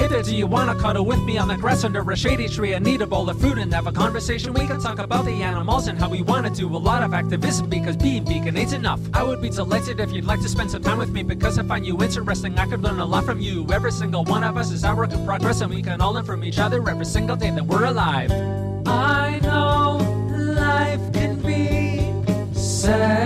Hey 0.00 0.06
there, 0.06 0.22
do 0.22 0.34
you 0.34 0.46
wanna 0.46 0.74
cuddle 0.76 1.04
with 1.04 1.22
me 1.24 1.36
on 1.36 1.48
the 1.48 1.56
grass 1.58 1.84
under 1.84 2.00
a 2.10 2.16
shady 2.16 2.48
tree 2.48 2.72
and 2.72 2.88
eat 2.88 3.02
a 3.02 3.06
bowl 3.06 3.28
of 3.28 3.38
fruit 3.38 3.58
and 3.58 3.70
have 3.74 3.86
a 3.86 3.92
conversation? 3.92 4.54
We 4.54 4.66
can 4.66 4.80
talk 4.80 4.98
about 4.98 5.26
the 5.26 5.42
animals 5.42 5.88
and 5.88 5.98
how 5.98 6.08
we 6.08 6.22
wanna 6.22 6.48
do 6.48 6.74
a 6.74 6.78
lot 6.78 7.02
of 7.02 7.12
activism 7.12 7.68
because 7.68 7.98
being 7.98 8.24
vegan 8.24 8.56
ain't 8.56 8.72
enough. 8.72 8.98
I 9.12 9.22
would 9.22 9.42
be 9.42 9.50
delighted 9.50 10.00
if 10.00 10.10
you'd 10.10 10.24
like 10.24 10.40
to 10.40 10.48
spend 10.48 10.70
some 10.70 10.82
time 10.82 10.96
with 10.96 11.10
me 11.10 11.22
because 11.22 11.58
I 11.58 11.64
find 11.64 11.84
you 11.84 12.02
interesting. 12.02 12.58
I 12.58 12.64
could 12.64 12.80
learn 12.82 12.98
a 12.98 13.04
lot 13.04 13.26
from 13.26 13.40
you. 13.40 13.66
Every 13.70 13.92
single 13.92 14.24
one 14.24 14.42
of 14.42 14.56
us 14.56 14.70
is 14.70 14.84
our 14.84 14.96
work 14.96 15.12
in 15.12 15.22
progress 15.26 15.60
and 15.60 15.70
we 15.70 15.82
can 15.82 16.00
all 16.00 16.14
learn 16.14 16.24
from 16.24 16.44
each 16.44 16.58
other 16.58 16.78
every 16.88 17.04
single 17.04 17.36
day 17.36 17.50
that 17.50 17.66
we're 17.66 17.84
alive. 17.84 18.32
I 18.86 19.38
know 19.42 19.98
life 20.34 21.12
can 21.12 21.42
be 21.42 22.10
sad 22.58 23.19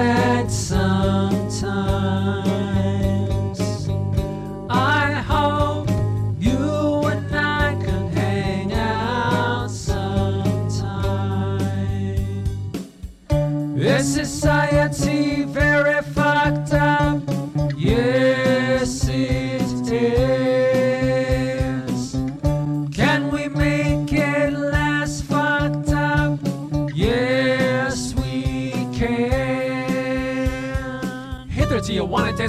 Is 14.44 14.83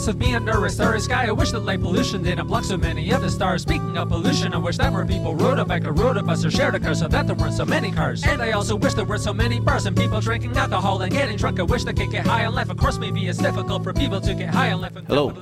to 0.04 0.14
dance 0.14 0.18
with 0.18 0.36
under 0.36 0.66
a 0.66 1.00
sky? 1.00 1.28
I 1.28 1.32
wish 1.32 1.52
that 1.52 1.62
light 1.62 1.82
pollution 1.82 2.22
didn't 2.22 2.48
block 2.48 2.66
so 2.66 2.76
many 2.76 3.12
of 3.12 3.22
the 3.22 3.30
stars. 3.30 3.62
Speaking 3.62 3.98
of 3.98 4.10
pollution, 4.10 4.54
I 4.54 4.58
wish 4.58 4.78
that 4.78 4.92
more 4.92 5.06
people 5.06 5.36
rode 5.36 5.58
a 5.58 5.64
bike 5.64 5.86
or 5.86 5.94
rode 5.94 6.18
a 6.18 6.24
bus 6.24 6.44
or 6.44 6.52
shared 6.52 6.76
a 6.76 6.80
car 6.80 6.94
so 6.96 7.08
that 7.08 7.28
there 7.28 7.36
weren't 7.36 7.54
so 7.54 7.66
many 7.66 7.92
cars. 7.92 8.24
And 8.26 8.42
I 8.42 8.52
also 8.52 8.76
wish 8.76 8.94
there 8.94 9.06
were 9.06 9.18
so 9.18 9.34
many 9.34 9.60
bars 9.60 9.86
and 9.86 9.96
people 9.96 10.20
drinking 10.20 10.58
alcohol 10.58 11.02
and 11.02 11.12
getting 11.12 11.38
drunk. 11.38 11.60
I 11.60 11.64
wish 11.64 11.86
they 11.86 11.94
could 11.94 12.12
get 12.12 12.28
high 12.28 12.46
on 12.46 12.54
life. 12.54 12.70
Of 12.70 12.78
course, 12.78 12.98
maybe 12.98 13.26
it's 13.28 13.38
difficult 13.38 13.84
for 13.84 13.94
people 13.94 14.20
to 14.20 14.34
get 14.34 14.50
high 14.50 14.74
on 14.74 14.82
life. 14.82 14.94
Hello, 15.08 15.34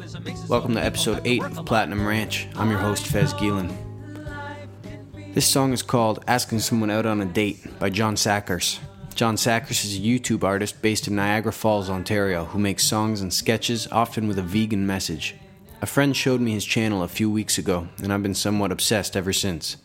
welcome 0.48 0.76
to 0.76 0.84
episode 0.84 1.22
8 1.26 1.44
of 1.44 1.66
Platinum 1.66 2.06
Ranch. 2.06 2.48
I'm 2.56 2.70
your 2.70 2.80
host, 2.80 3.08
Fez 3.08 3.34
Geelan. 3.34 3.76
This 5.34 5.48
song 5.48 5.74
is 5.74 5.81
called 5.81 6.24
Asking 6.28 6.59
Someone 6.59 6.92
Out 6.92 7.08
on 7.08 7.22
a 7.22 7.26
Date 7.26 7.80
by 7.80 7.90
John 7.90 8.16
Sakars. 8.16 8.80
John 9.14 9.36
Sakars 9.36 9.86
is 9.86 9.97
a 9.97 10.02
YouTube 10.02 10.44
artist 10.44 10.81
based 10.81 11.08
in 11.08 11.16
Niagara 11.16 11.53
Falls, 11.53 11.89
Ontario, 11.89 12.45
who 12.45 12.58
makes 12.58 12.83
songs 12.83 13.22
and 13.22 13.33
sketches, 13.33 13.88
often 13.92 14.28
with 14.28 14.39
a 14.39 14.44
vegan 14.44 14.88
message. 14.88 15.36
A 15.81 15.86
friend 15.86 16.16
showed 16.16 16.42
me 16.42 16.52
his 16.52 16.66
channel 16.66 17.03
a 17.03 17.08
few 17.08 17.30
weeks 17.30 17.58
ago, 17.58 17.88
and 18.02 18.11
I've 18.11 18.23
been 18.23 18.34
somewhat 18.34 18.72
obsessed 18.72 19.16
ever 19.16 19.31
since. 19.31 19.78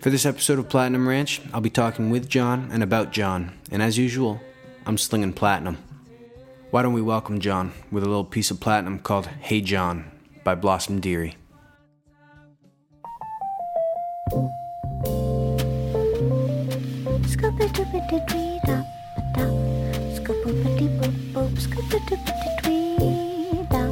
For 0.00 0.10
this 0.10 0.26
episode 0.26 0.58
of 0.58 0.68
Platinum 0.68 1.08
Ranch, 1.08 1.40
I'll 1.54 1.60
be 1.60 1.70
talking 1.70 2.10
with 2.10 2.28
John 2.28 2.68
and 2.70 2.82
about 2.82 3.12
John, 3.12 3.52
and 3.70 3.82
as 3.82 3.96
usual, 3.96 4.40
I'm 4.84 4.98
slinging 4.98 5.32
platinum. 5.32 5.78
Why 6.70 6.82
don't 6.82 6.92
we 6.92 7.02
welcome 7.02 7.40
John 7.40 7.72
with 7.90 8.02
a 8.02 8.06
little 8.06 8.24
piece 8.24 8.50
of 8.50 8.60
platinum 8.60 8.98
called 8.98 9.26
Hey 9.26 9.62
John 9.62 10.10
by 10.44 10.54
Blossom 10.54 11.00
Dearie. 11.00 11.36
Scooby 17.56 17.72
dooby 17.72 18.18
dee 18.28 18.60
da 18.66 18.76
da. 19.34 19.44
Scooby 20.16 20.52
boop 20.98 21.16
boop. 21.32 21.52
Scooby 21.64 21.98
dooby 22.08 22.24
dee 22.62 23.64
da. 23.72 23.82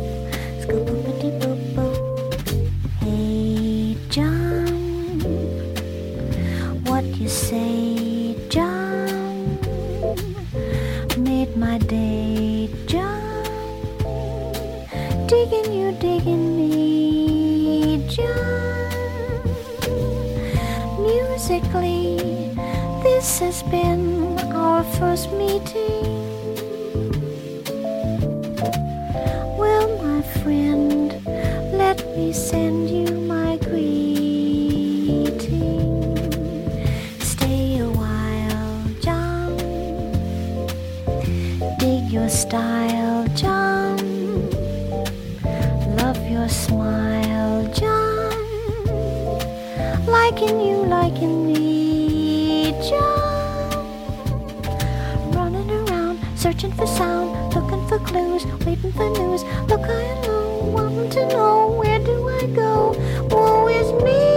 Hey 3.00 3.96
John, 4.10 5.18
what 6.84 7.04
you 7.16 7.28
say, 7.28 8.36
John? 8.50 9.58
Made 11.16 11.56
my 11.56 11.78
day, 11.78 12.68
John. 12.86 14.04
Digging 15.26 15.72
you, 15.72 15.92
digging 15.92 16.33
been 23.74 24.38
our 24.52 24.84
first 24.84 25.32
meeting. 25.32 25.73
Clues, 58.04 58.44
waiting 58.66 58.92
for 58.92 59.10
news. 59.18 59.42
Look 59.68 59.82
I 59.82 60.20
low, 60.26 60.64
wanting 60.76 61.10
to 61.10 61.28
know 61.28 61.68
where 61.78 61.98
do 61.98 62.28
I 62.28 62.46
go? 62.46 62.94
Woe 63.30 63.68
is 63.68 63.92
me, 64.04 64.33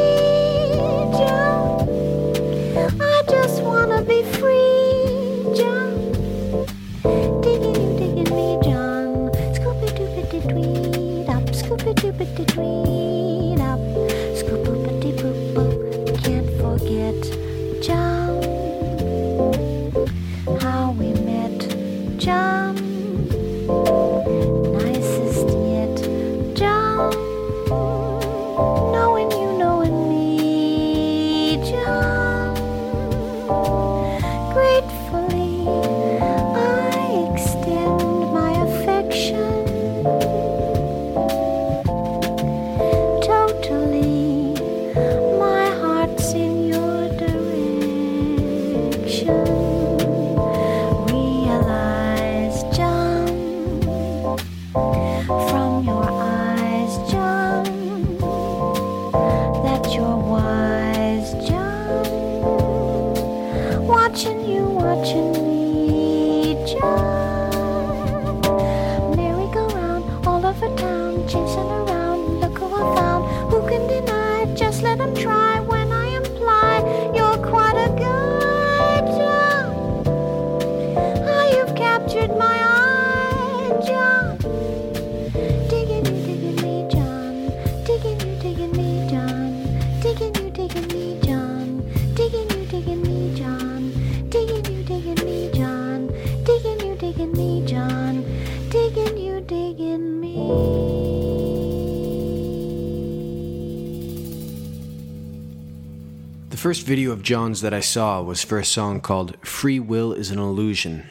first 106.78 106.86
video 106.86 107.12
of 107.12 107.24
John's 107.24 107.62
that 107.62 107.74
I 107.74 107.80
saw 107.80 108.22
was 108.22 108.44
for 108.44 108.60
a 108.60 108.64
song 108.64 109.02
called 109.02 109.36
Free 109.44 109.80
Will 109.80 110.14
is 110.14 110.30
an 110.30 110.38
Illusion. 110.38 111.08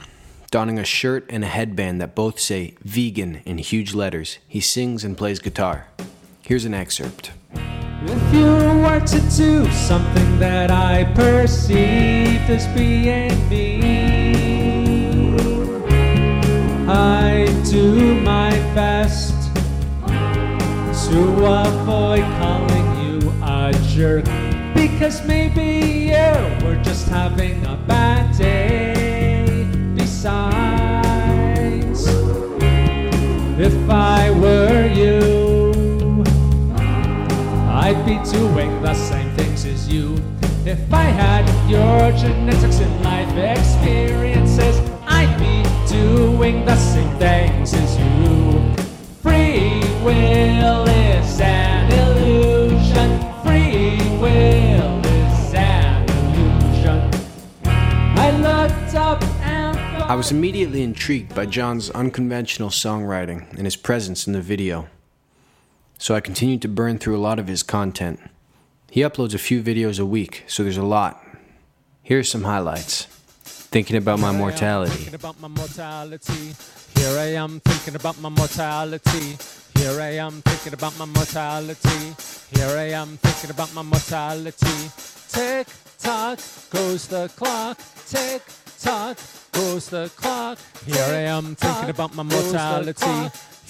Donning 0.53 0.79
a 0.79 0.85
shirt 0.85 1.27
and 1.29 1.43
a 1.43 1.49
headband 1.49 2.01
that 2.01 2.15
both 2.15 2.39
say 2.39 2.77
vegan 2.85 3.43
in 3.45 3.59
huge 3.59 3.93
letters, 3.93 4.39
he 4.47 4.61
sings 4.61 5.03
and 5.03 5.19
plays 5.19 5.41
guitar. 5.41 5.89
Here's 6.43 6.65
an 6.65 6.73
excerpt. 6.73 7.33
If 7.53 8.33
you 8.33 8.47
were 8.47 9.01
to 9.01 9.21
do 9.37 9.69
something 9.73 10.39
that 10.39 10.71
I 10.71 11.03
as 12.49 12.69
being 12.69 13.49
me, 13.49 13.81
I 16.87 17.47
do 17.69 18.21
my 18.21 18.51
best 18.73 19.35
to 21.09 21.21
avoid 21.45 22.36
because 24.77 25.27
maybe 25.27 26.13
you 26.13 26.37
were 26.65 26.77
just 26.85 27.09
having 27.09 27.65
a 27.65 27.77
bad 27.89 28.37
day. 28.37 29.67
Besides, 29.95 30.97
if 33.59 33.91
I 33.91 34.31
were 34.33 34.87
you, 34.93 36.23
I'd 37.85 38.05
be 38.05 38.19
doing 38.31 38.83
the 38.83 38.95
same 38.95 39.35
things 39.37 39.65
as 39.65 39.89
you. 39.89 40.15
If 40.67 40.93
I 40.93 41.05
had 41.05 41.45
your 41.71 42.13
genetics 42.13 42.81
and 42.81 43.05
life 43.05 43.35
experiences, 43.37 44.77
I'd 45.07 45.35
be 45.39 45.63
doing 45.89 46.67
the 46.67 46.77
same 46.77 47.17
things 47.19 47.73
as 47.73 47.99
you. 47.99 48.75
Free 49.23 49.81
will 50.05 50.87
is 50.87 51.41
I 60.09 60.15
was 60.15 60.31
immediately 60.31 60.85
intrigued 60.85 61.35
by 61.35 61.47
John's 61.47 61.91
unconventional 61.91 62.69
songwriting 62.69 63.51
and 63.55 63.65
his 63.65 63.75
presence 63.75 64.29
in 64.29 64.35
the 64.35 64.41
video. 64.41 64.87
So 65.99 66.15
I 66.15 66.21
continued 66.21 66.63
to 66.63 66.69
burn 66.69 66.99
through 66.99 67.17
a 67.17 67.19
lot 67.19 67.41
of 67.41 67.49
his 67.49 67.65
content. 67.65 68.21
He 68.89 69.01
uploads 69.01 69.35
a 69.35 69.39
few 69.39 69.65
videos 69.65 69.99
a 69.99 70.07
week, 70.07 70.45
so 70.47 70.63
there's 70.63 70.77
a 70.77 70.85
lot. 70.85 71.27
Here 72.05 72.21
are 72.21 72.23
some 72.23 72.45
highlights. 72.45 73.07
Thinking 73.43 73.97
about 73.97 74.21
my 74.21 74.31
mortality. 74.31 74.93
Here 75.03 75.19
I 77.19 77.33
am 77.35 77.59
thinking 77.59 77.97
about 77.97 78.21
my 78.21 78.29
mortality. 78.29 79.37
Here 79.75 80.01
I 80.01 80.11
am 80.19 80.41
thinking 80.41 80.75
about 80.75 80.97
my 81.01 81.05
mortality. 81.07 82.15
Here 82.55 82.79
I 82.79 82.91
am 82.91 83.17
thinking 83.17 83.51
about 83.51 83.75
my 83.75 83.83
mortality. 83.83 84.89
Tick 85.29 85.67
tock 85.99 86.39
goes 86.71 87.09
the 87.09 87.29
clock. 87.35 87.81
Tick 88.07 88.43
tock 88.79 89.19
goes 89.57 89.89
the 89.89 90.11
clock. 90.17 90.59
Here 90.85 91.03
I 91.03 91.25
am 91.37 91.55
thinking 91.55 91.91
about 91.91 92.15
my 92.15 92.23
mortality. 92.23 93.17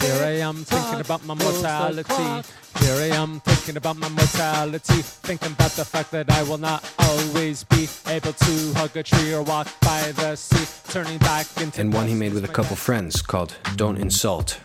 Here 0.00 0.20
I 0.22 0.34
am 0.48 0.56
thinking 0.56 1.00
about 1.00 1.24
my 1.24 1.34
mortality. 1.34 2.48
Here 2.80 2.96
I 3.06 3.10
am 3.14 3.40
thinking 3.40 3.76
about 3.76 3.96
my 3.96 4.08
mortality. 4.08 5.00
Thinking 5.28 5.52
about 5.52 5.70
the 5.72 5.84
fact 5.84 6.10
that 6.10 6.30
I 6.30 6.42
will 6.42 6.58
not 6.58 6.82
always 6.98 7.64
be 7.64 7.88
able 8.08 8.32
to 8.32 8.72
hug 8.74 8.96
a 8.96 9.02
tree 9.02 9.32
or 9.32 9.42
walk 9.42 9.68
by 9.80 10.12
the 10.12 10.34
sea. 10.36 10.66
Turning 10.92 11.18
back 11.18 11.46
into 11.60 11.80
And 11.80 11.92
one 11.92 12.08
he 12.08 12.14
made 12.14 12.34
with 12.34 12.44
a 12.44 12.52
couple 12.58 12.76
friends 12.76 13.22
called 13.22 13.56
Don't 13.76 13.96
Insult. 13.96 14.58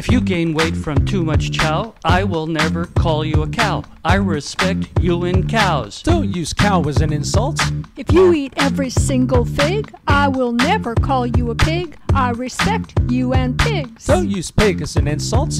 If 0.00 0.10
you 0.10 0.22
gain 0.22 0.54
weight 0.54 0.74
from 0.74 1.04
too 1.04 1.22
much 1.22 1.52
chow, 1.52 1.94
I 2.06 2.24
will 2.24 2.46
never 2.46 2.86
call 2.86 3.22
you 3.22 3.42
a 3.42 3.46
cow. 3.46 3.84
I 4.02 4.14
respect 4.14 4.88
you 4.98 5.24
and 5.24 5.46
cows. 5.46 6.02
Don't 6.02 6.34
use 6.34 6.54
cow 6.54 6.80
as 6.84 7.02
an 7.02 7.12
insult. 7.12 7.60
If 7.98 8.10
you 8.10 8.32
eat 8.32 8.54
every 8.56 8.88
single 8.88 9.44
fig, 9.44 9.92
I 10.08 10.26
will 10.26 10.52
never 10.52 10.94
call 10.94 11.26
you 11.26 11.50
a 11.50 11.54
pig. 11.54 11.98
I 12.14 12.30
respect 12.30 12.94
you 13.10 13.34
and 13.34 13.58
pigs. 13.58 14.06
Don't 14.06 14.30
use 14.30 14.50
pig 14.50 14.80
as 14.80 14.96
an 14.96 15.06
insult. 15.06 15.54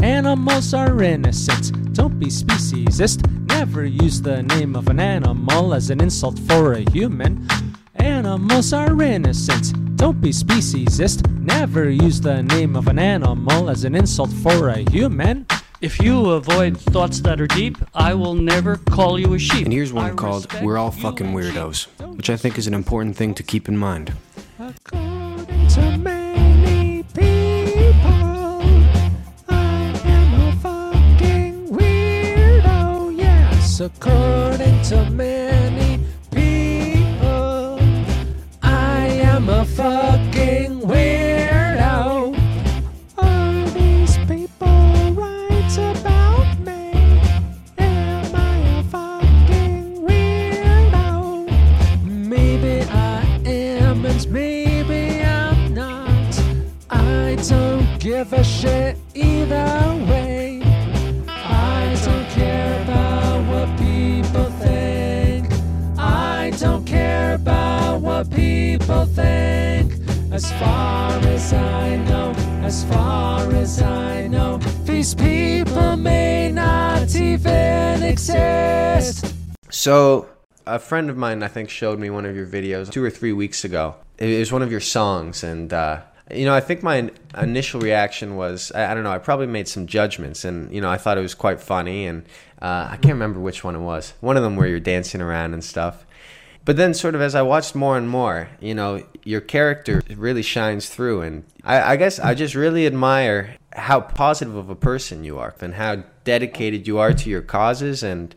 Animals 0.00 0.72
are 0.72 1.02
innocent. 1.02 1.92
Don't 1.92 2.16
be 2.16 2.26
speciesist. 2.26 3.28
Never 3.48 3.84
use 3.84 4.22
the 4.22 4.44
name 4.44 4.76
of 4.76 4.86
an 4.86 5.00
animal 5.00 5.74
as 5.74 5.90
an 5.90 6.00
insult 6.00 6.38
for 6.38 6.74
a 6.74 6.88
human. 6.92 7.48
Animals 8.02 8.72
are 8.72 9.02
innocent. 9.02 9.96
Don't 9.96 10.20
be 10.20 10.30
speciesist. 10.30 11.28
Never 11.38 11.90
use 11.90 12.20
the 12.20 12.42
name 12.42 12.74
of 12.76 12.88
an 12.88 12.98
animal 12.98 13.68
as 13.68 13.84
an 13.84 13.94
insult 13.94 14.32
for 14.32 14.68
a 14.70 14.78
human. 14.90 15.46
If 15.80 16.00
you 16.00 16.30
avoid 16.30 16.78
thoughts 16.78 17.20
that 17.20 17.40
are 17.40 17.46
deep, 17.46 17.76
I 17.94 18.14
will 18.14 18.34
never 18.34 18.76
call 18.76 19.18
you 19.18 19.34
a 19.34 19.38
sheep. 19.38 19.64
And 19.64 19.72
here's 19.72 19.92
one 19.92 20.10
I 20.10 20.14
called 20.14 20.52
We're 20.62 20.78
All 20.78 20.90
Fucking. 20.90 21.32
Weirdos, 21.32 21.86
which 22.16 22.30
I 22.30 22.36
think 22.36 22.58
is 22.58 22.66
an 22.66 22.74
important 22.74 23.16
thing 23.16 23.34
to 23.34 23.42
keep 23.42 23.68
in 23.68 23.76
mind. 23.76 24.12
According 24.58 25.68
to 34.82 35.10
many 35.10 35.39
I 39.40 39.42
am 39.42 39.48
a 39.48 39.64
fucking 39.64 40.80
weirdo. 40.82 42.36
Are 43.16 43.68
these 43.70 44.18
people 44.28 45.12
right 45.12 45.78
about 45.78 46.58
me? 46.58 46.92
Am 47.78 48.34
I 48.34 48.58
a 48.80 48.82
fucking 48.82 50.02
weirdo? 50.06 51.48
Maybe 52.04 52.82
I 52.90 53.24
am 53.46 54.04
and 54.04 54.30
maybe 54.30 55.22
I'm 55.22 55.72
not. 55.72 56.42
I 56.90 57.36
don't 57.48 57.98
give 57.98 58.34
a 58.34 58.44
shit 58.44 58.98
either 59.14 59.99
people 68.90 69.04
think. 69.06 69.92
As 70.32 70.50
far 70.52 71.12
as 71.18 71.52
I 71.52 71.96
know, 71.96 72.32
as 72.64 72.84
far 72.84 73.52
as 73.52 73.80
I 73.82 74.26
know, 74.26 74.58
these 74.84 75.14
people 75.14 75.96
may 75.96 76.50
not 76.50 77.14
even 77.14 78.02
exist. 78.02 79.34
So, 79.70 80.28
a 80.66 80.78
friend 80.78 81.08
of 81.08 81.16
mine, 81.16 81.42
I 81.42 81.48
think, 81.48 81.70
showed 81.70 81.98
me 81.98 82.10
one 82.10 82.26
of 82.26 82.34
your 82.34 82.46
videos 82.46 82.90
two 82.90 83.02
or 83.04 83.10
three 83.10 83.32
weeks 83.32 83.64
ago. 83.64 83.94
It 84.18 84.38
was 84.38 84.52
one 84.52 84.62
of 84.62 84.70
your 84.70 84.80
songs, 84.80 85.44
and 85.44 85.72
uh, 85.72 86.02
you 86.32 86.44
know, 86.44 86.54
I 86.54 86.60
think 86.60 86.82
my 86.82 87.10
initial 87.38 87.80
reaction 87.80 88.36
was, 88.36 88.70
I, 88.72 88.92
don't 88.94 89.04
know, 89.04 89.12
I 89.12 89.18
probably 89.18 89.46
made 89.46 89.68
some 89.68 89.86
judgments, 89.86 90.44
and 90.44 90.72
you 90.72 90.80
know, 90.80 90.90
I 90.90 90.96
thought 90.96 91.16
it 91.16 91.22
was 91.22 91.34
quite 91.34 91.60
funny, 91.60 92.06
and 92.06 92.24
uh, 92.60 92.88
I 92.90 92.96
can't 92.96 93.14
remember 93.14 93.40
which 93.40 93.62
one 93.64 93.74
it 93.76 93.80
was. 93.80 94.14
One 94.20 94.36
of 94.36 94.42
them 94.42 94.56
where 94.56 94.66
you're 94.68 94.80
dancing 94.80 95.20
around 95.20 95.54
and 95.54 95.62
stuff. 95.62 96.04
But 96.64 96.76
then, 96.76 96.94
sort 96.94 97.14
of, 97.14 97.20
as 97.20 97.34
I 97.34 97.42
watched 97.42 97.74
more 97.74 97.96
and 97.96 98.08
more, 98.08 98.48
you 98.60 98.74
know, 98.74 99.02
your 99.24 99.40
character 99.40 100.02
really 100.14 100.42
shines 100.42 100.88
through, 100.88 101.22
and 101.22 101.44
I, 101.64 101.92
I 101.92 101.96
guess 101.96 102.18
I 102.18 102.34
just 102.34 102.54
really 102.54 102.86
admire 102.86 103.56
how 103.72 104.00
positive 104.00 104.54
of 104.54 104.68
a 104.68 104.74
person 104.74 105.24
you 105.24 105.38
are, 105.38 105.54
and 105.60 105.74
how 105.74 106.04
dedicated 106.24 106.86
you 106.86 106.98
are 106.98 107.12
to 107.12 107.30
your 107.30 107.42
causes, 107.42 108.02
and 108.02 108.34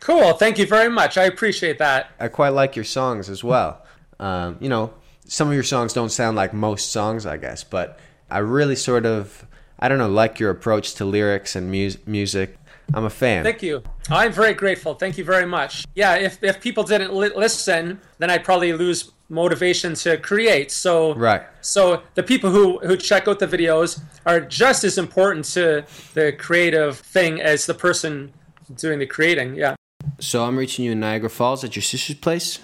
Cool. 0.00 0.32
Thank 0.32 0.58
you 0.58 0.66
very 0.66 0.88
much. 0.88 1.18
I 1.18 1.24
appreciate 1.24 1.78
that. 1.78 2.10
I 2.18 2.28
quite 2.28 2.50
like 2.50 2.74
your 2.74 2.86
songs 2.86 3.28
as 3.28 3.44
well. 3.44 3.84
Um, 4.18 4.56
you 4.58 4.68
know, 4.68 4.94
some 5.26 5.48
of 5.48 5.54
your 5.54 5.62
songs 5.62 5.92
don't 5.92 6.10
sound 6.10 6.36
like 6.36 6.54
most 6.54 6.90
songs, 6.90 7.26
I 7.26 7.36
guess, 7.36 7.62
but 7.64 7.98
I 8.30 8.38
really 8.38 8.76
sort 8.76 9.04
of, 9.04 9.46
I 9.78 9.88
don't 9.88 9.98
know, 9.98 10.08
like 10.08 10.40
your 10.40 10.50
approach 10.50 10.94
to 10.94 11.04
lyrics 11.04 11.54
and 11.54 11.70
mu- 11.70 11.90
music. 12.06 12.56
I'm 12.94 13.04
a 13.04 13.10
fan. 13.10 13.44
Thank 13.44 13.62
you. 13.62 13.82
I'm 14.10 14.32
very 14.32 14.54
grateful. 14.54 14.94
Thank 14.94 15.18
you 15.18 15.24
very 15.24 15.46
much. 15.46 15.84
Yeah, 15.94 16.14
if, 16.16 16.42
if 16.42 16.60
people 16.60 16.82
didn't 16.84 17.12
li- 17.14 17.32
listen, 17.34 18.00
then 18.18 18.30
I'd 18.30 18.44
probably 18.44 18.72
lose 18.72 19.12
motivation 19.28 19.94
to 19.94 20.16
create. 20.18 20.70
So 20.72 21.14
Right. 21.14 21.42
So 21.60 22.02
the 22.14 22.22
people 22.22 22.50
who 22.50 22.78
who 22.80 22.96
check 22.96 23.28
out 23.28 23.38
the 23.38 23.46
videos 23.46 24.02
are 24.26 24.40
just 24.40 24.84
as 24.84 24.98
important 24.98 25.44
to 25.54 25.84
the 26.14 26.32
creative 26.32 26.98
thing 26.98 27.40
as 27.40 27.66
the 27.66 27.74
person 27.74 28.32
doing 28.74 28.98
the 28.98 29.06
creating. 29.06 29.54
Yeah. 29.54 29.76
So 30.18 30.44
I'm 30.44 30.56
reaching 30.56 30.84
you 30.84 30.92
in 30.92 31.00
Niagara 31.00 31.30
Falls 31.30 31.62
at 31.64 31.76
your 31.76 31.82
sister's 31.82 32.16
place. 32.16 32.58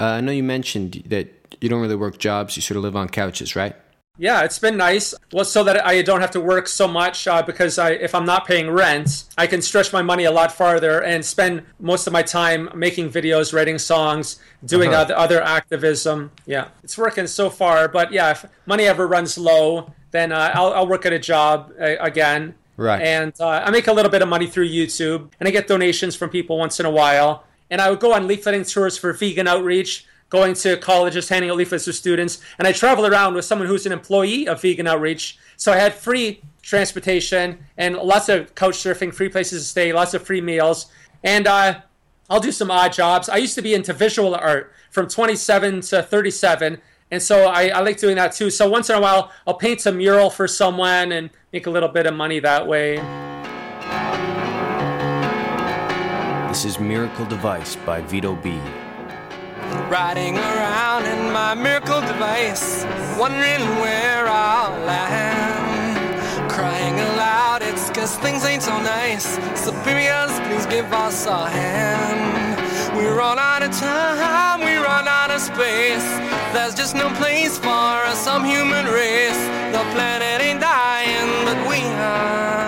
Uh, 0.00 0.04
I 0.04 0.20
know 0.20 0.32
you 0.32 0.42
mentioned 0.42 1.04
that 1.06 1.56
you 1.60 1.68
don't 1.68 1.80
really 1.80 1.96
work 1.96 2.18
jobs; 2.18 2.56
you 2.56 2.62
sort 2.62 2.76
of 2.76 2.82
live 2.82 2.96
on 2.96 3.08
couches, 3.08 3.54
right? 3.56 3.76
Yeah, 4.20 4.42
it's 4.42 4.58
been 4.58 4.76
nice. 4.76 5.14
Well, 5.32 5.44
so 5.44 5.62
that 5.62 5.86
I 5.86 6.02
don't 6.02 6.20
have 6.20 6.32
to 6.32 6.40
work 6.40 6.66
so 6.66 6.88
much 6.88 7.28
uh, 7.28 7.40
because 7.42 7.78
I, 7.78 7.90
if 7.92 8.14
I'm 8.16 8.26
not 8.26 8.46
paying 8.48 8.68
rent, 8.68 9.24
I 9.38 9.46
can 9.46 9.62
stretch 9.62 9.92
my 9.92 10.02
money 10.02 10.24
a 10.24 10.32
lot 10.32 10.50
farther 10.50 11.02
and 11.04 11.24
spend 11.24 11.62
most 11.78 12.08
of 12.08 12.12
my 12.12 12.22
time 12.22 12.68
making 12.74 13.10
videos, 13.10 13.52
writing 13.52 13.78
songs, 13.78 14.40
doing 14.64 14.90
Uh-huh. 14.92 15.02
other, 15.02 15.16
other 15.16 15.42
activism. 15.42 16.32
Yeah, 16.46 16.68
it's 16.82 16.98
working 16.98 17.28
so 17.28 17.48
far. 17.48 17.86
But 17.86 18.10
yeah, 18.12 18.32
if 18.32 18.44
money 18.66 18.84
ever 18.84 19.06
runs 19.06 19.38
low, 19.38 19.94
then 20.10 20.32
uh, 20.32 20.50
I'll, 20.52 20.72
I'll 20.74 20.88
work 20.88 21.06
at 21.06 21.12
a 21.12 21.18
job 21.20 21.72
uh, 21.80 21.94
again. 22.00 22.54
Right. 22.76 23.00
And 23.00 23.32
uh, 23.40 23.62
I 23.64 23.70
make 23.70 23.86
a 23.86 23.92
little 23.92 24.10
bit 24.10 24.22
of 24.22 24.28
money 24.28 24.46
through 24.48 24.68
YouTube, 24.68 25.30
and 25.38 25.48
I 25.48 25.52
get 25.52 25.68
donations 25.68 26.16
from 26.16 26.30
people 26.30 26.58
once 26.58 26.80
in 26.80 26.86
a 26.86 26.90
while. 26.90 27.44
And 27.70 27.80
I 27.80 27.90
would 27.90 28.00
go 28.00 28.14
on 28.14 28.26
leafleting 28.26 28.68
tours 28.72 28.96
for 28.98 29.12
vegan 29.12 29.46
outreach 29.46 30.06
going 30.30 30.54
to 30.54 30.76
colleges, 30.76 31.28
handing 31.28 31.50
out 31.50 31.56
leaflets 31.56 31.84
to 31.86 31.92
students, 31.92 32.40
and 32.58 32.68
I 32.68 32.72
traveled 32.72 33.10
around 33.10 33.34
with 33.34 33.44
someone 33.44 33.68
who's 33.68 33.86
an 33.86 33.92
employee 33.92 34.46
of 34.46 34.60
Vegan 34.60 34.86
Outreach. 34.86 35.38
So 35.56 35.72
I 35.72 35.76
had 35.76 35.94
free 35.94 36.42
transportation 36.62 37.58
and 37.76 37.96
lots 37.96 38.28
of 38.28 38.54
couch 38.54 38.74
surfing, 38.74 39.14
free 39.14 39.28
places 39.28 39.62
to 39.62 39.68
stay, 39.68 39.92
lots 39.92 40.14
of 40.14 40.22
free 40.22 40.40
meals, 40.40 40.86
and 41.24 41.46
uh, 41.46 41.80
I'll 42.28 42.40
do 42.40 42.52
some 42.52 42.70
odd 42.70 42.92
jobs. 42.92 43.28
I 43.28 43.36
used 43.38 43.54
to 43.54 43.62
be 43.62 43.74
into 43.74 43.92
visual 43.92 44.34
art 44.34 44.72
from 44.90 45.08
27 45.08 45.80
to 45.80 46.02
37, 46.02 46.80
and 47.10 47.22
so 47.22 47.46
I, 47.46 47.68
I, 47.68 47.80
like 47.80 47.98
doing 47.98 48.16
that 48.16 48.32
too. 48.32 48.50
So 48.50 48.68
once 48.68 48.90
in 48.90 48.96
a 48.96 49.00
while, 49.00 49.32
I'll 49.46 49.54
paint 49.54 49.86
a 49.86 49.92
mural 49.92 50.28
for 50.28 50.46
someone 50.46 51.12
and 51.12 51.30
make 51.54 51.66
a 51.66 51.70
little 51.70 51.88
bit 51.88 52.06
of 52.06 52.14
money 52.14 52.38
that 52.40 52.66
way. 52.66 52.96
This 56.48 56.64
is 56.66 56.78
Miracle 56.78 57.24
Device 57.24 57.76
by 57.76 58.02
Vito 58.02 58.34
B. 58.36 58.60
Riding 59.90 60.36
around 60.36 61.04
in 61.06 61.32
my 61.32 61.54
miracle 61.54 62.00
device, 62.00 62.84
wondering 63.18 63.64
where 63.80 64.26
I'll 64.26 64.78
land. 64.84 66.50
Crying 66.50 66.94
aloud, 66.94 67.60
it's 67.62 67.90
cause 67.90 68.16
things 68.16 68.44
ain't 68.44 68.62
so 68.62 68.76
nice. 68.80 69.26
Superiors, 69.54 70.32
please 70.46 70.66
give 70.66 70.92
us 70.92 71.26
a 71.26 71.48
hand. 71.48 72.96
We 72.96 73.06
run 73.06 73.38
out 73.38 73.62
of 73.62 73.70
time, 73.72 74.60
we 74.60 74.76
run 74.76 75.06
out 75.06 75.30
of 75.30 75.40
space. 75.40 76.08
There's 76.54 76.74
just 76.74 76.94
no 76.94 77.08
place 77.16 77.58
for 77.58 77.68
us, 77.68 78.18
some 78.18 78.44
human 78.44 78.86
race. 78.86 79.42
The 79.72 79.84
planet 79.94 80.40
ain't 80.40 80.60
dying, 80.60 81.44
but 81.44 81.68
we 81.68 81.80
are. 81.84 82.67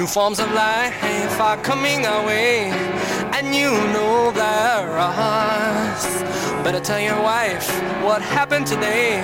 New 0.00 0.06
forms 0.06 0.40
of 0.40 0.50
life 0.52 1.38
are 1.38 1.58
coming 1.58 2.06
our 2.06 2.24
way, 2.24 2.70
and 3.36 3.54
you 3.54 3.70
know 3.92 4.32
they're 4.32 4.98
us. 4.98 6.22
Better 6.64 6.80
tell 6.80 6.98
your 6.98 7.22
wife 7.22 7.68
what 8.02 8.22
happened 8.22 8.66
today. 8.66 9.20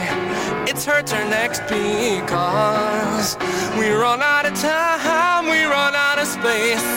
It's 0.68 0.85
her 0.85 1.02
turn 1.02 1.30
next 1.30 1.61
because 1.61 3.38
we 3.78 3.88
run 3.88 4.21
out 4.21 4.45
of 4.45 4.52
time, 4.61 5.47
we 5.47 5.64
run 5.64 5.95
out 5.95 6.18
of 6.18 6.26
space. 6.26 6.88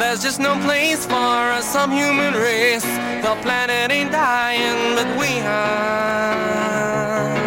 There's 0.00 0.22
just 0.22 0.40
no 0.40 0.58
place 0.62 1.04
for 1.04 1.36
us, 1.56 1.70
some 1.70 1.90
human 1.90 2.32
race. 2.32 2.88
The 3.20 3.36
planet 3.42 3.92
ain't 3.92 4.12
dying, 4.12 4.96
but 4.96 5.08
we 5.20 5.40
are. 5.40 7.45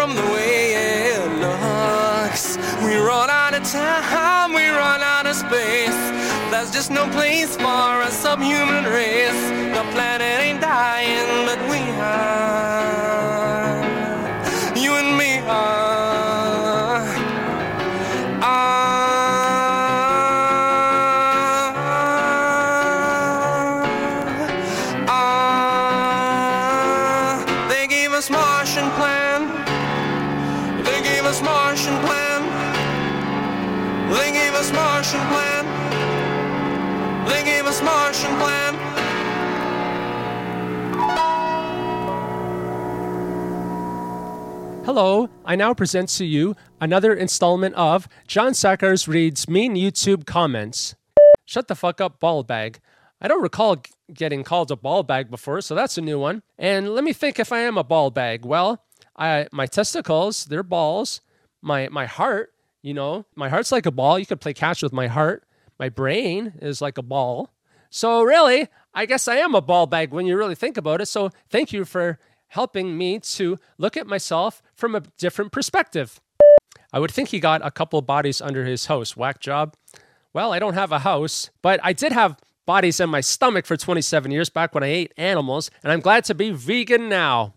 From 0.00 0.16
the 0.16 0.32
way 0.32 0.72
it 1.12 1.28
looks, 1.44 2.56
we 2.82 2.96
run 2.96 3.28
out 3.28 3.52
of 3.52 3.62
time, 3.64 4.50
we 4.54 4.66
run 4.66 5.02
out 5.02 5.26
of 5.26 5.36
space. 5.36 6.00
There's 6.50 6.70
just 6.70 6.90
no 6.90 7.06
place 7.10 7.54
for 7.56 8.00
a 8.08 8.10
subhuman 8.10 8.86
race. 8.86 9.42
The 9.76 9.84
planet 9.92 10.40
ain't 10.46 10.62
dying, 10.62 11.44
but 11.44 11.58
we 11.68 11.80
are. 12.00 13.39
Hello, 45.00 45.30
I 45.46 45.56
now 45.56 45.72
present 45.72 46.10
to 46.10 46.26
you 46.26 46.54
another 46.78 47.14
installment 47.14 47.74
of 47.74 48.06
John 48.28 48.52
Sakars 48.52 49.08
Reads 49.08 49.48
Mean 49.48 49.74
YouTube 49.74 50.26
Comments. 50.26 50.94
Shut 51.46 51.68
the 51.68 51.74
fuck 51.74 52.02
up, 52.02 52.20
ball 52.20 52.42
bag. 52.42 52.80
I 53.18 53.26
don't 53.26 53.40
recall 53.40 53.76
g- 53.76 53.90
getting 54.12 54.44
called 54.44 54.70
a 54.70 54.76
ball 54.76 55.02
bag 55.02 55.30
before, 55.30 55.62
so 55.62 55.74
that's 55.74 55.96
a 55.96 56.02
new 56.02 56.18
one. 56.18 56.42
And 56.58 56.90
let 56.90 57.02
me 57.02 57.14
think 57.14 57.38
if 57.38 57.50
I 57.50 57.60
am 57.60 57.78
a 57.78 57.82
ball 57.82 58.10
bag. 58.10 58.44
Well, 58.44 58.84
I 59.16 59.46
my 59.52 59.64
testicles, 59.64 60.44
they're 60.44 60.62
balls. 60.62 61.22
My 61.62 61.88
my 61.88 62.04
heart, 62.04 62.52
you 62.82 62.92
know, 62.92 63.24
my 63.34 63.48
heart's 63.48 63.72
like 63.72 63.86
a 63.86 63.90
ball. 63.90 64.18
You 64.18 64.26
could 64.26 64.42
play 64.42 64.52
catch 64.52 64.82
with 64.82 64.92
my 64.92 65.06
heart. 65.06 65.44
My 65.78 65.88
brain 65.88 66.52
is 66.60 66.82
like 66.82 66.98
a 66.98 67.02
ball. 67.02 67.48
So 67.88 68.22
really, 68.22 68.68
I 68.92 69.06
guess 69.06 69.28
I 69.28 69.36
am 69.36 69.54
a 69.54 69.62
ball 69.62 69.86
bag 69.86 70.12
when 70.12 70.26
you 70.26 70.36
really 70.36 70.54
think 70.54 70.76
about 70.76 71.00
it. 71.00 71.06
So 71.06 71.30
thank 71.48 71.72
you 71.72 71.86
for 71.86 72.18
helping 72.50 72.96
me 72.96 73.18
to 73.18 73.58
look 73.78 73.96
at 73.96 74.06
myself 74.06 74.62
from 74.74 74.94
a 74.94 75.02
different 75.18 75.50
perspective. 75.52 76.20
I 76.92 76.98
would 76.98 77.10
think 77.10 77.28
he 77.28 77.40
got 77.40 77.64
a 77.64 77.70
couple 77.70 78.00
bodies 78.02 78.40
under 78.40 78.64
his 78.64 78.86
house. 78.86 79.16
Whack 79.16 79.40
job. 79.40 79.74
Well, 80.32 80.52
I 80.52 80.58
don't 80.58 80.74
have 80.74 80.92
a 80.92 81.00
house, 81.00 81.50
but 81.62 81.80
I 81.82 81.92
did 81.92 82.12
have 82.12 82.36
bodies 82.66 83.00
in 83.00 83.10
my 83.10 83.20
stomach 83.20 83.66
for 83.66 83.76
27 83.76 84.30
years 84.30 84.48
back 84.48 84.74
when 84.74 84.84
I 84.84 84.88
ate 84.88 85.12
animals, 85.16 85.70
and 85.82 85.92
I'm 85.92 86.00
glad 86.00 86.24
to 86.24 86.34
be 86.34 86.50
vegan 86.50 87.08
now. 87.08 87.54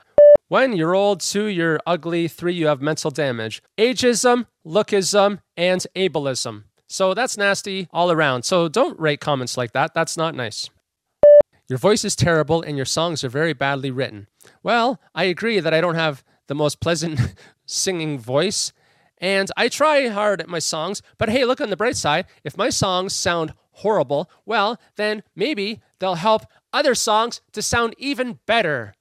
One, 0.47 0.75
you're 0.75 0.95
old. 0.95 1.21
Two, 1.21 1.45
you're 1.45 1.79
ugly. 1.85 2.27
Three, 2.27 2.53
you 2.53 2.67
have 2.67 2.81
mental 2.81 3.09
damage. 3.09 3.63
Ageism, 3.77 4.45
lookism, 4.65 5.39
and 5.57 5.85
ableism. 5.95 6.63
So 6.87 7.15
that's 7.15 7.37
nasty 7.37 7.87
all 7.91 8.11
around. 8.11 8.43
So 8.43 8.67
don't 8.67 8.99
rate 8.99 9.19
comments 9.19 9.57
like 9.57 9.71
that. 9.71 9.95
That's 9.95 10.15
not 10.15 10.35
nice. 10.35 10.69
Your 11.67 11.79
voice 11.79 12.05
is 12.05 12.15
terrible 12.15 12.61
and 12.61 12.77
your 12.77 12.85
songs 12.85 13.23
are 13.23 13.29
very 13.29 13.53
badly 13.53 13.89
written. 13.89 14.27
Well, 14.63 14.99
I 15.13 15.25
agree 15.25 15.59
that 15.59 15.73
I 15.73 15.81
don't 15.81 15.95
have 15.95 16.23
the 16.47 16.55
most 16.55 16.79
pleasant 16.79 17.19
singing 17.65 18.17
voice, 18.17 18.71
and 19.17 19.49
I 19.55 19.67
try 19.67 20.07
hard 20.07 20.41
at 20.41 20.49
my 20.49 20.59
songs, 20.59 21.01
but 21.17 21.29
hey, 21.29 21.45
look 21.45 21.61
on 21.61 21.69
the 21.69 21.77
bright 21.77 21.97
side. 21.97 22.25
If 22.43 22.57
my 22.57 22.69
songs 22.69 23.13
sound 23.13 23.53
horrible, 23.71 24.29
well, 24.45 24.79
then 24.95 25.23
maybe 25.35 25.81
they'll 25.99 26.15
help 26.15 26.43
other 26.71 26.95
songs 26.95 27.41
to 27.51 27.61
sound 27.61 27.95
even 27.97 28.39
better. 28.45 28.95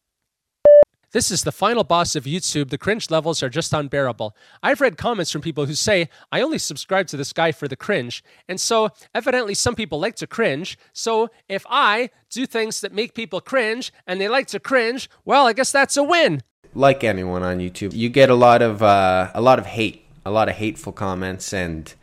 This 1.12 1.30
is 1.30 1.44
the 1.44 1.52
final 1.52 1.84
boss 1.84 2.16
of 2.16 2.24
YouTube. 2.24 2.70
The 2.70 2.78
cringe 2.78 3.10
levels 3.10 3.42
are 3.42 3.50
just 3.50 3.74
unbearable. 3.74 4.34
I've 4.62 4.80
read 4.80 4.96
comments 4.96 5.30
from 5.30 5.42
people 5.42 5.66
who 5.66 5.74
say, 5.74 6.08
I 6.32 6.40
only 6.40 6.58
subscribe 6.58 7.06
to 7.08 7.18
this 7.18 7.34
guy 7.34 7.52
for 7.52 7.68
the 7.68 7.76
cringe. 7.76 8.24
And 8.48 8.58
so, 8.58 8.88
evidently, 9.14 9.52
some 9.52 9.74
people 9.74 10.00
like 10.00 10.16
to 10.16 10.26
cringe. 10.26 10.78
So, 10.94 11.28
if 11.50 11.66
I 11.68 12.08
do 12.30 12.46
things 12.46 12.80
that 12.80 12.94
make 12.94 13.14
people 13.14 13.42
cringe 13.42 13.92
and 14.06 14.20
they 14.20 14.28
like 14.28 14.46
to 14.48 14.60
cringe, 14.60 15.10
well, 15.26 15.46
I 15.46 15.52
guess 15.52 15.70
that's 15.70 15.98
a 15.98 16.02
win. 16.02 16.42
Like 16.74 17.04
anyone 17.04 17.42
on 17.42 17.58
YouTube, 17.58 17.92
you 17.92 18.08
get 18.08 18.30
a 18.30 18.34
lot 18.34 18.62
of 18.62 18.82
uh, 18.82 19.30
a 19.34 19.42
lot 19.42 19.58
of 19.58 19.66
hate, 19.66 20.06
a 20.24 20.30
lot 20.30 20.48
of 20.48 20.54
hateful 20.54 20.92
comments, 20.92 21.52
and 21.52 21.94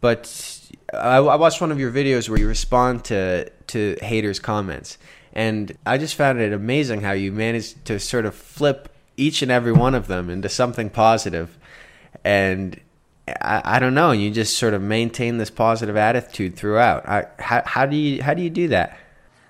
but 0.00 0.70
I, 0.94 1.16
I 1.16 1.36
watched 1.36 1.60
one 1.60 1.70
of 1.70 1.78
your 1.78 1.92
videos 1.92 2.30
where 2.30 2.38
you 2.38 2.48
respond 2.48 3.04
to 3.04 3.50
to 3.66 3.96
haters' 4.00 4.38
comments, 4.38 4.96
and 5.34 5.76
I 5.84 5.98
just 5.98 6.14
found 6.14 6.40
it 6.40 6.52
amazing 6.52 7.02
how 7.02 7.12
you 7.12 7.32
managed 7.32 7.84
to 7.86 7.98
sort 7.98 8.24
of 8.24 8.34
flip 8.34 8.88
each 9.16 9.42
and 9.42 9.50
every 9.50 9.72
one 9.72 9.94
of 9.94 10.06
them 10.06 10.30
into 10.30 10.48
something 10.48 10.88
positive, 10.88 11.58
and 12.24 12.80
I, 13.28 13.62
I 13.64 13.78
don't 13.78 13.94
know, 13.94 14.12
you 14.12 14.30
just 14.30 14.56
sort 14.56 14.74
of 14.74 14.82
maintain 14.82 15.38
this 15.38 15.50
positive 15.50 15.96
attitude 15.96 16.56
throughout. 16.56 17.08
I, 17.08 17.26
how, 17.38 17.62
how 17.66 17.86
do 17.86 17.96
you 17.96 18.22
how 18.22 18.34
do 18.34 18.42
you 18.42 18.50
do 18.50 18.68
that? 18.68 18.98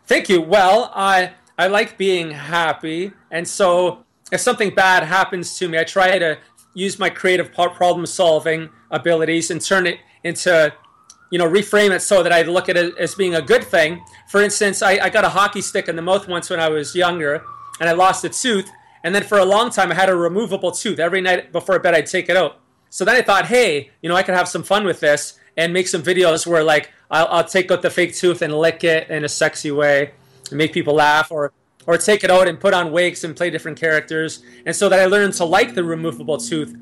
Thank 0.07 0.29
you. 0.29 0.41
Well, 0.41 0.91
I 0.95 1.33
I 1.59 1.69
like 1.69 1.99
being 1.99 2.31
happy, 2.31 3.13
and 3.31 3.47
so 3.47 4.05
if 4.33 4.41
something 4.41 4.75
bad 4.75 5.03
happens 5.05 5.59
to 5.59 5.69
me, 5.69 5.79
I 5.79 5.85
try 5.85 6.19
to 6.19 6.39
use 6.75 6.99
my 6.99 7.09
creative 7.09 7.53
problem 7.53 8.07
solving 8.07 8.69
abilities 8.91 9.51
and 9.51 9.61
turn 9.61 9.87
it 9.87 9.99
into 10.25 10.73
you 11.31 11.39
know 11.39 11.49
reframe 11.49 11.91
it 11.91 12.01
so 12.01 12.23
that 12.23 12.33
I 12.33 12.43
look 12.43 12.69
at 12.69 12.77
it 12.77 12.97
as 12.99 13.15
being 13.15 13.35
a 13.35 13.43
good 13.43 13.65
thing. 13.65 14.05
For 14.29 14.43
instance, 14.43 14.83
I, 14.83 14.99
I 14.99 15.11
got 15.11 15.25
a 15.25 15.31
hockey 15.31 15.61
stick 15.61 15.89
in 15.89 15.97
the 15.97 16.03
mouth 16.03 16.29
once 16.29 16.51
when 16.51 16.61
I 16.61 16.69
was 16.69 16.95
younger, 16.95 17.45
and 17.81 17.89
I 17.89 17.93
lost 17.93 18.25
a 18.25 18.29
tooth. 18.29 18.71
And 19.03 19.15
then 19.15 19.23
for 19.23 19.39
a 19.39 19.45
long 19.45 19.71
time, 19.71 19.93
I 19.93 19.95
had 19.95 20.09
a 20.09 20.17
removable 20.17 20.73
tooth. 20.73 20.99
Every 20.99 21.21
night 21.21 21.53
before 21.53 21.79
bed, 21.79 21.95
I'd 21.95 22.07
take 22.07 22.29
it 22.31 22.37
out. 22.37 22.59
So 22.89 23.05
then 23.05 23.17
I 23.17 23.23
thought, 23.23 23.47
hey, 23.47 23.91
you 24.01 24.09
know, 24.09 24.17
I 24.17 24.23
could 24.23 24.35
have 24.35 24.49
some 24.49 24.63
fun 24.63 24.85
with 24.85 25.01
this 25.01 25.39
and 25.57 25.73
make 25.73 25.89
some 25.89 26.03
videos 26.03 26.47
where 26.47 26.63
like 26.65 26.93
I'll, 27.11 27.27
I'll 27.27 27.45
take 27.45 27.71
out 27.71 27.83
the 27.83 27.91
fake 27.91 28.15
tooth 28.15 28.41
and 28.41 28.55
lick 28.55 28.85
it 28.85 29.11
in 29.11 29.25
a 29.25 29.29
sexy 29.29 29.71
way 29.71 30.13
and 30.49 30.59
make 30.59 30.73
people 30.73 30.95
laugh, 30.95 31.31
or 31.31 31.53
or 31.87 31.99
take 31.99 32.25
it 32.25 32.31
out 32.31 32.49
and 32.49 32.59
put 32.59 32.73
on 32.73 32.93
wigs 32.93 33.25
and 33.25 33.37
play 33.37 33.51
different 33.51 33.79
characters. 33.79 34.43
And 34.65 34.75
so 34.75 34.89
that 34.89 34.99
I 34.99 35.07
learned 35.07 35.35
to 35.35 35.45
like 35.45 35.75
the 35.75 35.85
removable 35.85 36.39
tooth. 36.39 36.75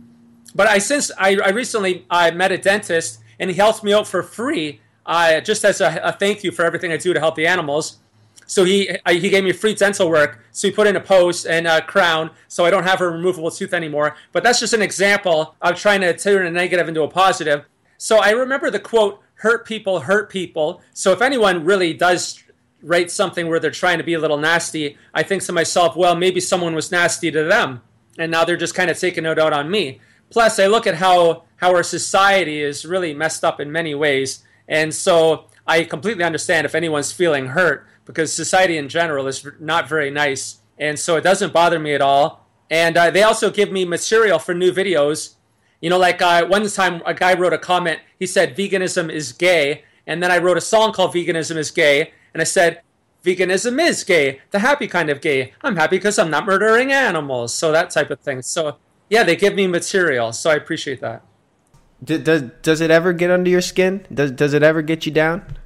But 0.54 0.68
I 0.68 0.78
since 0.78 1.10
I, 1.18 1.38
I 1.44 1.50
recently 1.50 2.04
I 2.10 2.30
met 2.30 2.52
a 2.52 2.58
dentist 2.58 3.20
and 3.38 3.50
he 3.50 3.56
helped 3.56 3.82
me 3.84 3.92
out 3.92 4.06
for 4.06 4.22
free, 4.22 4.80
uh, 5.06 5.40
just 5.40 5.64
as 5.64 5.80
a, 5.80 6.00
a 6.02 6.12
thank 6.12 6.44
you 6.44 6.50
for 6.50 6.64
everything 6.64 6.92
I 6.92 6.96
do 6.96 7.12
to 7.12 7.20
help 7.20 7.34
the 7.34 7.46
animals. 7.46 7.98
So 8.46 8.64
he 8.64 8.96
I, 9.06 9.14
he 9.14 9.30
gave 9.30 9.44
me 9.44 9.52
free 9.52 9.74
dental 9.74 10.10
work. 10.10 10.40
So 10.52 10.68
he 10.68 10.74
put 10.74 10.86
in 10.86 10.96
a 10.96 11.00
post 11.00 11.46
and 11.46 11.66
a 11.66 11.80
crown, 11.80 12.30
so 12.48 12.64
I 12.64 12.70
don't 12.70 12.84
have 12.84 13.00
a 13.00 13.08
removable 13.08 13.50
tooth 13.50 13.72
anymore. 13.72 14.14
But 14.32 14.42
that's 14.42 14.60
just 14.60 14.74
an 14.74 14.82
example 14.82 15.54
of 15.62 15.76
trying 15.76 16.02
to 16.02 16.16
turn 16.16 16.46
a 16.46 16.50
negative 16.50 16.88
into 16.88 17.02
a 17.02 17.08
positive. 17.08 17.64
So 17.96 18.18
I 18.18 18.30
remember 18.30 18.70
the 18.70 18.80
quote, 18.80 19.20
"Hurt 19.36 19.66
people 19.66 20.00
hurt 20.00 20.28
people." 20.28 20.82
So 20.92 21.12
if 21.12 21.22
anyone 21.22 21.64
really 21.64 21.94
does 21.94 22.42
write 22.82 23.10
something 23.10 23.48
where 23.48 23.60
they're 23.60 23.70
trying 23.70 23.98
to 23.98 24.04
be 24.04 24.14
a 24.14 24.18
little 24.18 24.38
nasty, 24.38 24.98
I 25.14 25.22
think 25.22 25.42
to 25.44 25.52
myself, 25.52 25.96
well, 25.96 26.16
maybe 26.16 26.40
someone 26.40 26.74
was 26.74 26.90
nasty 26.90 27.30
to 27.30 27.44
them, 27.44 27.80
and 28.18 28.30
now 28.30 28.44
they're 28.44 28.56
just 28.56 28.74
kind 28.74 28.90
of 28.90 28.98
taking 28.98 29.24
it 29.24 29.38
out 29.38 29.52
on 29.52 29.70
me. 29.70 30.00
Plus, 30.30 30.58
I 30.58 30.66
look 30.66 30.86
at 30.86 30.96
how 30.96 31.44
how 31.62 31.74
our 31.74 31.82
society 31.82 32.60
is 32.60 32.84
really 32.84 33.14
messed 33.14 33.44
up 33.44 33.60
in 33.60 33.70
many 33.72 33.94
ways, 33.94 34.42
and 34.68 34.92
so 34.92 35.46
I 35.66 35.84
completely 35.84 36.24
understand 36.24 36.66
if 36.66 36.74
anyone's 36.74 37.12
feeling 37.12 37.46
hurt 37.46 37.86
because 38.04 38.32
society 38.32 38.76
in 38.76 38.88
general 38.88 39.28
is 39.28 39.46
not 39.60 39.88
very 39.88 40.10
nice, 40.10 40.60
and 40.78 40.98
so 40.98 41.16
it 41.16 41.22
doesn't 41.22 41.52
bother 41.52 41.78
me 41.78 41.94
at 41.94 42.02
all. 42.02 42.46
And 42.68 42.96
uh, 42.96 43.10
they 43.10 43.22
also 43.22 43.50
give 43.50 43.70
me 43.70 43.84
material 43.84 44.38
for 44.38 44.54
new 44.54 44.72
videos. 44.72 45.34
You 45.80 45.90
know, 45.90 45.98
like 45.98 46.20
uh, 46.20 46.46
one 46.46 46.68
time 46.68 47.00
a 47.06 47.14
guy 47.14 47.34
wrote 47.34 47.52
a 47.52 47.58
comment. 47.58 48.00
He 48.18 48.26
said 48.26 48.56
veganism 48.56 49.10
is 49.10 49.32
gay, 49.32 49.84
and 50.06 50.22
then 50.22 50.32
I 50.32 50.38
wrote 50.38 50.58
a 50.58 50.60
song 50.60 50.92
called 50.92 51.14
"Veganism 51.14 51.56
is 51.56 51.70
Gay," 51.70 52.12
and 52.34 52.40
I 52.40 52.44
said, 52.44 52.82
veganism 53.22 53.80
is 53.80 54.02
gay, 54.02 54.40
the 54.50 54.58
happy 54.58 54.88
kind 54.88 55.10
of 55.10 55.20
gay. 55.20 55.52
I'm 55.62 55.76
happy 55.76 55.96
because 55.96 56.18
I'm 56.18 56.30
not 56.30 56.44
murdering 56.44 56.92
animals. 56.92 57.54
So 57.54 57.70
that 57.72 57.90
type 57.90 58.10
of 58.10 58.20
thing. 58.20 58.42
So 58.42 58.78
yeah, 59.08 59.22
they 59.22 59.36
give 59.36 59.54
me 59.54 59.66
material. 59.66 60.32
So 60.32 60.50
I 60.50 60.54
appreciate 60.54 61.00
that. 61.00 61.22
Does 62.02 62.42
does 62.62 62.80
it 62.80 62.90
ever 62.90 63.12
get 63.12 63.30
under 63.30 63.48
your 63.48 63.60
skin? 63.60 64.06
Does 64.12 64.32
does 64.32 64.54
it 64.54 64.62
ever 64.62 64.82
get 64.82 65.06
you 65.06 65.12
down? 65.12 65.56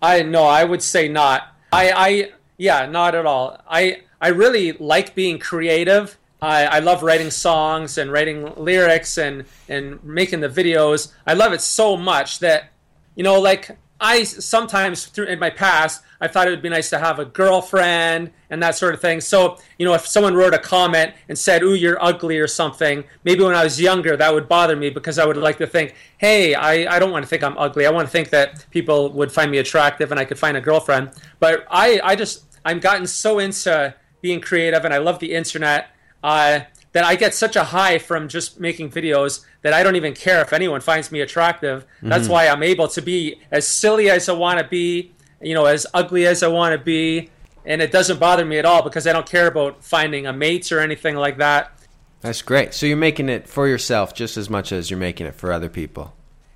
I 0.00 0.22
no, 0.22 0.44
I 0.44 0.64
would 0.64 0.82
say 0.82 1.08
not. 1.08 1.54
I 1.72 1.90
I 1.90 2.32
yeah, 2.56 2.86
not 2.86 3.14
at 3.14 3.26
all. 3.26 3.60
I 3.68 4.02
I 4.20 4.28
really 4.28 4.72
like 4.72 5.14
being 5.14 5.38
creative. 5.38 6.16
I, 6.40 6.66
I 6.66 6.78
love 6.78 7.02
writing 7.02 7.30
songs 7.30 7.98
and 7.98 8.12
writing 8.12 8.52
lyrics 8.56 9.18
and 9.18 9.44
and 9.68 10.02
making 10.04 10.40
the 10.40 10.48
videos. 10.48 11.12
I 11.26 11.34
love 11.34 11.52
it 11.52 11.60
so 11.60 11.96
much 11.96 12.38
that 12.38 12.70
you 13.16 13.24
know 13.24 13.40
like 13.40 13.76
I 14.00 14.22
sometimes 14.22 15.06
through 15.06 15.26
in 15.26 15.40
my 15.40 15.50
past 15.50 16.02
I 16.20 16.26
thought 16.28 16.46
it 16.48 16.50
would 16.50 16.62
be 16.62 16.68
nice 16.68 16.90
to 16.90 16.98
have 16.98 17.18
a 17.18 17.24
girlfriend 17.24 18.30
and 18.50 18.62
that 18.62 18.74
sort 18.76 18.94
of 18.94 19.00
thing. 19.00 19.20
So 19.20 19.58
you 19.78 19.86
know, 19.86 19.94
if 19.94 20.06
someone 20.06 20.34
wrote 20.34 20.54
a 20.54 20.58
comment 20.58 21.12
and 21.28 21.38
said, 21.38 21.62
"Ooh, 21.62 21.74
you're 21.74 22.02
ugly" 22.02 22.38
or 22.38 22.46
something, 22.46 23.04
maybe 23.24 23.42
when 23.44 23.54
I 23.54 23.64
was 23.64 23.80
younger 23.80 24.16
that 24.16 24.32
would 24.32 24.48
bother 24.48 24.76
me 24.76 24.90
because 24.90 25.18
I 25.18 25.24
would 25.24 25.36
like 25.36 25.58
to 25.58 25.66
think, 25.66 25.94
"Hey, 26.18 26.54
I, 26.54 26.96
I 26.96 26.98
don't 26.98 27.10
want 27.10 27.24
to 27.24 27.28
think 27.28 27.42
I'm 27.42 27.56
ugly. 27.58 27.86
I 27.86 27.90
want 27.90 28.06
to 28.08 28.12
think 28.12 28.30
that 28.30 28.66
people 28.70 29.10
would 29.12 29.30
find 29.32 29.50
me 29.50 29.58
attractive 29.58 30.10
and 30.10 30.18
I 30.20 30.24
could 30.24 30.38
find 30.38 30.56
a 30.56 30.60
girlfriend." 30.60 31.10
But 31.40 31.66
I 31.70 32.00
I 32.02 32.16
just 32.16 32.44
I'm 32.64 32.80
gotten 32.80 33.06
so 33.06 33.38
into 33.38 33.94
being 34.20 34.40
creative 34.40 34.84
and 34.84 34.92
I 34.92 34.98
love 34.98 35.18
the 35.20 35.34
internet. 35.34 35.88
Uh, 36.22 36.60
that 36.92 37.04
I 37.04 37.16
get 37.16 37.34
such 37.34 37.54
a 37.54 37.62
high 37.64 37.98
from 37.98 38.28
just 38.28 38.58
making 38.58 38.90
videos 38.90 39.44
that 39.62 39.74
I 39.74 39.82
don't 39.82 39.94
even 39.94 40.14
care 40.14 40.40
if 40.40 40.52
anyone 40.54 40.80
finds 40.80 41.12
me 41.12 41.20
attractive. 41.20 41.84
That's 42.02 42.24
Mm-hmm. 42.24 42.32
why 42.32 42.48
I'm 42.48 42.62
able 42.62 42.88
to 42.88 43.02
be 43.02 43.40
as 43.52 43.66
silly 43.68 44.08
as 44.10 44.26
I 44.28 44.32
want 44.32 44.58
to 44.58 44.64
be, 44.66 45.12
you 45.40 45.54
know, 45.54 45.66
as 45.66 45.86
ugly 45.94 46.26
as 46.26 46.42
I 46.42 46.48
want 46.48 46.72
to 46.78 46.84
be, 46.84 47.30
and 47.64 47.82
it 47.82 47.92
doesn't 47.92 48.18
bother 48.18 48.44
me 48.44 48.58
at 48.58 48.64
all 48.64 48.82
because 48.82 49.06
I 49.06 49.12
don't 49.12 49.28
care 49.28 49.46
about 49.46 49.84
finding 49.84 50.26
a 50.26 50.32
mate 50.32 50.70
or 50.72 50.80
anything 50.80 51.16
like 51.16 51.38
that. 51.38 51.72
That's 52.20 52.42
great. 52.42 52.74
So 52.74 52.86
you're 52.86 52.96
making 52.96 53.28
it 53.28 53.48
for 53.48 53.68
yourself 53.68 54.14
just 54.14 54.36
as 54.36 54.50
much 54.50 54.72
as 54.72 54.90
you're 54.90 54.98
making 54.98 55.26
it 55.26 55.34
for 55.34 55.52
other 55.52 55.68
people. 55.68 56.14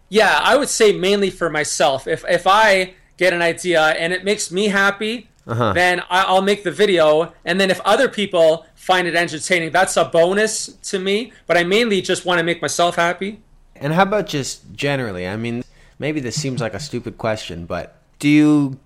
Yeah, 0.08 0.40
I 0.42 0.56
would 0.56 0.68
say 0.68 0.92
mainly 0.92 1.30
for 1.30 1.48
myself. 1.48 2.06
If 2.06 2.24
if 2.28 2.46
I 2.46 2.94
get 3.16 3.32
an 3.32 3.42
idea 3.42 3.80
and 3.82 4.12
it 4.12 4.24
makes 4.24 4.50
me 4.50 4.68
happy, 4.68 5.28
Uh-huh. 5.46 5.72
then 5.72 6.02
I'll 6.10 6.42
make 6.42 6.62
the 6.64 6.70
video. 6.70 7.32
And 7.44 7.60
then 7.60 7.70
if 7.70 7.80
other 7.84 8.08
people 8.08 8.64
find 8.74 9.06
it 9.08 9.14
entertaining, 9.14 9.70
that's 9.72 9.96
a 9.96 10.04
bonus 10.04 10.66
to 10.90 10.98
me. 10.98 11.32
But 11.46 11.56
I 11.56 11.64
mainly 11.64 12.00
just 12.02 12.24
want 12.24 12.38
to 12.38 12.44
make 12.44 12.60
myself 12.62 12.96
happy. 12.96 13.40
And 13.76 13.92
how 13.92 14.02
about 14.02 14.26
just 14.26 14.72
generally? 14.74 15.26
I 15.26 15.36
mean, 15.36 15.64
maybe 15.98 16.20
this 16.20 16.40
seems 16.40 16.60
like 16.60 16.74
a 16.74 16.80
stupid 16.80 17.16
question, 17.18 17.66
but 17.66 18.01
do 18.22 18.28
you 18.28 18.78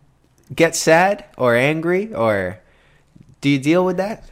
get 0.55 0.75
sad 0.75 1.27
or 1.37 1.55
angry 1.55 2.15
or 2.15 2.59
do 3.43 3.51
you 3.51 3.59
deal 3.59 3.85
with 3.85 3.99
that? 3.99 4.25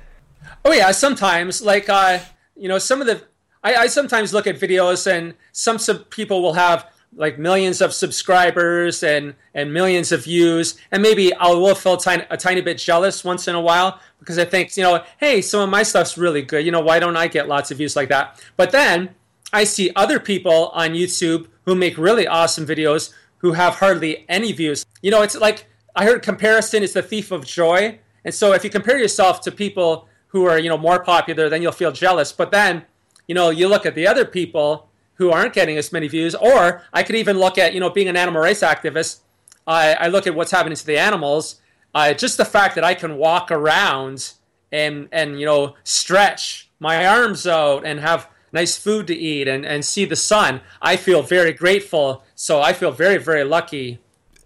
Oh 0.65 0.73
yeah, 0.73 0.91
sometimes. 0.93 1.61
Like 1.61 1.91
uh, 1.91 2.21
you 2.57 2.69
know 2.69 2.79
some 2.79 3.03
of 3.03 3.07
the 3.07 3.23
I, 3.63 3.75
I 3.75 3.87
sometimes 3.89 4.33
look 4.33 4.47
at 4.47 4.59
videos 4.59 5.07
and 5.07 5.35
some 5.53 5.79
sub- 5.79 6.09
people 6.09 6.41
will 6.41 6.55
have 6.55 6.91
like 7.17 7.39
millions 7.39 7.83
of 7.83 7.93
subscribers 7.93 9.03
and 9.03 9.35
and 9.53 9.75
millions 9.75 10.11
of 10.11 10.25
views. 10.25 10.79
And 10.91 11.03
maybe 11.03 11.35
I 11.35 11.49
will 11.49 11.75
feel 11.75 12.01
a 12.31 12.37
tiny 12.39 12.63
bit 12.63 12.79
jealous 12.79 13.23
once 13.23 13.47
in 13.47 13.55
a 13.55 13.61
while 13.61 14.01
because 14.21 14.39
I 14.39 14.47
think 14.47 14.75
you 14.75 14.85
know 14.85 15.05
hey 15.19 15.43
some 15.43 15.61
of 15.61 15.69
my 15.69 15.83
stuff's 15.83 16.17
really 16.17 16.41
good. 16.41 16.65
You 16.65 16.73
know 16.73 16.81
why 16.81 16.99
don't 16.99 17.19
I 17.19 17.29
get 17.29 17.47
lots 17.47 17.71
of 17.71 17.77
views 17.77 17.95
like 17.95 18.09
that? 18.09 18.43
But 18.57 18.73
then 18.73 19.15
I 19.53 19.65
see 19.65 19.91
other 19.95 20.19
people 20.19 20.69
on 20.73 20.93
YouTube 20.93 21.49
who 21.67 21.75
make 21.75 21.99
really 21.99 22.27
awesome 22.27 22.67
videos 22.67 23.13
who 23.45 23.53
have 23.53 23.75
hardly 23.75 24.25
any 24.27 24.53
views. 24.53 24.87
You 25.03 25.11
know, 25.11 25.21
it's 25.21 25.37
like 25.37 25.67
I 25.95 26.07
heard 26.07 26.23
comparison 26.23 26.83
is 26.83 26.95
the 26.95 27.03
thief 27.03 27.31
of 27.31 27.45
joy. 27.45 27.99
And 28.25 28.33
so 28.33 28.55
if 28.55 28.65
you 28.65 28.71
compare 28.71 28.99
yourself 28.99 29.43
to 29.43 29.53
people 29.53 30.09
who 30.29 30.47
are, 30.47 30.59
you 30.59 30.71
know, 30.71 30.79
more 30.79 31.05
popular, 31.05 31.51
then 31.51 31.61
you'll 31.61 31.71
feel 31.71 31.93
jealous. 31.93 32.33
But 32.33 32.53
then, 32.53 32.87
you 33.29 33.35
know, 33.35 33.51
you 33.51 33.69
look 33.69 33.85
at 33.85 33.95
the 33.95 34.07
other 34.07 34.25
people 34.25 34.89
who 35.17 35.31
aren't 35.31 35.53
getting 35.53 35.77
as 35.77 35.93
many 35.93 36.09
views, 36.09 36.35
or 36.35 36.85
I 36.91 37.03
could 37.03 37.17
even 37.17 37.39
look 37.39 37.59
at, 37.59 37.75
you 37.75 37.81
know, 37.81 37.91
being 37.91 38.09
an 38.09 38.17
animal 38.17 38.41
rights 38.41 38.63
activist, 38.63 39.21
I, 39.67 39.93
I 39.93 40.09
look 40.09 40.27
at 40.27 40.35
what's 40.35 40.51
happening 40.51 40.77
to 40.77 40.87
the 40.87 40.97
animals. 40.97 41.61
Uh, 41.95 42.15
just 42.15 42.39
the 42.39 42.47
fact 42.47 42.75
that 42.77 42.83
I 42.83 42.95
can 42.95 43.19
walk 43.19 43.51
around 43.51 44.33
and 44.73 45.07
and 45.13 45.39
you 45.39 45.47
know 45.47 45.75
stretch 45.85 46.71
my 46.81 47.07
arms 47.07 47.47
out 47.47 47.87
and 47.87 48.01
have 48.01 48.27
nice 48.53 48.77
food 48.77 49.07
to 49.07 49.15
eat 49.15 49.47
and, 49.47 49.65
and 49.65 49.85
see 49.85 50.05
the 50.05 50.17
sun 50.17 50.61
i 50.83 50.97
feel 50.97 51.23
very 51.23 51.53
grateful 51.53 52.24
so 52.35 52.61
i 52.61 52.73
feel 52.73 52.91
very 52.91 53.19
very 53.19 53.45
lucky. 53.45 53.99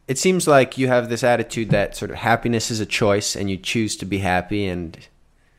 It 0.06 0.16
seems 0.18 0.48
like 0.48 0.78
you 0.78 0.88
have 0.88 1.10
this 1.10 1.22
attitude 1.22 1.68
that 1.68 1.94
sort 1.94 2.10
of 2.10 2.16
happiness 2.16 2.70
is 2.70 2.80
a 2.80 2.86
choice 2.86 3.36
and 3.36 3.50
you 3.50 3.58
choose 3.58 3.94
to 3.96 4.06
be 4.06 4.18
happy 4.18 4.66
and 4.66 4.98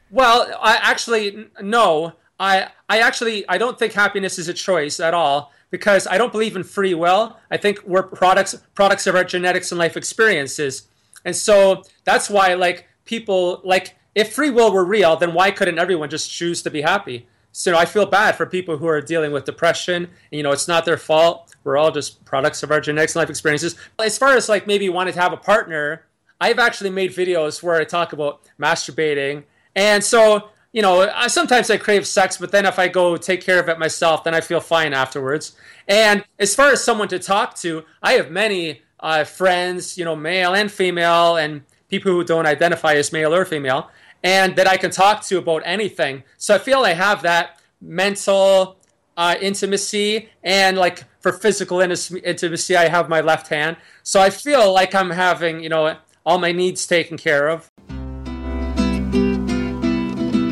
well 0.09 0.51
i 0.61 0.75
actually 0.81 1.47
no. 1.61 2.13
I 2.39 2.69
i 2.87 2.99
actually 2.99 3.47
i 3.47 3.57
don't 3.57 3.77
think 3.77 3.93
happiness 3.93 4.39
is 4.39 4.47
a 4.47 4.53
choice 4.53 4.99
at 4.99 5.13
all 5.13 5.51
because 5.69 6.07
i 6.07 6.17
don't 6.17 6.31
believe 6.31 6.55
in 6.55 6.63
free 6.63 6.93
will. 6.93 7.37
I 7.51 7.57
think 7.57 7.83
we're 7.85 8.03
products 8.03 8.55
products 8.73 9.05
of 9.07 9.15
our 9.15 9.23
genetics 9.23 9.71
and 9.71 9.77
life 9.77 9.95
experiences. 9.97 10.87
And 11.25 11.35
so 11.35 11.83
that's 12.05 12.29
why 12.29 12.53
like 12.53 12.87
people 13.05 13.61
like 13.63 13.95
if 14.15 14.33
free 14.33 14.49
will 14.49 14.71
were 14.71 14.85
real 14.85 15.15
then 15.15 15.33
why 15.33 15.51
couldn't 15.51 15.77
everyone 15.79 16.09
just 16.09 16.31
choose 16.31 16.61
to 16.63 16.71
be 16.71 16.81
happy 16.81 17.27
so 17.51 17.75
i 17.75 17.85
feel 17.85 18.05
bad 18.05 18.35
for 18.35 18.45
people 18.45 18.77
who 18.77 18.87
are 18.87 19.01
dealing 19.01 19.31
with 19.31 19.45
depression. 19.45 20.09
You 20.31 20.43
know 20.43 20.51
it's 20.51 20.67
not 20.67 20.85
their 20.85 20.97
fault. 20.97 21.55
We're 21.63 21.77
all 21.77 21.91
just 21.91 22.23
products 22.25 22.63
of 22.63 22.71
our 22.71 22.79
genetics 22.81 23.15
and 23.15 23.21
life 23.21 23.29
experiences. 23.29 23.75
As 23.99 24.17
far 24.17 24.35
as 24.35 24.49
like 24.49 24.67
maybe 24.67 24.89
wanting 24.89 25.13
to 25.13 25.19
have 25.19 25.33
a 25.33 25.37
partner 25.37 26.05
i've 26.41 26.59
actually 26.59 26.89
made 26.89 27.11
videos 27.11 27.61
where 27.61 27.75
i 27.75 27.83
talk 27.83 28.13
about 28.13 28.41
masturbating. 28.59 29.43
And 29.75 30.03
so 30.03 30.49
you 30.71 30.81
know 30.81 31.09
I, 31.09 31.27
sometimes 31.27 31.69
i 31.69 31.77
crave 31.77 32.05
sex 32.05 32.37
but 32.37 32.51
then 32.51 32.65
if 32.65 32.77
i 32.77 32.87
go 32.87 33.17
take 33.17 33.41
care 33.41 33.59
of 33.59 33.69
it 33.69 33.79
myself 33.79 34.23
then 34.23 34.35
i 34.35 34.41
feel 34.41 34.61
fine 34.61 34.93
afterwards. 34.93 35.55
And 35.87 36.23
as 36.37 36.55
far 36.55 36.71
as 36.71 36.83
someone 36.83 37.07
to 37.09 37.19
talk 37.19 37.55
to 37.57 37.83
i 38.03 38.13
have 38.13 38.31
many 38.31 38.81
uh, 38.99 39.23
friends 39.23 39.97
you 39.97 40.05
know 40.05 40.15
male 40.15 40.53
and 40.53 40.71
female 40.71 41.37
and 41.37 41.63
people 41.89 42.11
who 42.11 42.23
don't 42.23 42.45
identify 42.45 42.93
as 42.93 43.11
male 43.11 43.33
or 43.33 43.45
female 43.45 43.89
and 44.23 44.55
that 44.55 44.67
I 44.67 44.77
can 44.77 44.91
talk 44.91 45.23
to 45.25 45.37
about 45.37 45.61
anything. 45.65 46.23
So 46.37 46.55
I 46.55 46.57
feel 46.57 46.79
I 46.79 46.93
have 46.93 47.21
that 47.23 47.59
mental 47.81 48.77
uh, 49.17 49.35
intimacy 49.41 50.29
and 50.43 50.77
like 50.77 51.03
for 51.19 51.31
physical 51.33 51.79
intis- 51.79 52.21
intimacy, 52.23 52.75
I 52.75 52.87
have 52.87 53.09
my 53.09 53.21
left 53.21 53.47
hand. 53.47 53.77
So 54.03 54.21
I 54.21 54.29
feel 54.29 54.73
like 54.73 54.95
I'm 54.95 55.09
having, 55.09 55.61
you 55.61 55.69
know, 55.69 55.97
all 56.25 56.37
my 56.37 56.51
needs 56.51 56.85
taken 56.87 57.17
care 57.17 57.49
of. 57.49 57.69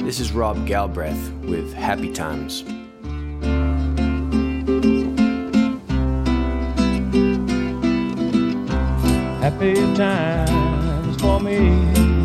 this 0.05 0.21
is 0.21 0.31
Rob 0.31 0.65
Galbraith 0.65 1.31
with 1.43 1.73
Happy 1.73 2.11
Times. 2.11 2.63
happy 9.49 9.75
times 9.95 11.21
for 11.21 11.39
me. 11.39 12.16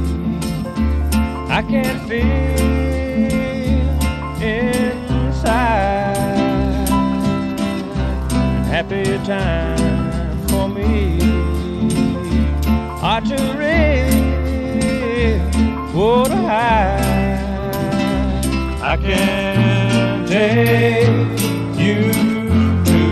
I 1.54 1.60
can 1.60 2.08
feel 2.08 2.24
inside. 4.40 6.16
Happy 8.72 9.04
time 9.18 10.38
for 10.48 10.66
me. 10.66 11.20
Archery, 13.02 14.08
water 15.92 16.42
high. 16.52 17.36
I 18.80 18.96
can 18.96 20.26
take 20.26 21.38
you 21.78 22.12
to. 22.86 23.02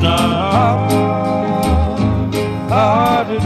Not 0.00 0.20
hard, 0.20 0.94
hard 2.68 3.26
to 3.28 3.38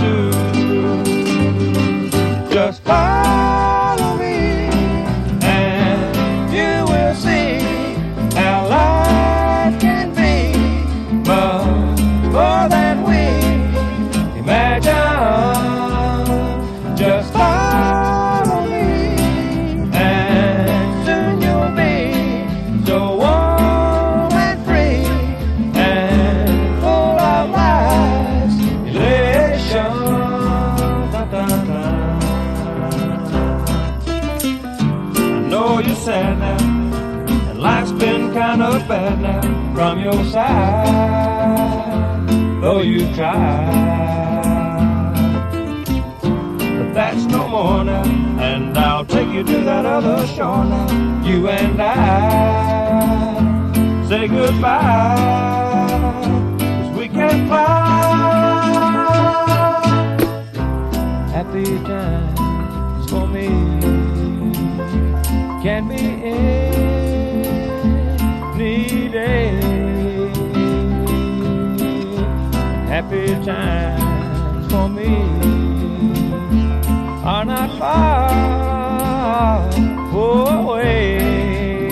your 40.12 40.24
side, 40.24 41.68
though 42.62 42.80
you 42.80 43.00
tried. 43.14 43.74
But 46.78 46.94
that's 46.94 47.24
no 47.26 47.46
more 47.48 47.84
now, 47.84 48.04
and 48.40 48.78
I'll 48.78 49.04
take 49.04 49.28
you 49.28 49.42
to 49.44 49.58
that 49.64 49.84
other 49.84 50.26
shore 50.28 50.64
now. 50.64 50.86
You 51.22 51.48
and 51.48 51.78
I 51.80 51.92
say 54.08 54.28
goodbye, 54.28 55.16
'cause 56.58 56.90
we 56.98 57.08
can 57.08 57.46
fly. 57.48 57.66
Happy 61.34 61.66
times 61.90 63.10
for 63.10 63.26
me 63.26 63.48
can 65.62 65.82
be 65.88 66.02
any 66.32 66.67
times 73.48 74.70
for 74.70 74.88
me 74.90 75.16
are 77.24 77.46
not 77.46 77.70
far 77.78 79.70
away. 80.12 81.88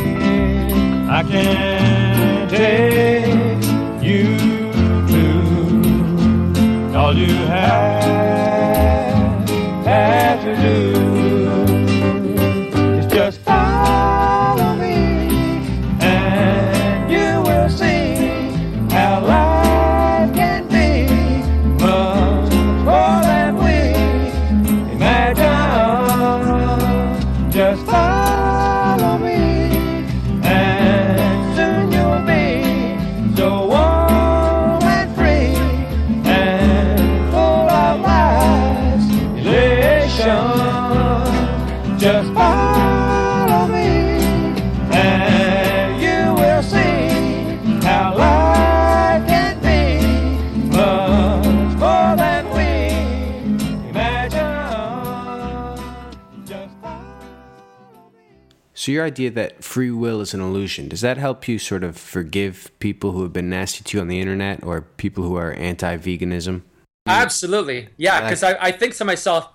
I 1.09 1.23
can 1.23 2.49
take 2.51 3.65
you 4.03 4.37
to 5.13 5.25
all 6.95 7.17
you 7.17 7.33
have, 7.47 9.49
have 9.87 10.45
to 10.45 10.55
do 10.57 11.16
So 58.87 58.93
your 58.93 59.05
idea 59.05 59.33
that 59.33 59.65
free 59.65 59.91
will 59.91 60.21
is 60.21 60.33
an 60.33 60.41
illusion, 60.41 60.87
does 60.87 61.01
that 61.01 61.17
help 61.17 61.49
you 61.49 61.59
sort 61.59 61.83
of 61.83 61.97
forgive 61.97 62.71
people 62.79 63.11
who 63.11 63.25
have 63.25 63.33
been 63.33 63.51
nasty 63.51 63.83
to 63.83 63.97
you 63.97 64.01
on 64.01 64.07
the 64.07 64.21
internet 64.21 64.63
or 64.63 64.83
people 64.83 65.25
who 65.25 65.35
are 65.35 65.53
anti-veganism? 65.55 66.63
Absolutely. 67.05 67.89
Yeah, 67.97 68.21
because 68.21 68.45
I, 68.45 68.57
I 68.61 68.71
think 68.71 68.95
to 68.95 69.05
myself, 69.05 69.49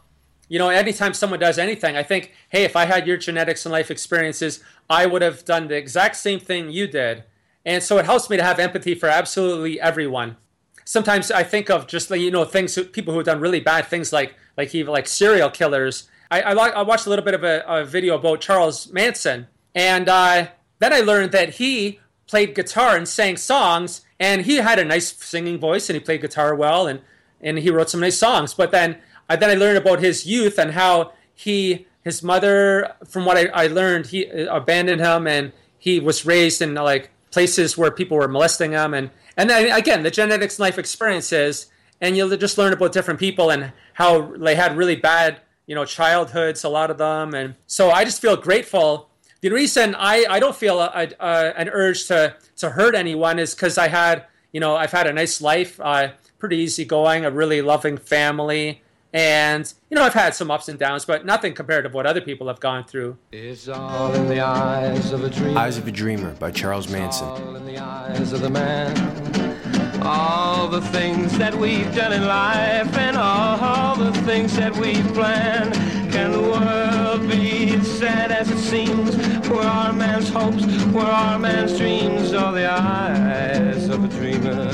you 0.50 0.60
know, 0.60 0.68
anytime 0.68 1.14
someone 1.14 1.40
does 1.40 1.58
anything, 1.58 1.96
I 1.96 2.04
think, 2.04 2.34
hey, 2.50 2.66
if 2.66 2.76
I 2.76 2.84
had 2.84 3.08
your 3.08 3.16
genetics 3.16 3.66
and 3.66 3.72
life 3.72 3.90
experiences, 3.90 4.62
I 4.90 5.06
would 5.06 5.22
have 5.22 5.46
done 5.46 5.70
the 5.70 5.78
exact 5.78 6.18
same 6.18 6.42
thing 6.42 6.70
you 6.70 6.86
did. 6.86 7.24
And 7.66 7.82
so 7.82 8.00
it 8.00 8.04
helps 8.04 8.30
me 8.30 8.36
to 8.36 8.44
have 8.44 8.60
empathy 8.60 8.96
for 8.96 9.08
absolutely 9.08 9.80
everyone. 9.80 10.36
Sometimes 10.84 11.32
I 11.32 11.44
think 11.44 11.70
of 11.70 11.88
just 11.88 12.12
like, 12.12 12.20
you 12.20 12.32
know, 12.32 12.44
things, 12.44 12.78
people 12.92 13.14
who 13.14 13.20
have 13.20 13.28
done 13.28 13.40
really 13.40 13.62
bad 13.62 13.86
things 13.86 14.12
like, 14.12 14.36
like 14.58 14.76
even 14.76 14.92
like 14.92 15.08
serial 15.08 15.50
killers. 15.50 16.10
I, 16.32 16.42
I, 16.42 16.54
I 16.54 16.82
watched 16.82 17.06
a 17.06 17.10
little 17.10 17.26
bit 17.26 17.34
of 17.34 17.44
a, 17.44 17.64
a 17.68 17.86
video 17.86 18.16
about 18.16 18.40
Charles 18.40 18.92
Manson. 18.92 19.48
And 19.76 20.08
uh, 20.08 20.48
then 20.80 20.94
I 20.94 21.02
learned 21.02 21.34
that 21.34 21.56
he 21.56 22.00
played 22.26 22.56
guitar 22.56 22.96
and 22.96 23.08
sang 23.08 23.36
songs 23.36 24.02
and 24.18 24.44
he 24.44 24.56
had 24.56 24.80
a 24.80 24.86
nice 24.86 25.14
singing 25.14 25.60
voice 25.60 25.90
and 25.90 25.96
he 25.96 26.00
played 26.00 26.22
guitar 26.22 26.56
well 26.56 26.88
and, 26.88 27.02
and 27.42 27.60
he 27.60 27.70
wrote 27.70 27.90
some 27.90 28.00
nice 28.00 28.18
songs. 28.18 28.54
But 28.54 28.72
then 28.72 28.98
I 29.30 29.36
then 29.36 29.50
I 29.50 29.56
learned 29.56 29.78
about 29.78 30.00
his 30.00 30.26
youth 30.26 30.58
and 30.58 30.72
how 30.72 31.14
he 31.34 31.86
his 32.04 32.24
mother, 32.24 32.96
from 33.08 33.26
what 33.26 33.38
I, 33.38 33.46
I 33.54 33.68
learned, 33.68 34.08
he 34.08 34.26
abandoned 34.26 35.02
him 35.02 35.28
and 35.28 35.52
he 35.78 36.00
was 36.00 36.26
raised 36.26 36.62
in 36.62 36.74
like 36.74 37.12
places 37.30 37.78
where 37.78 37.92
people 37.92 38.18
were 38.18 38.28
molesting 38.28 38.72
him 38.72 38.94
and 38.94 39.10
and 39.38 39.50
then 39.50 39.72
again 39.72 40.04
the 40.04 40.12
genetics 40.12 40.56
and 40.56 40.62
life 40.62 40.78
experiences 40.78 41.68
and 42.02 42.18
you'll 42.18 42.36
just 42.36 42.58
learn 42.58 42.74
about 42.74 42.92
different 42.92 43.20
people 43.20 43.50
and 43.50 43.72
how 43.94 44.34
they 44.38 44.56
had 44.56 44.76
really 44.76 44.96
bad 44.96 45.40
you 45.72 45.76
know 45.76 45.86
childhoods 45.86 46.66
a 46.66 46.70
lot 46.70 46.92
of 46.92 46.98
them 46.98 47.34
and 47.34 47.56
so 47.66 47.92
I 47.92 48.04
just 48.04 48.22
feel 48.22 48.36
grateful. 48.36 49.10
The 49.40 49.52
reason 49.52 49.96
I, 49.96 50.26
I 50.30 50.38
don't 50.42 50.54
feel 50.54 50.82
a, 50.82 51.08
a, 51.18 51.54
an 51.58 51.70
urge 51.70 52.08
to 52.08 52.36
to 52.58 52.72
hurt 52.72 52.94
anyone 52.94 53.40
is 53.40 53.56
because 53.56 53.78
I 53.78 53.88
had 53.88 54.26
you 54.52 54.60
know 54.60 54.76
I've 54.76 54.92
had 54.92 55.08
a 55.08 55.14
nice 55.14 55.40
life, 55.42 55.80
uh, 55.80 56.10
pretty 56.40 56.58
easygoing, 56.58 57.24
a 57.24 57.32
really 57.32 57.62
loving 57.62 57.98
family, 57.98 58.82
and 59.14 59.74
you 59.90 59.96
know 59.96 60.04
I've 60.04 60.14
had 60.14 60.36
some 60.36 60.52
ups 60.52 60.68
and 60.68 60.78
downs, 60.78 61.06
but 61.06 61.26
nothing 61.26 61.54
compared 61.54 61.86
to 61.86 61.90
what 61.90 62.06
other 62.06 62.20
people 62.20 62.48
have 62.50 62.60
gone 62.60 62.84
through. 62.84 63.16
It's 63.32 63.70
all 63.70 64.14
in 64.14 64.28
the 64.28 64.42
eyes 64.42 65.14
of 65.14 65.24
a 65.24 65.30
dream. 65.30 65.56
Eyes 65.58 65.78
of 65.78 65.88
a 65.88 65.92
Dreamer 65.92 66.34
by 66.34 66.52
Charles 66.52 66.90
Manson. 66.90 67.30
All 67.30 67.56
in 67.56 67.66
the 67.66 67.78
eyes 67.78 68.34
of 68.34 68.42
the 68.42 68.50
man. 68.50 69.71
All 70.04 70.68
the 70.68 70.82
things 70.82 71.38
that 71.38 71.54
we've 71.54 71.94
done 71.94 72.12
in 72.14 72.26
life 72.26 72.98
and 72.98 73.16
all 73.16 73.96
the 73.96 74.12
things 74.24 74.56
that 74.56 74.76
we've 74.76 75.14
planned. 75.14 75.74
Can 76.12 76.32
the 76.32 76.42
world 76.42 77.30
be 77.30 77.76
as 77.76 77.88
sad 78.00 78.32
as 78.32 78.50
it 78.50 78.58
seems? 78.58 79.16
Where 79.48 79.62
are 79.64 79.94
man's 79.94 80.30
hopes? 80.30 80.66
Where 80.88 81.06
are 81.06 81.38
man's 81.38 81.78
dreams? 81.78 82.34
All 82.34 82.52
the 82.52 82.66
eyes 82.70 83.90
of 83.90 84.04
a 84.04 84.08
dreamer. 84.08 84.70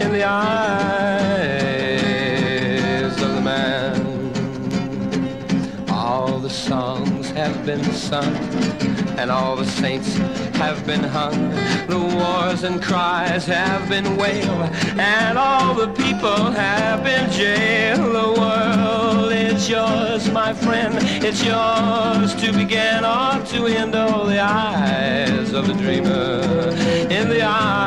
In 0.00 0.12
the 0.12 0.24
eyes 0.24 0.72
of 3.20 3.34
the 3.34 3.40
man. 3.40 4.14
All 5.90 6.38
the 6.38 6.50
songs 6.50 7.30
have 7.30 7.66
been 7.66 7.82
sung, 7.92 8.34
and 9.18 9.30
all 9.30 9.56
the 9.56 9.64
saints 9.64 10.16
have 10.56 10.84
been 10.86 11.02
hung. 11.02 11.50
The 11.86 11.98
wars 11.98 12.62
and 12.64 12.82
cries 12.82 13.46
have 13.46 13.88
been 13.88 14.16
wailed, 14.16 14.70
and 14.98 15.38
all 15.38 15.74
the 15.74 15.88
people 15.88 16.50
have 16.52 17.04
been 17.04 17.30
jailed. 17.30 18.14
The 18.14 18.32
world 18.40 19.32
is 19.32 19.68
yours, 19.68 20.30
my 20.30 20.52
friend. 20.52 20.94
It's 21.24 21.44
yours 21.44 22.34
to 22.42 22.52
begin 22.52 23.04
or 23.04 23.44
to 23.46 23.66
end. 23.66 23.94
All 23.94 24.26
the 24.26 24.40
eyes 24.40 25.52
of 25.52 25.66
the 25.68 25.74
dreamer, 25.74 26.40
in 27.10 27.28
the 27.28 27.42
eyes 27.42 27.84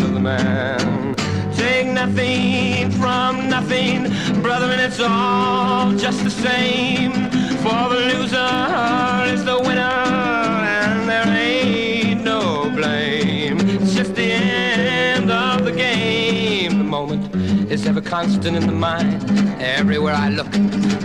of 0.00 0.14
the 0.14 0.20
man. 0.20 1.14
Take 1.54 1.88
nothing 1.88 2.90
from 2.92 3.48
nothing, 3.48 4.08
brother, 4.42 4.70
and 4.72 4.80
it's 4.80 5.00
all 5.00 5.92
just 5.92 6.24
the 6.24 6.30
same. 6.30 7.49
For 7.62 7.90
the 7.92 8.00
loser 8.10 9.34
is 9.34 9.44
the 9.44 9.58
winner, 9.60 9.80
and 9.80 11.06
there 11.06 11.26
ain't 11.26 12.24
no 12.24 12.70
blame. 12.70 13.58
It's 13.68 13.94
just 13.94 14.14
the 14.14 14.32
end 14.32 15.30
of 15.30 15.66
the 15.66 15.72
game. 15.72 16.78
The 16.78 16.84
moment 16.84 17.34
is 17.70 17.86
ever 17.86 18.00
constant 18.00 18.56
in 18.56 18.66
the 18.66 18.72
mind. 18.72 19.22
Everywhere 19.60 20.14
I 20.14 20.30
look, 20.30 20.50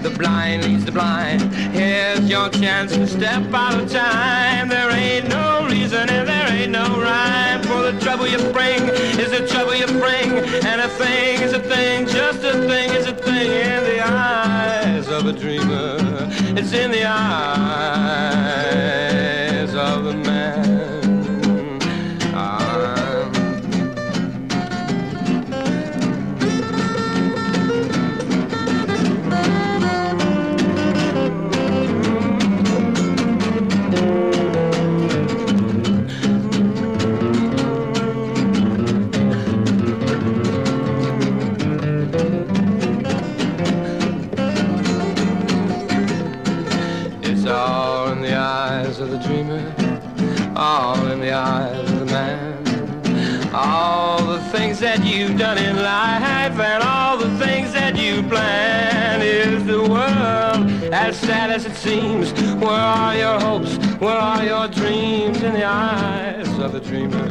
the 0.02 0.16
blind 0.18 0.64
leads 0.64 0.86
the 0.86 0.94
blind. 0.94 1.42
Here's 1.74 2.30
your 2.30 2.48
chance 2.50 2.94
to 2.94 3.06
step 3.06 3.54
out 3.54 3.78
of 3.82 3.92
time. 3.92 4.70
There 4.70 4.92
ain't 4.92 5.28
no 5.28 5.68
reason 5.68 6.10
and 6.10 6.26
there 6.30 6.50
ain't 6.54 6.72
no 6.72 6.88
rhyme 7.02 7.64
for 7.64 7.92
the 7.92 8.00
trouble 8.00 8.28
you 8.28 8.40
bring. 8.54 8.82
Is 9.20 9.32
the 9.32 9.46
trouble 9.46 9.76
you 9.76 9.88
bring, 9.88 10.30
and 10.64 10.80
a 10.80 10.88
thing 10.88 11.42
is 11.42 11.52
a 11.52 11.60
thing, 11.60 12.08
just 12.08 12.44
a 12.46 12.54
thing 12.70 12.92
is 12.92 13.08
a 13.08 13.14
thing 13.14 13.52
in 13.52 13.84
the 13.84 14.00
eyes 14.08 14.65
of 15.28 15.36
a 15.36 15.40
dreamer. 15.40 15.98
It's 16.58 16.74
in 16.74 16.92
the 16.92 17.06
eyes 17.06 17.16
of 19.74 20.06
a 20.06 20.14
man. 20.14 20.35
Eyes 51.36 51.92
of 51.92 52.00
the 52.00 52.06
man. 52.06 53.54
All 53.54 54.24
the 54.26 54.40
things 54.52 54.80
that 54.80 55.04
you've 55.06 55.38
done 55.38 55.58
in 55.58 55.76
life 55.78 56.60
and 56.60 56.84
all 56.84 57.18
the 57.18 57.32
things 57.38 57.74
that 57.74 57.98
you 57.98 58.24
plan 58.24 59.22
is 59.22 59.66
the 59.66 59.82
world 59.82 60.94
as 60.94 61.18
sad 61.18 61.52
as 61.52 61.66
it 61.66 61.76
seems. 61.76 62.32
Where 62.62 62.72
are 62.72 63.16
your 63.16 63.40
hopes? 63.40 63.78
Where 64.00 64.18
are 64.18 64.44
your 64.44 64.68
dreams 64.68 65.42
in 65.44 65.54
the 65.54 65.66
eyes 65.66 66.48
of 66.60 66.72
the 66.72 66.80
dreamer? 66.80 67.28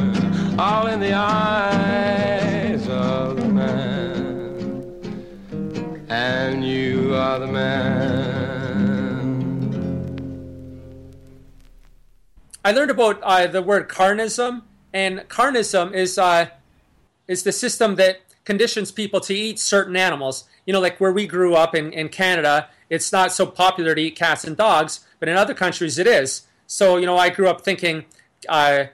All 0.59 0.87
in 0.87 0.99
the 0.99 1.13
eyes 1.13 2.04
I 12.65 12.71
learned 12.71 12.89
about 12.89 13.21
uh, 13.21 13.45
the 13.45 13.61
word 13.61 13.87
carnism, 13.87 14.63
and 14.91 15.19
carnism 15.29 15.93
is 15.93 16.17
uh, 16.17 16.47
is 17.27 17.43
the 17.43 17.51
system 17.51 17.93
that 17.97 18.21
conditions 18.43 18.91
people 18.91 19.19
to 19.19 19.35
eat 19.35 19.59
certain 19.59 19.95
animals. 19.95 20.45
You 20.65 20.73
know, 20.73 20.79
like 20.79 20.99
where 20.99 21.11
we 21.11 21.27
grew 21.27 21.53
up 21.53 21.75
in, 21.75 21.93
in 21.93 22.09
Canada, 22.09 22.69
it's 22.89 23.11
not 23.11 23.31
so 23.31 23.45
popular 23.45 23.93
to 23.93 24.01
eat 24.01 24.15
cats 24.15 24.45
and 24.45 24.57
dogs, 24.57 25.05
but 25.19 25.29
in 25.29 25.37
other 25.37 25.53
countries 25.53 25.99
it 25.99 26.07
is. 26.07 26.47
So, 26.65 26.97
you 26.97 27.05
know, 27.05 27.17
I 27.19 27.29
grew 27.29 27.47
up 27.47 27.61
thinking 27.61 28.05
uh, 28.49 28.85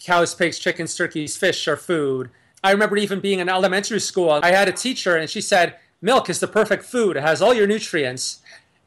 cows, 0.00 0.34
pigs, 0.34 0.58
chickens, 0.58 0.96
turkeys, 0.96 1.36
fish 1.36 1.68
are 1.68 1.76
food. 1.76 2.30
I 2.64 2.72
remember 2.72 2.96
even 2.96 3.20
being 3.20 3.38
in 3.38 3.48
elementary 3.48 4.00
school, 4.00 4.40
I 4.42 4.50
had 4.50 4.68
a 4.68 4.72
teacher 4.72 5.16
and 5.16 5.30
she 5.30 5.40
said, 5.40 5.76
milk 6.02 6.28
is 6.28 6.40
the 6.40 6.48
perfect 6.48 6.82
food. 6.82 7.16
It 7.16 7.22
has 7.22 7.40
all 7.40 7.54
your 7.54 7.68
nutrients. 7.68 8.40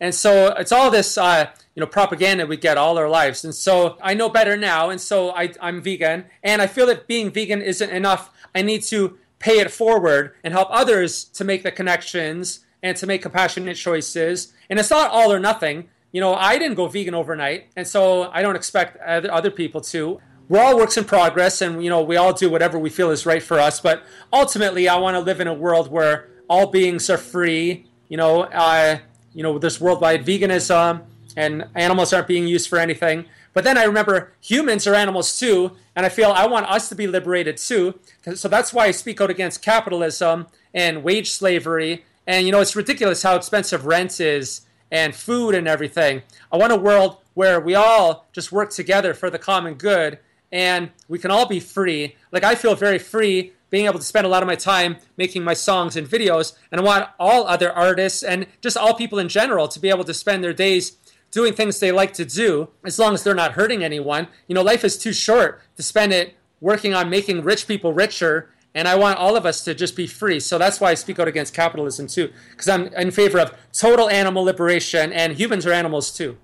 And 0.04 0.14
so 0.14 0.48
it's 0.58 0.74
all 0.74 0.92
this, 0.92 1.18
uh, 1.18 1.46
you 1.76 1.80
know, 1.80 1.88
propaganda 1.88 2.46
we 2.46 2.58
get 2.58 2.78
all 2.78 2.98
our 2.98 3.08
lives. 3.08 3.46
And 3.46 3.56
so 3.56 3.98
I 4.02 4.14
know 4.14 4.28
better 4.28 4.58
now. 4.58 4.90
And 4.90 5.00
so 5.00 5.32
I, 5.32 5.54
I'm 5.62 5.82
vegan. 5.82 6.26
And 6.44 6.62
I 6.62 6.68
feel 6.68 6.88
that 6.88 7.08
being 7.08 7.32
vegan 7.32 7.62
isn't 7.62 7.90
enough. 7.90 8.30
I 8.54 8.64
need 8.64 8.84
to 8.84 9.18
pay 9.40 9.60
it 9.60 9.72
forward 9.72 10.36
and 10.44 10.54
help 10.54 10.68
others 10.72 11.24
to 11.24 11.46
make 11.46 11.64
the 11.64 11.72
connections 11.72 12.66
and 12.84 12.98
to 12.98 13.08
make 13.08 13.22
compassionate 13.22 13.78
choices. 13.78 14.52
And 14.70 14.78
it's 14.78 14.90
not 14.90 15.10
all 15.10 15.32
or 15.32 15.40
nothing. 15.40 15.88
You 16.12 16.20
know, 16.20 16.34
I 16.34 16.60
didn't 16.60 16.76
go 16.76 16.88
vegan 16.88 17.16
overnight. 17.16 17.68
And 17.78 17.88
so 17.88 18.24
I 18.24 18.42
don't 18.42 18.58
expect 18.58 18.98
other, 18.98 19.52
people 19.52 19.80
to. 19.80 20.20
We're 20.50 20.60
all 20.60 20.76
works 20.76 20.98
in 20.98 21.06
progress 21.06 21.62
and, 21.62 21.82
you 21.82 21.90
know, 21.90 22.04
we 22.04 22.18
all 22.18 22.34
do 22.34 22.50
whatever 22.50 22.78
we 22.78 22.90
feel 22.90 23.10
is 23.10 23.26
right 23.26 23.42
for 23.42 23.58
us. 23.58 23.80
But 23.80 24.04
ultimately, 24.34 24.90
I 24.90 24.98
want 24.98 25.16
to 25.16 25.22
live 25.22 25.40
in 25.40 25.48
a 25.48 25.54
world 25.54 25.90
where 25.90 26.28
all 26.50 26.68
beings 26.68 27.10
are 27.10 27.18
free. 27.18 27.88
You 28.10 28.18
know, 28.18 28.42
uh, 28.42 29.00
you 29.34 29.44
know, 29.44 29.58
this 29.58 29.80
worldwide 29.80 30.26
veganism 30.26 31.04
and 31.36 31.66
animals 31.76 32.14
aren't 32.14 32.28
being 32.28 32.48
used 32.48 32.70
for 32.70 32.78
anything. 32.78 33.26
But 33.54 33.64
then 33.64 33.78
I 33.78 33.84
remember 33.84 34.34
humans 34.42 34.88
are 34.88 34.96
animals 34.96 35.38
too, 35.38 35.72
and 35.96 36.06
I 36.06 36.10
feel 36.10 36.32
I 36.32 36.48
want 36.48 36.66
us 36.66 36.90
to 36.90 36.96
be 36.96 37.08
liberated 37.08 37.58
too. 37.58 38.00
So 38.36 38.48
that's 38.48 38.74
why 38.74 38.88
I 38.88 38.92
speak 38.92 39.22
out 39.22 39.30
against 39.30 39.62
capitalism 39.62 40.48
and 40.74 41.04
wage 41.04 41.32
slavery. 41.32 42.04
And 42.26 42.46
you 42.46 42.52
know, 42.52 42.62
it's 42.62 42.76
ridiculous 42.76 43.24
how 43.24 43.36
expensive 43.36 43.86
rent 43.86 44.20
is 44.20 44.62
and 44.92 45.16
food 45.16 45.56
and 45.56 45.68
everything. 45.68 46.22
I 46.52 46.58
want 46.58 46.74
a 46.74 46.78
world 46.78 47.18
where 47.34 47.60
we 47.60 47.76
all 47.76 48.28
just 48.32 48.52
work 48.52 48.72
together 48.72 49.14
for 49.14 49.30
the 49.30 49.40
common 49.40 49.76
good 49.76 50.20
and 50.52 50.92
we 51.08 51.18
can 51.18 51.32
all 51.32 51.48
be 51.48 51.60
free. 51.60 52.16
Like 52.32 52.44
I 52.44 52.56
feel 52.56 52.76
very 52.76 53.00
free 53.00 53.54
being 53.74 53.88
able 53.88 53.98
to 53.98 54.06
spend 54.06 54.24
a 54.24 54.30
lot 54.30 54.44
of 54.44 54.48
my 54.48 54.54
time 54.54 54.98
making 55.18 55.44
my 55.44 55.56
songs 55.56 55.96
and 55.96 56.08
videos. 56.08 56.54
And 56.72 56.80
I 56.80 56.84
want 56.84 57.10
all 57.20 57.48
other 57.48 57.72
artists 57.74 58.22
and 58.22 58.46
just 58.62 58.78
all 58.78 58.94
people 58.94 59.18
in 59.18 59.28
general 59.28 59.68
to 59.68 59.80
be 59.80 59.90
able 59.90 60.04
to 60.04 60.14
spend 60.14 60.44
their 60.44 60.54
days 60.54 60.98
doing 61.32 61.54
things 61.54 61.80
they 61.80 61.92
like 61.92 62.14
to 62.14 62.24
do 62.24 62.70
as 62.86 63.00
long 63.00 63.16
as 63.16 63.24
they're 63.24 63.34
not 63.34 63.54
hurting 63.54 63.84
anyone. 63.84 64.28
You 64.48 64.54
know, 64.54 64.62
life 64.62 64.84
is 64.84 64.96
too 64.96 65.12
short 65.12 65.60
to 65.76 65.82
spend 65.82 66.14
it 66.14 66.36
working 66.62 66.94
on 66.94 67.10
making 67.10 67.44
rich 67.44 67.68
people 67.68 67.94
richer. 67.94 68.52
And 68.76 68.88
I 68.88 68.94
want 68.94 69.18
all 69.18 69.36
of 69.36 69.44
us 69.44 69.64
to 69.64 69.74
just 69.74 69.96
be 69.96 70.06
free. 70.06 70.40
So 70.40 70.60
that's 70.60 70.80
why 70.80 70.92
I 70.92 70.94
speak 70.94 71.18
out 71.18 71.28
against 71.28 71.56
capitalism 71.56 72.06
too, 72.06 72.32
because 72.52 72.70
I'm 72.70 72.94
in 72.94 73.10
favor 73.10 73.40
of 73.40 73.58
total 73.72 74.08
animal 74.08 74.44
liberation, 74.44 75.12
and 75.12 75.34
humans 75.34 75.66
are 75.66 75.74
animals 75.74 76.16
too. 76.16 76.38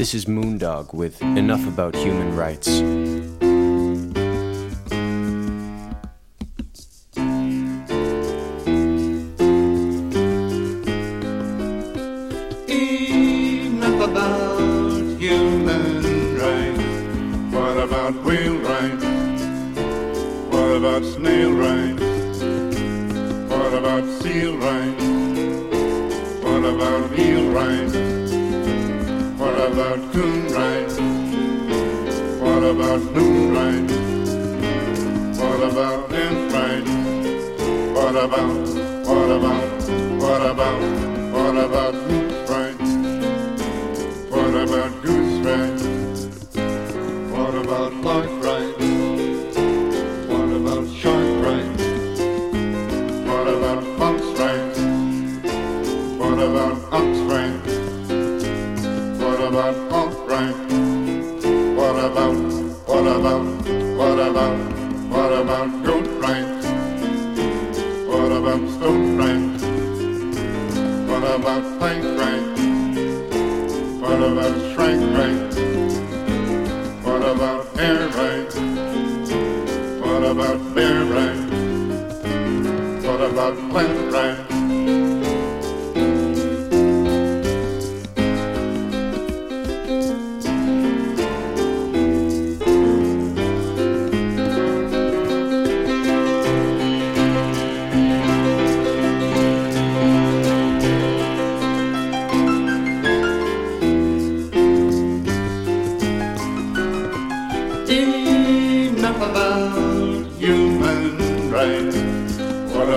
This 0.00 0.14
is 0.14 0.24
Moondog 0.24 0.94
with 0.94 1.20
Enough 1.20 1.68
About 1.68 1.94
Human 1.94 2.34
Rights. 2.34 2.80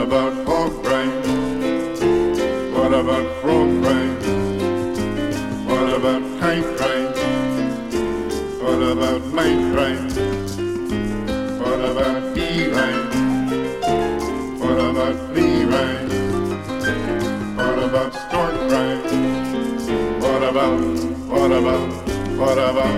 About 0.03 0.33
hog 0.45 0.83
brain? 0.83 1.11
What 2.73 2.93
about 2.93 3.41
frog 3.41 3.69
brain? 3.81 4.11
What 5.65 5.93
about 5.97 6.23
tank 6.41 6.65
train? 6.77 7.07
What 8.61 8.81
about 8.91 9.21
main 9.37 9.71
train? 9.71 10.01
What 11.61 11.79
about 11.89 12.37
E-rain? 12.37 12.99
What 14.59 14.79
about 14.89 15.33
B-rain? 15.33 16.09
What 17.55 17.79
about 17.87 18.13
stork 18.13 18.55
train? 18.69 18.99
What 20.19 20.43
about, 20.43 20.79
what 21.31 21.51
about, 21.59 21.89
what 22.41 22.57
about, 22.57 22.97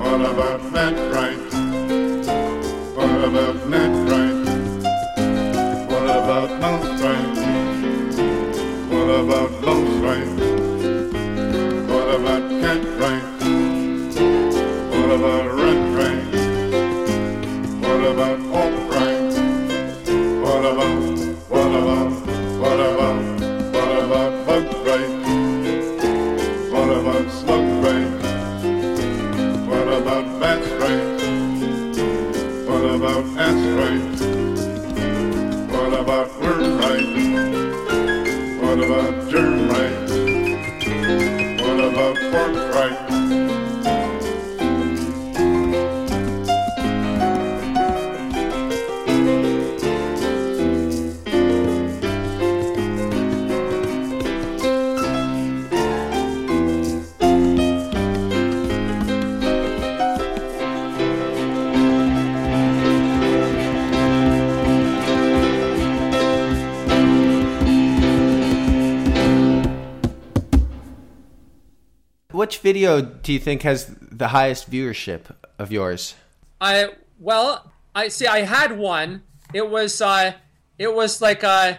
what 0.00 0.20
about 0.30 0.72
net 0.72 1.12
train? 1.12 1.47
Video 72.78 73.00
do 73.02 73.32
you 73.32 73.38
think 73.38 73.62
has 73.62 73.86
the 74.00 74.28
highest 74.28 74.70
viewership 74.70 75.22
of 75.58 75.72
yours? 75.72 76.14
I 76.60 76.90
well, 77.18 77.70
I 77.94 78.08
see. 78.08 78.26
I 78.26 78.42
had 78.42 78.78
one. 78.78 79.22
It 79.52 79.68
was 79.68 80.00
uh, 80.00 80.34
it 80.78 80.94
was 80.94 81.20
like 81.20 81.42
uh, 81.44 81.74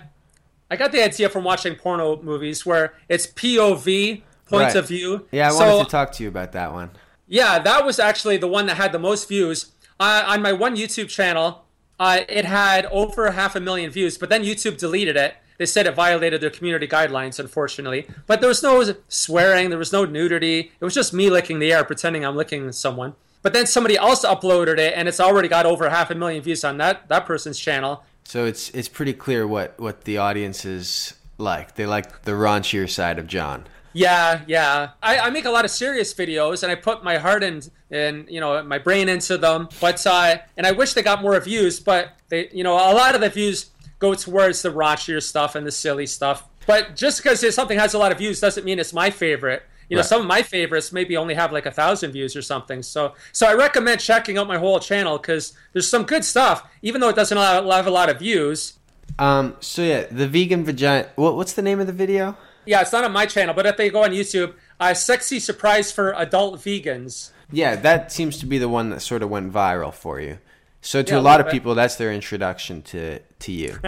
I 0.69 0.75
got 0.75 0.91
the 0.91 1.03
idea 1.03 1.29
from 1.29 1.43
watching 1.43 1.75
porno 1.75 2.21
movies 2.21 2.65
where 2.65 2.93
it's 3.07 3.27
POV 3.27 4.21
points 4.45 4.75
Right. 4.75 4.75
of 4.75 4.87
view. 4.87 5.27
Yeah, 5.31 5.47
I 5.47 5.51
So- 5.51 5.59
wanted 5.77 5.85
to 5.85 5.89
talk 5.91 6.11
to 6.13 6.23
you 6.23 6.29
about 6.29 6.51
that 6.53 6.73
one. 6.73 6.89
Yeah, 7.27 7.59
that 7.59 7.85
was 7.85 7.99
actually 7.99 8.37
the 8.37 8.47
one 8.47 8.65
that 8.65 8.75
had 8.77 8.91
the 8.91 8.99
most 8.99 9.27
views. 9.29 9.71
Uh, 9.99 10.23
on 10.25 10.41
my 10.41 10.51
one 10.53 10.75
YouTube 10.75 11.07
channel, 11.09 11.65
uh, 11.99 12.21
it 12.27 12.45
had 12.45 12.85
over 12.87 13.31
half 13.31 13.55
a 13.55 13.59
million 13.59 13.91
views, 13.91 14.17
but 14.17 14.29
then 14.29 14.43
YouTube 14.43 14.77
deleted 14.77 15.15
it. 15.15 15.35
They 15.59 15.65
said 15.65 15.85
it 15.87 15.93
violated 15.93 16.39
their 16.39 16.49
community 16.49 16.87
guidelines, 16.87 17.37
unfortunately. 17.37 18.07
But 18.25 18.39
there 18.39 18.47
was 18.47 18.63
no 18.63 18.95
swearing, 19.09 19.69
there 19.69 19.77
was 19.77 19.91
no 19.91 20.05
nudity. 20.05 20.71
It 20.79 20.85
was 20.85 20.93
just 20.93 21.13
me 21.13 21.29
licking 21.29 21.59
the 21.59 21.73
air, 21.73 21.83
pretending 21.83 22.25
I'm 22.25 22.37
licking 22.37 22.71
someone. 22.71 23.13
But 23.41 23.51
then 23.51 23.67
somebody 23.67 23.97
else 23.97 24.23
uploaded 24.23 24.79
it, 24.79 24.93
and 24.95 25.09
it's 25.09 25.19
already 25.19 25.49
got 25.49 25.65
over 25.65 25.89
half 25.89 26.09
a 26.11 26.15
million 26.15 26.41
views 26.41 26.63
on 26.63 26.77
that, 26.77 27.09
that 27.09 27.25
person's 27.25 27.59
channel. 27.59 28.03
So 28.23 28.45
it's 28.45 28.69
it's 28.71 28.87
pretty 28.87 29.13
clear 29.13 29.45
what 29.45 29.77
what 29.79 30.05
the 30.05 30.17
audience 30.17 30.63
is 30.63 31.15
like. 31.37 31.75
They 31.75 31.85
like 31.85 32.23
the 32.23 32.33
raunchier 32.33 32.89
side 32.89 33.19
of 33.19 33.27
John. 33.27 33.65
Yeah, 33.91 34.41
yeah. 34.47 34.91
I, 35.01 35.19
I 35.19 35.29
make 35.29 35.45
a 35.45 35.49
lot 35.49 35.65
of 35.65 35.71
serious 35.71 36.13
videos, 36.13 36.63
and 36.63 36.71
I 36.71 36.75
put 36.75 37.03
my 37.03 37.17
heart 37.17 37.43
and 37.43 37.69
and 37.91 38.29
you 38.29 38.39
know 38.39 38.63
my 38.63 38.77
brain 38.77 39.09
into 39.09 39.37
them. 39.37 39.67
But 39.81 40.05
uh, 40.05 40.37
and 40.55 40.65
I 40.65 40.71
wish 40.71 40.93
they 40.93 41.01
got 41.01 41.21
more 41.21 41.37
views, 41.39 41.79
but 41.81 42.13
they 42.29 42.49
you 42.53 42.63
know 42.63 42.75
a 42.75 42.93
lot 42.93 43.15
of 43.15 43.21
the 43.21 43.29
views 43.29 43.71
go 43.99 44.13
towards 44.13 44.61
the 44.61 44.69
raunchier 44.69 45.21
stuff 45.21 45.55
and 45.55 45.65
the 45.67 45.71
silly 45.71 46.05
stuff. 46.07 46.45
But 46.65 46.95
just 46.95 47.21
because 47.21 47.53
something 47.55 47.77
has 47.79 47.93
a 47.93 47.97
lot 47.97 48.11
of 48.11 48.17
views 48.17 48.39
doesn't 48.39 48.63
mean 48.65 48.79
it's 48.79 48.93
my 48.93 49.09
favorite. 49.09 49.63
You 49.89 49.95
know, 49.95 50.01
Right. 50.01 50.07
some 50.09 50.21
of 50.21 50.27
my 50.27 50.43
favorites 50.43 50.91
maybe 50.91 51.17
only 51.17 51.33
have 51.33 51.51
like 51.51 51.65
a 51.65 51.71
thousand 51.71 52.11
views 52.11 52.35
or 52.35 52.43
something. 52.43 52.83
So, 52.83 53.13
so 53.31 53.47
I 53.47 53.53
recommend 53.55 53.99
checking 53.99 54.37
out 54.37 54.47
my 54.47 54.57
whole 54.57 54.79
channel 54.79 55.17
because 55.17 55.53
there's 55.73 55.89
some 55.89 56.03
good 56.03 56.23
stuff, 56.23 56.63
even 56.83 57.01
though 57.01 57.09
it 57.09 57.15
doesn't 57.15 57.37
have 57.37 57.87
a 57.87 57.91
lot 57.91 58.09
of 58.09 58.19
views. 58.19 58.73
Um. 59.17 59.55
So 59.59 59.81
yeah, 59.81 60.05
the 60.11 60.27
vegan 60.27 60.63
vagina. 60.63 61.09
What 61.15 61.35
what's 61.35 61.53
the 61.53 61.63
name 61.63 61.79
of 61.79 61.87
the 61.87 61.93
video? 61.93 62.37
Yeah, 62.65 62.81
it's 62.81 62.91
not 62.91 63.03
on 63.03 63.11
my 63.11 63.25
channel, 63.25 63.55
but 63.55 63.65
if 63.65 63.75
they 63.77 63.89
go 63.89 64.03
on 64.03 64.11
YouTube, 64.11 64.53
uh, 64.79 64.93
"Sexy 64.93 65.39
Surprise 65.39 65.91
for 65.91 66.13
Adult 66.13 66.59
Vegans." 66.61 67.31
Yeah, 67.51 67.75
that 67.77 68.11
seems 68.11 68.37
to 68.39 68.45
be 68.45 68.59
the 68.59 68.69
one 68.69 68.91
that 68.91 69.01
sort 69.01 69.23
of 69.23 69.29
went 69.31 69.51
viral 69.51 69.91
for 69.91 70.19
you. 70.21 70.37
So 70.81 71.03
to 71.03 71.13
Yeah, 71.13 71.19
a 71.19 71.21
lot 71.21 71.41
of 71.41 71.49
people, 71.49 71.75
that's 71.75 71.95
their 71.95 72.11
introduction 72.13 72.81
to 72.83 73.19
to 73.19 73.51
you. 73.51 73.77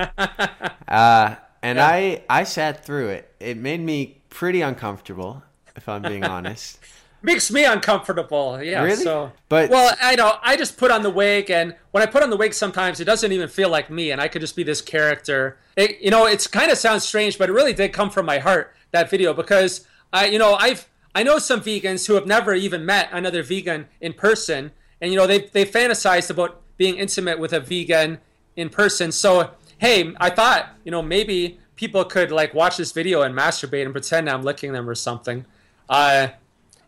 uh, 0.88 1.36
and 1.62 1.80
I 1.80 2.24
I 2.30 2.44
sat 2.44 2.86
through 2.86 3.10
it. 3.10 3.34
It 3.40 3.58
made 3.58 3.80
me 3.82 4.22
pretty 4.30 4.62
uncomfortable, 4.62 5.44
if 5.76 5.88
I'm 5.88 6.02
being 6.02 6.24
honest. 6.36 6.80
makes 7.22 7.52
me 7.52 7.64
uncomfortable. 7.66 8.62
Yeah. 8.62 8.84
Really? 8.84 9.04
So, 9.04 9.32
But- 9.48 9.70
well, 9.70 9.96
I 10.02 10.16
know. 10.16 10.38
I 10.42 10.58
just 10.58 10.78
put 10.78 10.90
on 10.92 11.04
the 11.04 11.10
wig, 11.10 11.52
and 11.52 11.76
when 11.92 12.02
I 12.04 12.08
put 12.08 12.24
on 12.24 12.30
the 12.30 12.38
wig, 12.38 12.54
sometimes 12.54 13.00
it 13.00 13.06
doesn't 13.06 13.32
even 13.32 13.48
feel 13.48 13.70
like 13.70 13.90
me, 13.90 14.12
and 14.12 14.20
I 14.20 14.28
could 14.28 14.42
just 14.42 14.56
be 14.56 14.64
this 14.64 14.82
character. 14.82 15.58
It, 15.78 16.00
you 16.02 16.10
know, 16.10 16.26
it's 16.26 16.48
kind 16.48 16.72
of 16.72 16.78
sounds 16.78 17.04
strange, 17.04 17.38
but 17.38 17.50
it 17.50 17.54
really 17.54 17.74
did 17.74 17.94
come 17.94 18.10
from 18.10 18.26
my 18.26 18.40
heart 18.40 18.74
that 18.92 19.10
video 19.10 19.34
because 19.34 19.88
I, 20.12 20.26
you 20.26 20.40
know, 20.40 20.56
I've 20.56 20.88
I 21.14 21.24
know 21.24 21.38
some 21.40 21.62
vegans 21.62 22.08
who 22.08 22.16
have 22.16 22.26
never 22.26 22.54
even 22.54 22.86
met 22.86 23.10
another 23.12 23.44
vegan 23.44 23.88
in 24.02 24.14
person, 24.14 24.72
and 25.00 25.12
you 25.12 25.18
know, 25.18 25.28
they 25.28 25.40
they 25.54 25.64
fantasized 25.66 26.30
about 26.30 26.62
being 26.82 26.98
intimate 26.98 27.38
with 27.38 27.54
a 27.54 27.60
vegan 27.60 28.18
in 28.56 28.68
person. 28.68 29.12
So, 29.12 29.52
hey, 29.78 30.16
I 30.20 30.32
thought, 30.32 30.68
you 30.84 30.90
know, 30.90 31.04
maybe 31.04 31.60
people 31.76 32.04
could 32.04 32.32
like 32.32 32.56
watch 32.56 32.78
this 32.78 32.92
video 32.92 33.22
and 33.22 33.38
masturbate 33.38 33.84
and 33.84 33.92
pretend 33.92 34.28
I'm 34.28 34.42
licking 34.42 34.74
them 34.74 34.90
or 34.90 34.96
something. 34.96 35.46
Uh, 35.88 36.30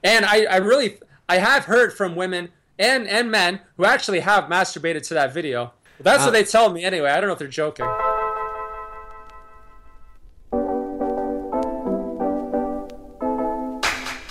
and 0.04 0.26
I, 0.26 0.46
I 0.46 0.56
really, 0.58 0.98
I 1.30 1.38
have 1.38 1.66
heard 1.66 1.94
from 1.94 2.16
women 2.16 2.50
and, 2.80 3.08
and 3.08 3.30
men 3.30 3.60
who 3.78 3.86
actually 3.86 4.22
have 4.22 4.46
masturbated 4.46 5.06
to 5.10 5.14
that 5.14 5.32
video. 5.32 5.74
That's 6.00 6.24
Uh, 6.24 6.26
what 6.26 6.32
they 6.32 6.44
tell 6.44 6.72
me 6.72 6.84
anyway. 6.84 7.12
I 7.12 7.22
don't 7.22 7.28
know 7.28 7.34
if 7.34 7.40
they're 7.40 7.48
joking. 7.48 7.86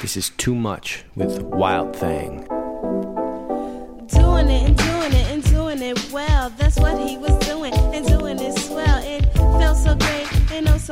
This 0.01 0.17
is 0.17 0.31
too 0.31 0.57
much 0.57 1.05
with 1.15 1.41
Wild 1.41 1.95
Thing. 1.95 2.49
Doing 4.09 4.51
it 4.51 4.63
doing 4.63 4.69
it 4.69 4.82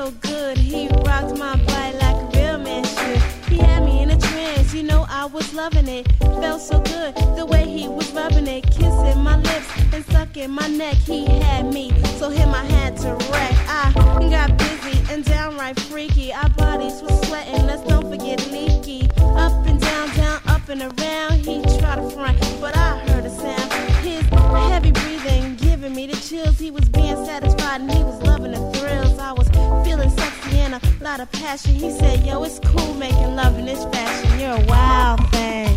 so 0.00 0.10
good. 0.22 0.56
He 0.56 0.88
rocked 1.04 1.36
my 1.36 1.56
body 1.56 1.92
like 1.98 2.16
a 2.16 2.28
real 2.34 2.58
man 2.58 2.84
should. 2.84 3.22
He 3.50 3.58
had 3.58 3.84
me 3.84 4.02
in 4.02 4.10
a 4.10 4.18
trance, 4.18 4.72
you 4.72 4.82
know 4.82 5.04
I 5.10 5.26
was 5.26 5.52
loving 5.52 5.88
it. 5.88 6.10
Felt 6.40 6.62
so 6.62 6.80
good 6.80 7.14
the 7.36 7.44
way 7.44 7.68
he 7.68 7.86
was 7.86 8.10
rubbing 8.12 8.46
it, 8.46 8.62
kissing 8.64 9.18
my 9.18 9.36
lips 9.36 9.68
and 9.92 10.02
sucking 10.06 10.50
my 10.50 10.68
neck. 10.68 10.94
He 10.94 11.26
had 11.26 11.66
me, 11.66 11.92
so 12.18 12.30
him 12.30 12.48
I 12.54 12.64
had 12.76 12.96
to 13.04 13.10
wreck. 13.30 13.54
I 13.68 13.92
got 14.30 14.56
busy 14.56 14.96
and 15.12 15.22
downright 15.22 15.78
freaky. 15.78 16.32
Our 16.32 16.48
bodies 16.50 17.02
were 17.02 17.16
sweating, 17.24 17.66
let's 17.66 17.82
don't 17.82 18.08
forget 18.10 18.38
leaky. 18.50 19.10
Up 19.44 19.66
and 19.66 19.78
down, 19.78 20.08
down, 20.16 20.40
up 20.46 20.66
and 20.70 20.80
around. 20.80 21.34
He 21.44 21.60
tried 21.78 21.96
to 21.96 22.08
front, 22.10 22.38
but 22.58 22.74
I 22.74 22.98
heard 23.06 23.26
a 23.26 23.30
sound. 23.30 23.70
His 24.02 24.24
heavy 24.70 24.92
breathing 24.92 25.56
giving 25.56 25.94
me 25.94 26.06
the 26.06 26.16
chills. 26.16 26.58
He 26.58 26.70
was 26.70 26.88
being 26.88 27.22
satisfied 27.26 27.82
and 27.82 27.90
he 27.92 28.02
was 28.02 28.22
loving 28.22 28.52
the 28.52 28.62
thrills. 28.72 29.18
I 29.18 29.32
was 29.32 29.39
feeling 29.84 30.10
sexy 30.10 30.58
and 30.58 30.74
a 30.74 30.80
lot 31.00 31.20
of 31.20 31.30
passion. 31.32 31.74
He 31.74 31.90
said, 31.90 32.24
Yo, 32.26 32.42
it's 32.44 32.58
cool 32.60 32.94
making 32.94 33.36
love 33.36 33.58
in 33.58 33.66
this 33.66 33.84
fashion. 33.86 34.38
You're 34.40 34.56
a 34.56 34.64
wild 34.66 35.20
thing. 35.30 35.76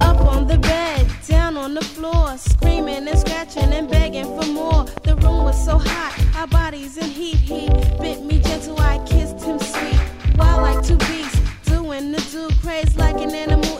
Up 0.00 0.20
on 0.20 0.46
the 0.46 0.58
bed, 0.58 1.10
down 1.26 1.56
on 1.56 1.74
the 1.74 1.82
floor, 1.82 2.36
screaming 2.38 3.08
and 3.08 3.18
scratching 3.18 3.72
and 3.72 3.88
begging 3.90 4.24
for 4.24 4.46
more. 4.46 4.84
The 5.04 5.16
room 5.16 5.44
was 5.44 5.62
so 5.64 5.78
hot, 5.78 6.14
our 6.36 6.46
bodies 6.46 6.96
in 6.96 7.04
heat. 7.04 7.36
He 7.36 7.68
bit 8.00 8.24
me 8.24 8.40
gentle, 8.40 8.78
I 8.80 8.98
kissed 9.06 9.40
him 9.44 9.58
sweet. 9.58 10.00
Wild 10.36 10.62
like 10.62 10.84
two 10.84 10.96
beasts, 11.08 11.40
doing 11.64 12.12
the 12.12 12.20
do 12.32 12.48
craze 12.60 12.96
like 12.96 13.16
an 13.16 13.34
animal. 13.34 13.78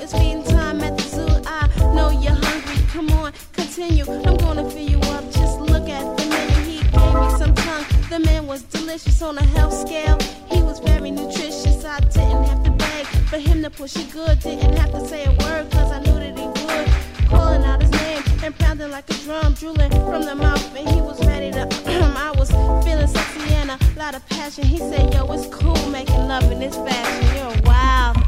Come 2.89 3.11
on, 3.11 3.32
continue. 3.53 4.05
I'm 4.09 4.36
gonna 4.39 4.68
fill 4.70 4.89
you 4.89 4.99
up. 4.99 5.22
Just 5.30 5.61
look 5.61 5.91
at 5.91 6.16
the 6.16 6.24
menu. 6.24 6.55
He 6.64 6.78
gave 6.78 7.14
me 7.14 7.30
some 7.39 7.55
tongue. 7.55 7.84
The 8.09 8.18
man 8.18 8.47
was 8.47 8.62
delicious 8.62 9.20
on 9.20 9.36
a 9.36 9.45
health 9.45 9.74
scale. 9.74 10.18
He 10.51 10.62
was 10.62 10.78
very 10.78 11.11
nutritious. 11.11 11.84
I 11.84 12.01
didn't 12.01 12.45
have 12.45 12.62
to 12.64 12.70
beg 12.70 13.07
for 13.28 13.36
him 13.36 13.62
to 13.62 13.68
push 13.68 13.95
it 13.97 14.11
good. 14.11 14.41
Didn't 14.41 14.74
have 14.74 14.91
to 14.93 15.07
say 15.07 15.26
a 15.26 15.32
word, 15.45 15.70
cause 15.70 15.93
I 15.93 16.01
knew 16.01 16.18
that 16.18 16.39
he 16.39 16.47
would. 16.47 17.28
Calling 17.28 17.62
out 17.62 17.82
his 17.82 17.91
name 17.91 18.22
and 18.43 18.59
pounding 18.59 18.91
like 18.91 19.09
a 19.11 19.14
drum, 19.24 19.53
drooling 19.53 19.91
from 19.91 20.22
the 20.22 20.34
mouth. 20.34 20.74
And 20.74 20.89
he 20.89 21.03
was 21.03 21.24
ready 21.26 21.51
to. 21.53 21.68
I 22.16 22.32
was 22.39 22.51
feeling 22.86 23.07
sexy 23.07 23.53
and 23.55 23.70
a 23.70 23.78
lot 23.99 24.14
of 24.14 24.26
passion. 24.30 24.64
He 24.64 24.78
said, 24.78 25.12
Yo, 25.12 25.30
it's 25.32 25.47
cool 25.55 25.76
making 25.91 26.26
love 26.26 26.51
in 26.51 26.59
this 26.59 26.76
fashion. 26.76 27.36
You're 27.36 27.62
wild. 27.64 28.27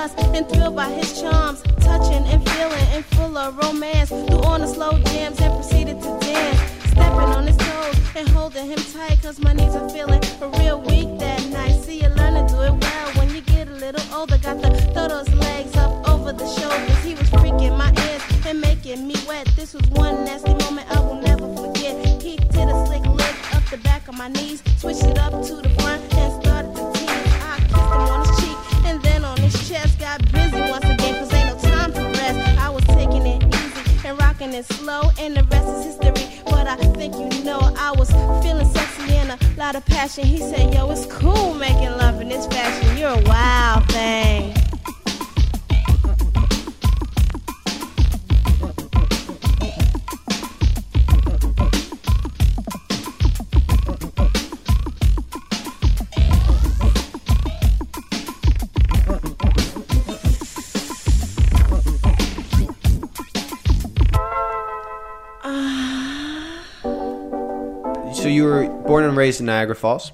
Lust 0.00 0.18
and 0.34 0.48
thrilled 0.48 0.74
by 0.74 0.88
his 0.88 1.20
charms, 1.20 1.62
touching 1.80 2.24
and 2.32 2.40
feeling 2.50 2.86
and 2.94 3.04
full 3.16 3.36
of 3.36 3.58
romance. 3.58 4.08
Threw 4.08 4.42
on 4.52 4.62
the 4.62 4.66
slow 4.66 4.92
jams 5.10 5.38
and 5.40 5.52
proceeded 5.52 6.00
to 6.00 6.10
dance, 6.20 6.60
stepping 6.90 7.30
on 7.38 7.46
his 7.46 7.56
toes 7.58 7.96
and 8.16 8.26
holding 8.30 8.66
him 8.66 8.82
tight, 8.94 9.18
cause 9.22 9.38
my 9.40 9.52
knees 9.52 9.74
are 9.74 9.88
feeling 9.90 10.22
real 10.58 10.80
weak 10.80 11.08
that 11.18 11.44
night. 11.50 11.76
See, 11.84 12.00
you 12.02 12.08
learn 12.20 12.34
to 12.38 12.44
do 12.54 12.60
it 12.68 12.74
well 12.84 13.08
when 13.16 13.28
you 13.34 13.42
get 13.42 13.68
a 13.68 13.76
little 13.84 14.06
older. 14.16 14.38
Got 14.38 14.62
to 14.62 14.70
throw 14.94 15.08
those 15.08 15.32
legs 15.34 15.76
up 15.76 15.92
over 16.08 16.32
the 16.32 16.48
shoulders. 16.56 17.04
He 17.04 17.14
was 17.14 17.28
freaking 17.28 17.76
my 17.76 17.90
ears 18.06 18.22
and 18.46 18.58
making 18.58 19.06
me 19.06 19.16
wet. 19.28 19.46
This 19.54 19.74
was 19.74 19.86
one 19.90 20.24
nasty 20.24 20.59
of 39.76 39.84
passion. 39.86 40.24
He 40.24 40.38
said, 40.38 40.74
Yo, 40.74 40.90
it's 40.90 41.06
cool 41.06 41.54
making 41.54 41.90
love 41.90 42.20
in 42.20 42.28
this 42.28 42.46
fashion. 42.46 42.96
You're 42.96 43.10
a 43.10 43.22
wild 43.22 43.88
thing. 43.88 44.59
Raised 69.30 69.38
in 69.38 69.46
Niagara 69.46 69.76
Falls. 69.76 70.10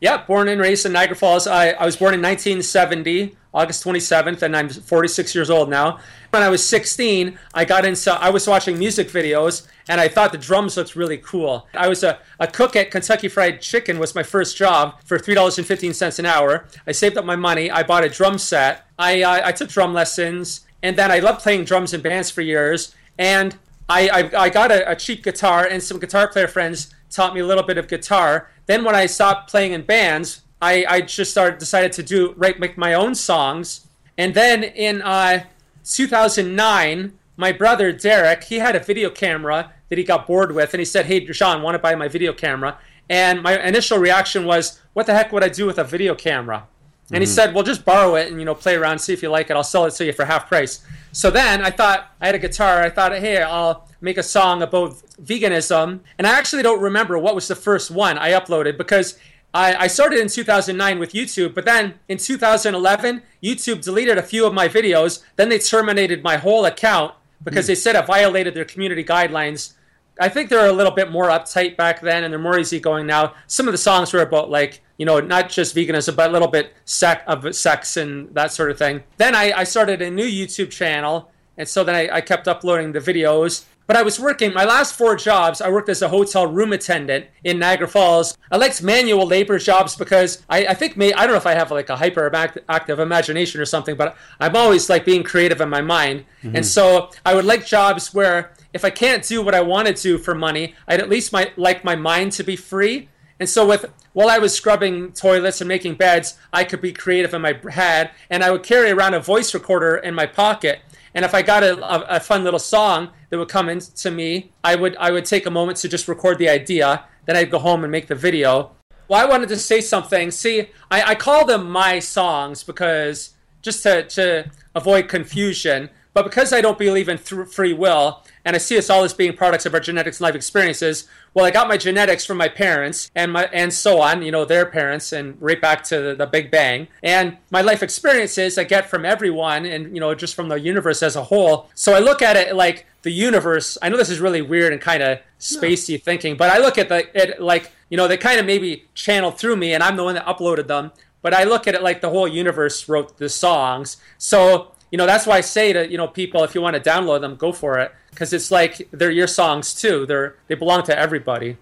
Yeah, 0.00 0.24
born 0.24 0.48
and 0.48 0.58
raised 0.58 0.86
in 0.86 0.92
Niagara 0.92 1.16
Falls. 1.16 1.46
I, 1.46 1.72
I 1.72 1.84
was 1.84 1.96
born 1.96 2.14
in 2.14 2.22
1970, 2.22 3.36
August 3.52 3.84
27th, 3.84 4.40
and 4.40 4.56
I'm 4.56 4.70
46 4.70 5.34
years 5.34 5.50
old 5.50 5.68
now. 5.68 5.98
When 6.30 6.42
I 6.42 6.48
was 6.48 6.64
16, 6.64 7.38
I 7.52 7.66
got 7.66 7.84
into, 7.84 8.10
I 8.10 8.30
was 8.30 8.48
watching 8.48 8.78
music 8.78 9.08
videos, 9.08 9.66
and 9.86 10.00
I 10.00 10.08
thought 10.08 10.32
the 10.32 10.38
drums 10.38 10.78
looked 10.78 10.96
really 10.96 11.18
cool. 11.18 11.68
I 11.74 11.88
was 11.88 12.02
a, 12.02 12.18
a 12.40 12.46
cook 12.46 12.74
at 12.74 12.90
Kentucky 12.90 13.28
Fried 13.28 13.60
Chicken 13.60 13.98
was 13.98 14.14
my 14.14 14.22
first 14.22 14.56
job 14.56 14.98
for 15.04 15.18
$3.15 15.18 16.18
an 16.18 16.24
hour. 16.24 16.66
I 16.86 16.92
saved 16.92 17.18
up 17.18 17.26
my 17.26 17.36
money. 17.36 17.70
I 17.70 17.82
bought 17.82 18.02
a 18.02 18.08
drum 18.08 18.38
set. 18.38 18.86
I, 18.98 19.22
I, 19.22 19.48
I 19.48 19.52
took 19.52 19.68
drum 19.68 19.92
lessons, 19.92 20.62
and 20.82 20.96
then 20.96 21.10
I 21.10 21.18
loved 21.18 21.42
playing 21.42 21.64
drums 21.64 21.92
in 21.92 22.00
bands 22.00 22.30
for 22.30 22.40
years. 22.40 22.94
And 23.18 23.58
I, 23.90 24.08
I, 24.08 24.44
I 24.44 24.48
got 24.48 24.72
a, 24.72 24.90
a 24.90 24.96
cheap 24.96 25.22
guitar, 25.22 25.66
and 25.66 25.82
some 25.82 25.98
guitar 25.98 26.28
player 26.28 26.48
friends 26.48 26.94
taught 27.14 27.34
me 27.34 27.40
a 27.40 27.46
little 27.46 27.62
bit 27.62 27.78
of 27.78 27.88
guitar. 27.88 28.50
Then 28.66 28.84
when 28.84 28.94
I 28.94 29.06
stopped 29.06 29.50
playing 29.50 29.72
in 29.72 29.82
bands, 29.82 30.42
I, 30.60 30.84
I 30.88 31.00
just 31.02 31.30
started 31.30 31.58
decided 31.58 31.92
to 31.92 32.02
do 32.02 32.34
write 32.36 32.58
make 32.58 32.76
my 32.76 32.94
own 32.94 33.14
songs. 33.14 33.86
And 34.18 34.34
then 34.34 34.64
in 34.64 35.02
uh, 35.02 35.44
2009, 35.84 37.12
my 37.36 37.52
brother 37.52 37.92
Derek, 37.92 38.44
he 38.44 38.58
had 38.58 38.76
a 38.76 38.80
video 38.80 39.10
camera 39.10 39.72
that 39.88 39.98
he 39.98 40.04
got 40.04 40.26
bored 40.26 40.52
with, 40.52 40.72
and 40.74 40.80
he 40.80 40.84
said, 40.84 41.06
"Hey, 41.06 41.20
John, 41.20 41.62
want 41.62 41.74
to 41.74 41.78
buy 41.78 41.94
my 41.94 42.08
video 42.08 42.32
camera?" 42.32 42.78
And 43.10 43.42
my 43.42 43.60
initial 43.62 43.98
reaction 43.98 44.44
was, 44.46 44.80
"What 44.92 45.06
the 45.06 45.14
heck 45.14 45.32
would 45.32 45.44
I 45.44 45.48
do 45.48 45.66
with 45.66 45.78
a 45.78 45.84
video 45.84 46.14
camera?" 46.14 46.64
And 47.12 47.22
he 47.22 47.28
Mhm. 47.28 47.34
said, 47.34 47.54
"Well, 47.54 47.64
just 47.64 47.84
borrow 47.84 48.14
it 48.14 48.30
and 48.30 48.38
you 48.40 48.46
know 48.46 48.54
play 48.54 48.76
around, 48.76 48.98
see 48.98 49.12
if 49.12 49.22
you 49.22 49.28
like 49.30 49.50
it. 49.50 49.56
I'll 49.56 49.62
sell 49.64 49.84
it 49.84 49.90
to 49.96 50.04
you 50.04 50.12
for 50.12 50.24
half 50.24 50.48
price." 50.48 50.80
So 51.12 51.30
then 51.30 51.62
I 51.62 51.70
thought 51.70 52.08
I 52.20 52.26
had 52.26 52.34
a 52.34 52.38
guitar. 52.38 52.82
I 52.82 52.88
thought, 52.90 53.12
"Hey, 53.12 53.42
I'll 53.42 53.86
make 54.04 54.18
a 54.18 54.22
song 54.22 54.62
about 54.62 54.92
veganism." 55.22 56.00
And 56.18 56.26
I 56.26 56.38
actually 56.38 56.62
don't 56.62 56.80
remember 56.80 57.18
what 57.18 57.34
was 57.34 57.48
the 57.48 57.56
first 57.56 57.90
one 57.90 58.18
I 58.18 58.30
uploaded 58.30 58.78
because 58.78 59.18
I, 59.54 59.84
I 59.84 59.86
started 59.86 60.18
in 60.18 60.28
2009 60.28 60.98
with 60.98 61.12
YouTube, 61.12 61.54
but 61.54 61.64
then 61.64 61.94
in 62.08 62.18
2011, 62.18 63.22
YouTube 63.42 63.82
deleted 63.82 64.18
a 64.18 64.22
few 64.22 64.46
of 64.46 64.52
my 64.52 64.68
videos. 64.68 65.22
Then 65.36 65.48
they 65.48 65.60
terminated 65.60 66.24
my 66.24 66.36
whole 66.36 66.64
account 66.64 67.14
because 67.42 67.66
hmm. 67.66 67.70
they 67.70 67.74
said 67.76 67.94
it 67.94 68.04
violated 68.04 68.54
their 68.54 68.64
community 68.64 69.04
guidelines. 69.04 69.74
I 70.20 70.28
think 70.28 70.50
they're 70.50 70.68
a 70.68 70.72
little 70.72 70.92
bit 70.92 71.10
more 71.10 71.28
uptight 71.28 71.76
back 71.76 72.00
then, 72.00 72.24
and 72.24 72.32
they're 72.32 72.40
more 72.40 72.58
easygoing 72.58 73.06
now. 73.06 73.34
Some 73.46 73.68
of 73.68 73.72
the 73.72 73.78
songs 73.78 74.12
were 74.12 74.22
about 74.22 74.50
like 74.50 74.80
you 74.96 75.06
know 75.06 75.20
not 75.20 75.48
just 75.48 75.74
veganism, 75.74 76.16
but 76.16 76.30
a 76.30 76.32
little 76.32 76.48
bit 76.48 76.72
sec 76.84 77.22
of 77.26 77.54
sex 77.54 77.96
and 77.96 78.32
that 78.34 78.52
sort 78.52 78.70
of 78.70 78.78
thing. 78.78 79.02
Then 79.16 79.34
I, 79.34 79.52
I 79.52 79.64
started 79.64 80.02
a 80.02 80.10
new 80.10 80.26
YouTube 80.26 80.70
channel, 80.70 81.30
and 81.56 81.68
so 81.68 81.84
then 81.84 81.94
I, 81.94 82.16
I 82.16 82.20
kept 82.20 82.46
uploading 82.48 82.92
the 82.92 83.00
videos. 83.00 83.64
But 83.86 83.96
I 83.96 84.02
was 84.02 84.18
working 84.18 84.54
my 84.54 84.64
last 84.64 84.94
four 84.94 85.14
jobs. 85.14 85.60
I 85.60 85.68
worked 85.68 85.88
as 85.90 86.00
a 86.00 86.08
hotel 86.08 86.46
room 86.46 86.72
attendant 86.72 87.26
in 87.42 87.58
Niagara 87.58 87.88
Falls. 87.88 88.36
I 88.50 88.56
liked 88.56 88.82
manual 88.82 89.26
labor 89.26 89.58
jobs 89.58 89.94
because 89.94 90.42
I, 90.48 90.66
I 90.66 90.74
think 90.74 90.96
may, 90.96 91.12
I 91.12 91.22
don't 91.22 91.32
know 91.32 91.36
if 91.36 91.46
I 91.46 91.54
have 91.54 91.70
like 91.70 91.90
a 91.90 91.96
hyperactive 91.96 92.98
imagination 92.98 93.60
or 93.60 93.66
something, 93.66 93.96
but 93.96 94.16
I'm 94.40 94.56
always 94.56 94.88
like 94.88 95.04
being 95.04 95.22
creative 95.22 95.60
in 95.60 95.68
my 95.68 95.82
mind. 95.82 96.24
Mhm. 96.42 96.56
And 96.56 96.66
so 96.66 97.10
I 97.26 97.34
would 97.34 97.44
like 97.44 97.66
jobs 97.66 98.14
where 98.14 98.52
if 98.72 98.84
I 98.84 98.90
can't 98.90 99.22
do 99.22 99.42
what 99.42 99.54
I 99.54 99.60
want 99.60 99.86
to 99.88 99.94
do 99.94 100.16
for 100.16 100.34
money, 100.34 100.74
I'd 100.88 101.00
at 101.00 101.10
least 101.10 101.32
my, 101.32 101.52
like 101.56 101.84
my 101.84 101.94
mind 101.94 102.32
to 102.32 102.42
be 102.42 102.56
free. 102.56 103.08
And 103.38 103.48
so 103.48 103.66
with 103.66 103.86
while 104.14 104.30
I 104.30 104.38
was 104.38 104.54
scrubbing 104.54 105.12
toilets 105.12 105.60
and 105.60 105.68
making 105.68 105.96
beds, 105.96 106.38
I 106.52 106.64
could 106.64 106.80
be 106.80 106.92
creative 106.92 107.34
in 107.34 107.42
my 107.42 107.58
head, 107.70 108.12
and 108.30 108.44
I 108.44 108.50
would 108.52 108.62
carry 108.62 108.90
around 108.90 109.14
a 109.14 109.20
voice 109.20 109.52
recorder 109.52 109.96
in 109.96 110.14
my 110.14 110.24
pocket. 110.24 110.78
And 111.14 111.24
if 111.24 111.34
I 111.34 111.42
got 111.42 111.62
a, 111.62 111.76
a, 111.84 112.16
a 112.16 112.20
fun 112.20 112.44
little 112.44 112.60
song 112.60 113.10
that 113.34 113.38
would 113.38 113.48
come 113.48 113.68
into 113.68 114.12
me, 114.12 114.52
I 114.62 114.76
would 114.76 114.96
I 114.96 115.10
would 115.10 115.24
take 115.24 115.44
a 115.44 115.50
moment 115.50 115.78
to 115.78 115.88
just 115.88 116.06
record 116.06 116.38
the 116.38 116.48
idea. 116.48 117.04
Then 117.26 117.36
I'd 117.36 117.50
go 117.50 117.58
home 117.58 117.82
and 117.82 117.90
make 117.90 118.06
the 118.06 118.14
video. 118.14 118.70
Well, 119.08 119.20
I 119.20 119.28
wanted 119.28 119.48
to 119.48 119.56
say 119.56 119.80
something. 119.80 120.30
See, 120.30 120.70
I, 120.88 121.02
I 121.02 121.14
call 121.16 121.44
them 121.44 121.68
my 121.68 121.98
songs 121.98 122.62
because 122.62 123.34
just 123.60 123.82
to, 123.82 124.04
to 124.04 124.50
avoid 124.76 125.08
confusion, 125.08 125.90
but 126.12 126.22
because 126.22 126.52
I 126.52 126.60
don't 126.60 126.78
believe 126.78 127.08
in 127.08 127.18
th- 127.18 127.48
free 127.48 127.72
will, 127.72 128.22
and 128.44 128.54
I 128.54 128.58
see 128.60 128.78
us 128.78 128.88
all 128.88 129.02
as 129.02 129.12
being 129.12 129.36
products 129.36 129.66
of 129.66 129.74
our 129.74 129.80
genetics 129.80 130.18
and 130.18 130.24
life 130.24 130.36
experiences, 130.36 131.08
well, 131.34 131.44
I 131.44 131.50
got 131.50 131.66
my 131.66 131.76
genetics 131.76 132.24
from 132.24 132.36
my 132.36 132.46
parents 132.46 133.10
and 133.16 133.32
my 133.32 133.46
and 133.52 133.72
so 133.72 134.00
on, 134.00 134.22
you 134.22 134.30
know, 134.30 134.44
their 134.44 134.64
parents, 134.64 135.12
and 135.12 135.36
right 135.40 135.60
back 135.60 135.82
to 135.84 136.00
the, 136.00 136.14
the 136.14 136.26
Big 136.26 136.52
Bang, 136.52 136.86
and 137.02 137.36
my 137.50 137.62
life 137.62 137.82
experiences 137.82 138.56
I 138.56 138.64
get 138.64 138.88
from 138.88 139.04
everyone, 139.04 139.66
and 139.66 139.92
you 139.92 140.00
know, 140.00 140.14
just 140.14 140.36
from 140.36 140.48
the 140.48 140.60
universe 140.60 141.02
as 141.02 141.16
a 141.16 141.24
whole. 141.24 141.68
So 141.74 141.94
I 141.94 141.98
look 141.98 142.22
at 142.22 142.36
it 142.36 142.54
like 142.54 142.86
the 143.04 143.12
universe. 143.12 143.78
I 143.80 143.90
know 143.90 143.98
this 143.98 144.10
is 144.10 144.18
really 144.18 144.42
weird 144.42 144.72
and 144.72 144.82
kind 144.82 145.02
of 145.02 145.20
spacey 145.38 146.02
thinking, 146.02 146.36
but 146.36 146.50
I 146.50 146.58
look 146.58 146.78
at 146.78 146.88
the 146.88 147.06
it 147.14 147.40
like 147.40 147.70
you 147.90 147.96
know 147.96 148.08
they 148.08 148.16
kind 148.16 148.40
of 148.40 148.46
maybe 148.46 148.86
channeled 148.94 149.38
through 149.38 149.56
me, 149.56 149.74
and 149.74 149.82
I'm 149.82 149.96
the 149.96 150.02
one 150.02 150.16
that 150.16 150.26
uploaded 150.26 150.66
them. 150.66 150.90
But 151.22 151.32
I 151.32 151.44
look 151.44 151.68
at 151.68 151.74
it 151.74 151.82
like 151.82 152.00
the 152.00 152.10
whole 152.10 152.26
universe 152.26 152.88
wrote 152.88 153.18
the 153.18 153.28
songs. 153.28 153.98
So 154.18 154.72
you 154.90 154.98
know 154.98 155.06
that's 155.06 155.26
why 155.26 155.36
I 155.36 155.42
say 155.42 155.72
to 155.74 155.88
you 155.88 155.98
know 155.98 156.08
people, 156.08 156.42
if 156.44 156.54
you 156.54 156.62
want 156.62 156.82
to 156.82 156.90
download 156.90 157.20
them, 157.20 157.36
go 157.36 157.52
for 157.52 157.78
it 157.78 157.92
because 158.10 158.32
it's 158.32 158.50
like 158.50 158.88
they're 158.90 159.10
your 159.10 159.26
songs 159.26 159.74
too. 159.74 160.06
They're 160.06 160.36
they 160.48 160.54
belong 160.54 160.82
to 160.84 160.98
everybody. 160.98 161.58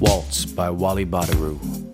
Waltz 0.00 0.44
by 0.44 0.68
Wally 0.68 1.06
Badarou. 1.06 1.91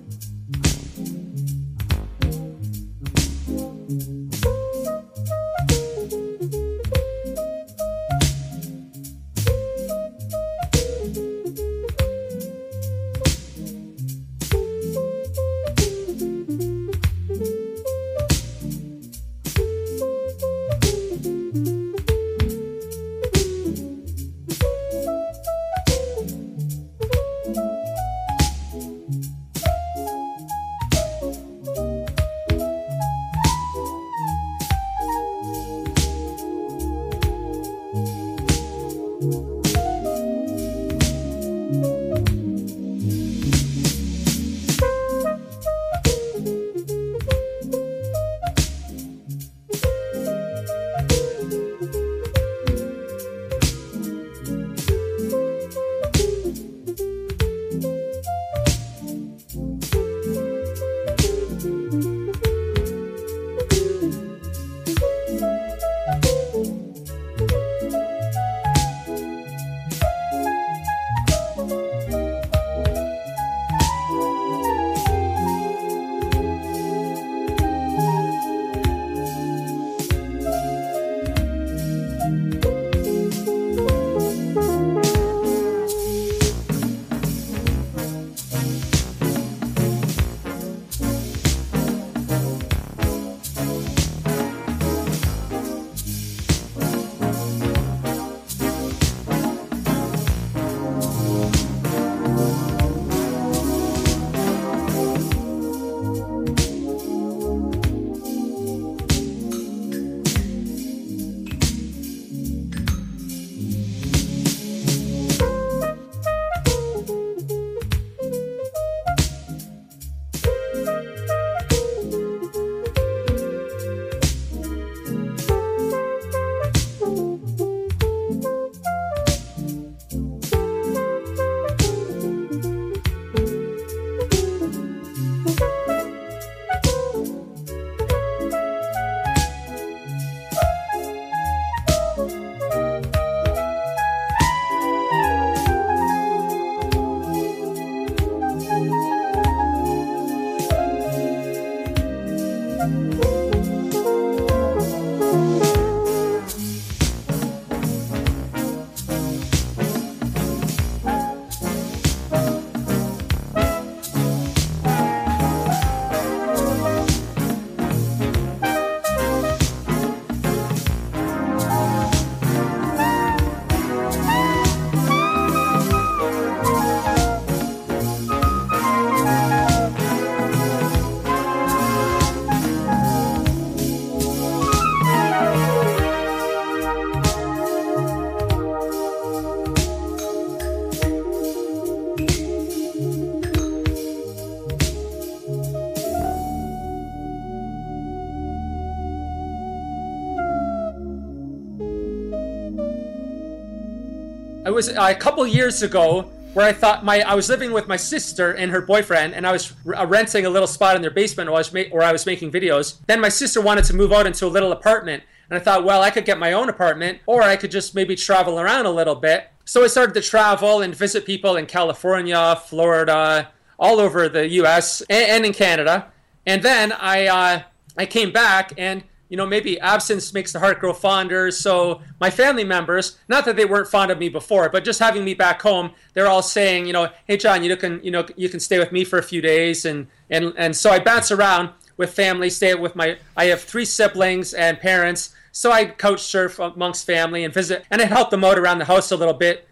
Was 204.79 204.89
a 204.91 205.13
couple 205.13 205.45
years 205.45 205.83
ago 205.83 206.23
where 206.55 206.65
I 206.65 206.73
thought 206.73 207.05
my 207.05 207.21
I 207.23 207.35
was 207.35 207.49
living 207.49 207.73
with 207.73 207.89
my 207.89 207.97
sister 207.97 208.53
and 208.53 208.71
her 208.71 208.81
boyfriend, 208.81 209.35
and 209.35 209.45
I 209.45 209.51
was 209.51 209.75
uh, 209.89 210.07
renting 210.07 210.47
a 210.47 210.51
little 210.51 210.69
spot 210.69 210.95
in 210.95 211.03
their 211.03 211.11
basement 211.11 211.51
where 211.51 211.57
I 211.57 211.59
was 211.59 211.73
ma- 211.75 211.91
where 211.91 212.05
I 212.05 212.13
was 212.13 212.27
making 212.27 212.53
videos. 212.53 212.99
Then 213.09 213.21
my 213.21 213.29
sister 213.29 213.61
wanted 213.61 213.87
to 213.87 213.95
move 213.95 214.13
out 214.13 214.25
into 214.25 214.47
a 214.47 214.53
little 214.57 214.71
apartment, 214.71 215.25
and 215.51 215.59
I 215.59 215.61
thought, 215.61 215.83
well, 215.83 216.01
I 216.01 216.11
could 216.11 216.25
get 216.25 216.39
my 216.39 216.53
own 216.53 216.69
apartment, 216.69 217.19
or 217.27 217.43
I 217.43 217.57
could 217.57 217.73
just 217.73 217.97
maybe 217.97 218.15
travel 218.15 218.61
around 218.61 218.87
a 218.87 218.93
little 218.93 219.17
bit. 219.17 219.51
So 219.65 219.83
I 219.83 219.89
started 219.89 220.15
to 220.15 220.21
travel 220.21 220.81
and 220.81 220.95
visit 220.95 221.27
people 221.27 221.57
in 221.57 221.67
California, 221.67 222.55
Florida, 222.67 223.51
all 223.81 223.99
over 223.99 224.29
the 224.29 224.49
U.S. 224.61 225.01
and, 225.11 225.29
and 225.29 225.45
in 225.45 225.53
Canada. 225.53 226.13
And 226.47 226.63
then 226.63 226.93
I 226.93 227.27
uh, 227.27 227.63
I 227.97 228.07
came 228.07 228.31
back 228.31 228.75
and 228.79 229.03
you 229.29 229.37
know 229.37 229.47
maybe 229.47 229.79
absence 229.81 230.33
makes 230.33 230.53
the 230.53 230.59
heart 230.59 230.81
grow 230.81 230.93
fonder. 230.93 231.51
So 231.51 232.01
my 232.21 232.31
family 232.31 232.65
members, 232.65 233.19
not 233.29 233.45
that 233.45 233.57
they 233.57 233.65
weren't 233.65 233.89
fond 233.89 234.11
of 234.11 234.19
me 234.19 234.29
before, 234.29 234.69
but 234.69 234.85
just 234.85 234.99
having 234.99 235.25
me 235.25 235.35
back 235.35 235.61
home, 235.63 235.93
they're 236.15 236.27
all 236.27 236.43
saying, 236.43 236.87
you 236.87 236.93
know, 236.93 237.09
hey 237.27 237.37
John, 237.37 237.63
you 237.63 237.77
can 237.77 238.01
you 238.03 238.11
know 238.11 238.27
you 238.37 238.49
can 238.49 238.61
stay 238.61 238.79
with 238.79 238.93
me 238.93 239.05
for 239.05 239.19
a 239.19 239.23
few 239.23 239.41
days, 239.41 239.85
and 239.85 240.07
and 240.31 240.53
and 240.57 240.77
so 240.77 240.91
I 240.91 240.99
bounce 240.99 241.31
around 241.31 241.71
with 241.97 242.13
family, 242.13 242.51
stay 242.51 242.75
with 242.75 242.97
my 242.97 243.19
I 243.37 243.47
have 243.47 243.63
three 243.63 243.85
siblings 243.85 244.55
and 244.55 244.79
parents. 244.79 245.35
So 245.53 245.73
I 245.73 245.87
couch 245.87 246.23
surf 246.23 246.59
amongst 246.59 247.05
family 247.05 247.43
and 247.43 247.53
visit, 247.53 247.85
and 247.91 248.01
it 248.01 248.09
helped 248.09 248.31
them 248.31 248.45
out 248.45 248.59
around 248.59 248.79
the 248.79 248.85
house 248.85 249.11
a 249.11 249.17
little 249.17 249.35
bit. 249.35 249.69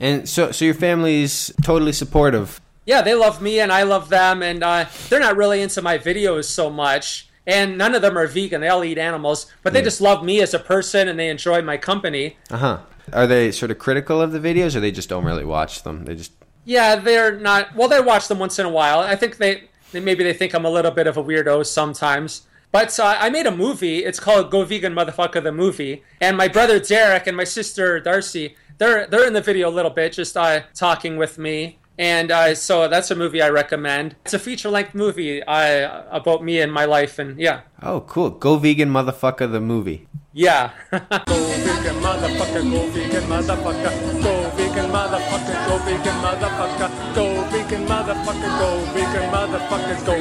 And 0.00 0.28
so, 0.28 0.50
so 0.50 0.64
your 0.64 0.74
family's 0.74 1.52
totally 1.62 1.92
supportive. 1.92 2.60
yeah, 2.86 3.02
they 3.02 3.14
love 3.14 3.40
me 3.40 3.60
and 3.60 3.70
I 3.70 3.84
love 3.84 4.08
them, 4.08 4.42
and 4.42 4.64
uh, 4.64 4.86
they're 5.08 5.20
not 5.20 5.36
really 5.36 5.62
into 5.62 5.80
my 5.80 5.96
videos 5.96 6.46
so 6.46 6.68
much. 6.70 7.28
And 7.46 7.76
none 7.76 7.94
of 7.94 8.02
them 8.02 8.16
are 8.16 8.26
vegan; 8.26 8.60
they 8.60 8.68
all 8.68 8.84
eat 8.84 8.98
animals, 8.98 9.46
but 9.62 9.72
they 9.72 9.80
Yeah. 9.80 9.84
just 9.86 10.00
love 10.00 10.24
me 10.24 10.40
as 10.40 10.54
a 10.54 10.58
person 10.60 11.08
and 11.08 11.18
they 11.18 11.28
enjoy 11.28 11.60
my 11.62 11.76
company. 11.76 12.36
Uh 12.50 12.56
huh. 12.56 12.78
Are 13.12 13.26
they 13.26 13.50
sort 13.50 13.70
of 13.72 13.78
critical 13.78 14.22
of 14.22 14.30
the 14.32 14.38
videos, 14.38 14.76
or 14.76 14.80
they 14.80 14.92
just 14.92 15.08
don't 15.08 15.24
really 15.24 15.44
watch 15.44 15.82
them? 15.82 16.04
They 16.04 16.14
just 16.14 16.32
Yeah, 16.64 16.94
they're 16.96 17.32
not. 17.36 17.74
Well, 17.74 17.88
they 17.88 18.00
watch 18.00 18.28
them 18.28 18.38
once 18.38 18.58
in 18.60 18.66
a 18.66 18.70
while. 18.70 19.00
I 19.00 19.16
think 19.16 19.38
they, 19.38 19.64
they 19.90 19.98
maybe 19.98 20.22
they 20.22 20.32
think 20.32 20.54
I'm 20.54 20.64
a 20.64 20.70
little 20.70 20.92
bit 20.92 21.08
of 21.08 21.16
a 21.16 21.24
weirdo 21.24 21.66
sometimes. 21.66 22.42
But 22.70 22.98
uh, 23.00 23.16
I 23.18 23.28
made 23.28 23.46
a 23.46 23.50
movie. 23.54 24.04
It's 24.04 24.20
called 24.20 24.50
Go 24.50 24.64
Vegan 24.64 24.94
Motherfucker 24.94 25.42
the 25.42 25.50
movie, 25.52 26.04
and 26.20 26.36
my 26.36 26.46
brother 26.48 26.78
Derek 26.78 27.26
and 27.26 27.36
my 27.36 27.44
sister 27.44 27.98
Darcy, 28.00 28.54
they're 28.78 29.06
they're 29.08 29.26
in 29.26 29.32
the 29.32 29.40
video 29.42 29.68
a 29.68 29.74
little 29.74 29.90
bit, 29.90 30.12
just 30.12 30.36
uh, 30.36 30.60
talking 30.74 31.16
with 31.16 31.36
me. 31.38 31.78
And 32.02 32.32
uh, 32.32 32.56
so 32.56 32.88
that's 32.88 33.12
a 33.12 33.14
movie 33.14 33.40
I 33.40 33.48
recommend. 33.50 34.16
It's 34.24 34.34
a 34.34 34.38
feature 34.40 34.68
length 34.68 34.92
movie 34.92 35.40
uh, 35.44 36.02
about 36.10 36.42
me 36.42 36.58
and 36.58 36.72
my 36.72 36.84
life, 36.84 37.20
and 37.20 37.38
yeah, 37.38 37.60
oh 37.80 38.00
cool. 38.00 38.30
Go 38.30 38.56
vegan, 38.56 38.90
motherfucker. 38.90 39.46
The 39.46 39.60
movie. 39.60 40.08
yeah. 40.32 40.70
Go 40.90 41.38
vegan 41.62 41.98
motherfucker, 42.02 42.62
go 42.74 42.80
vegan 42.90 43.24
motherfucker, 43.30 43.92
go 44.24 44.34
vegan 44.58 44.88
motherfucker, 44.90 45.56
go 45.68 45.78
vegan 45.86 46.18
motherfucker, 46.24 46.88
go 47.14 47.26
vegan 47.52 47.82
motherfucker, 47.86 48.50
go 48.58 48.70
vegan 48.94 49.26
motherfucker, 49.34 49.96
go. 50.06 50.16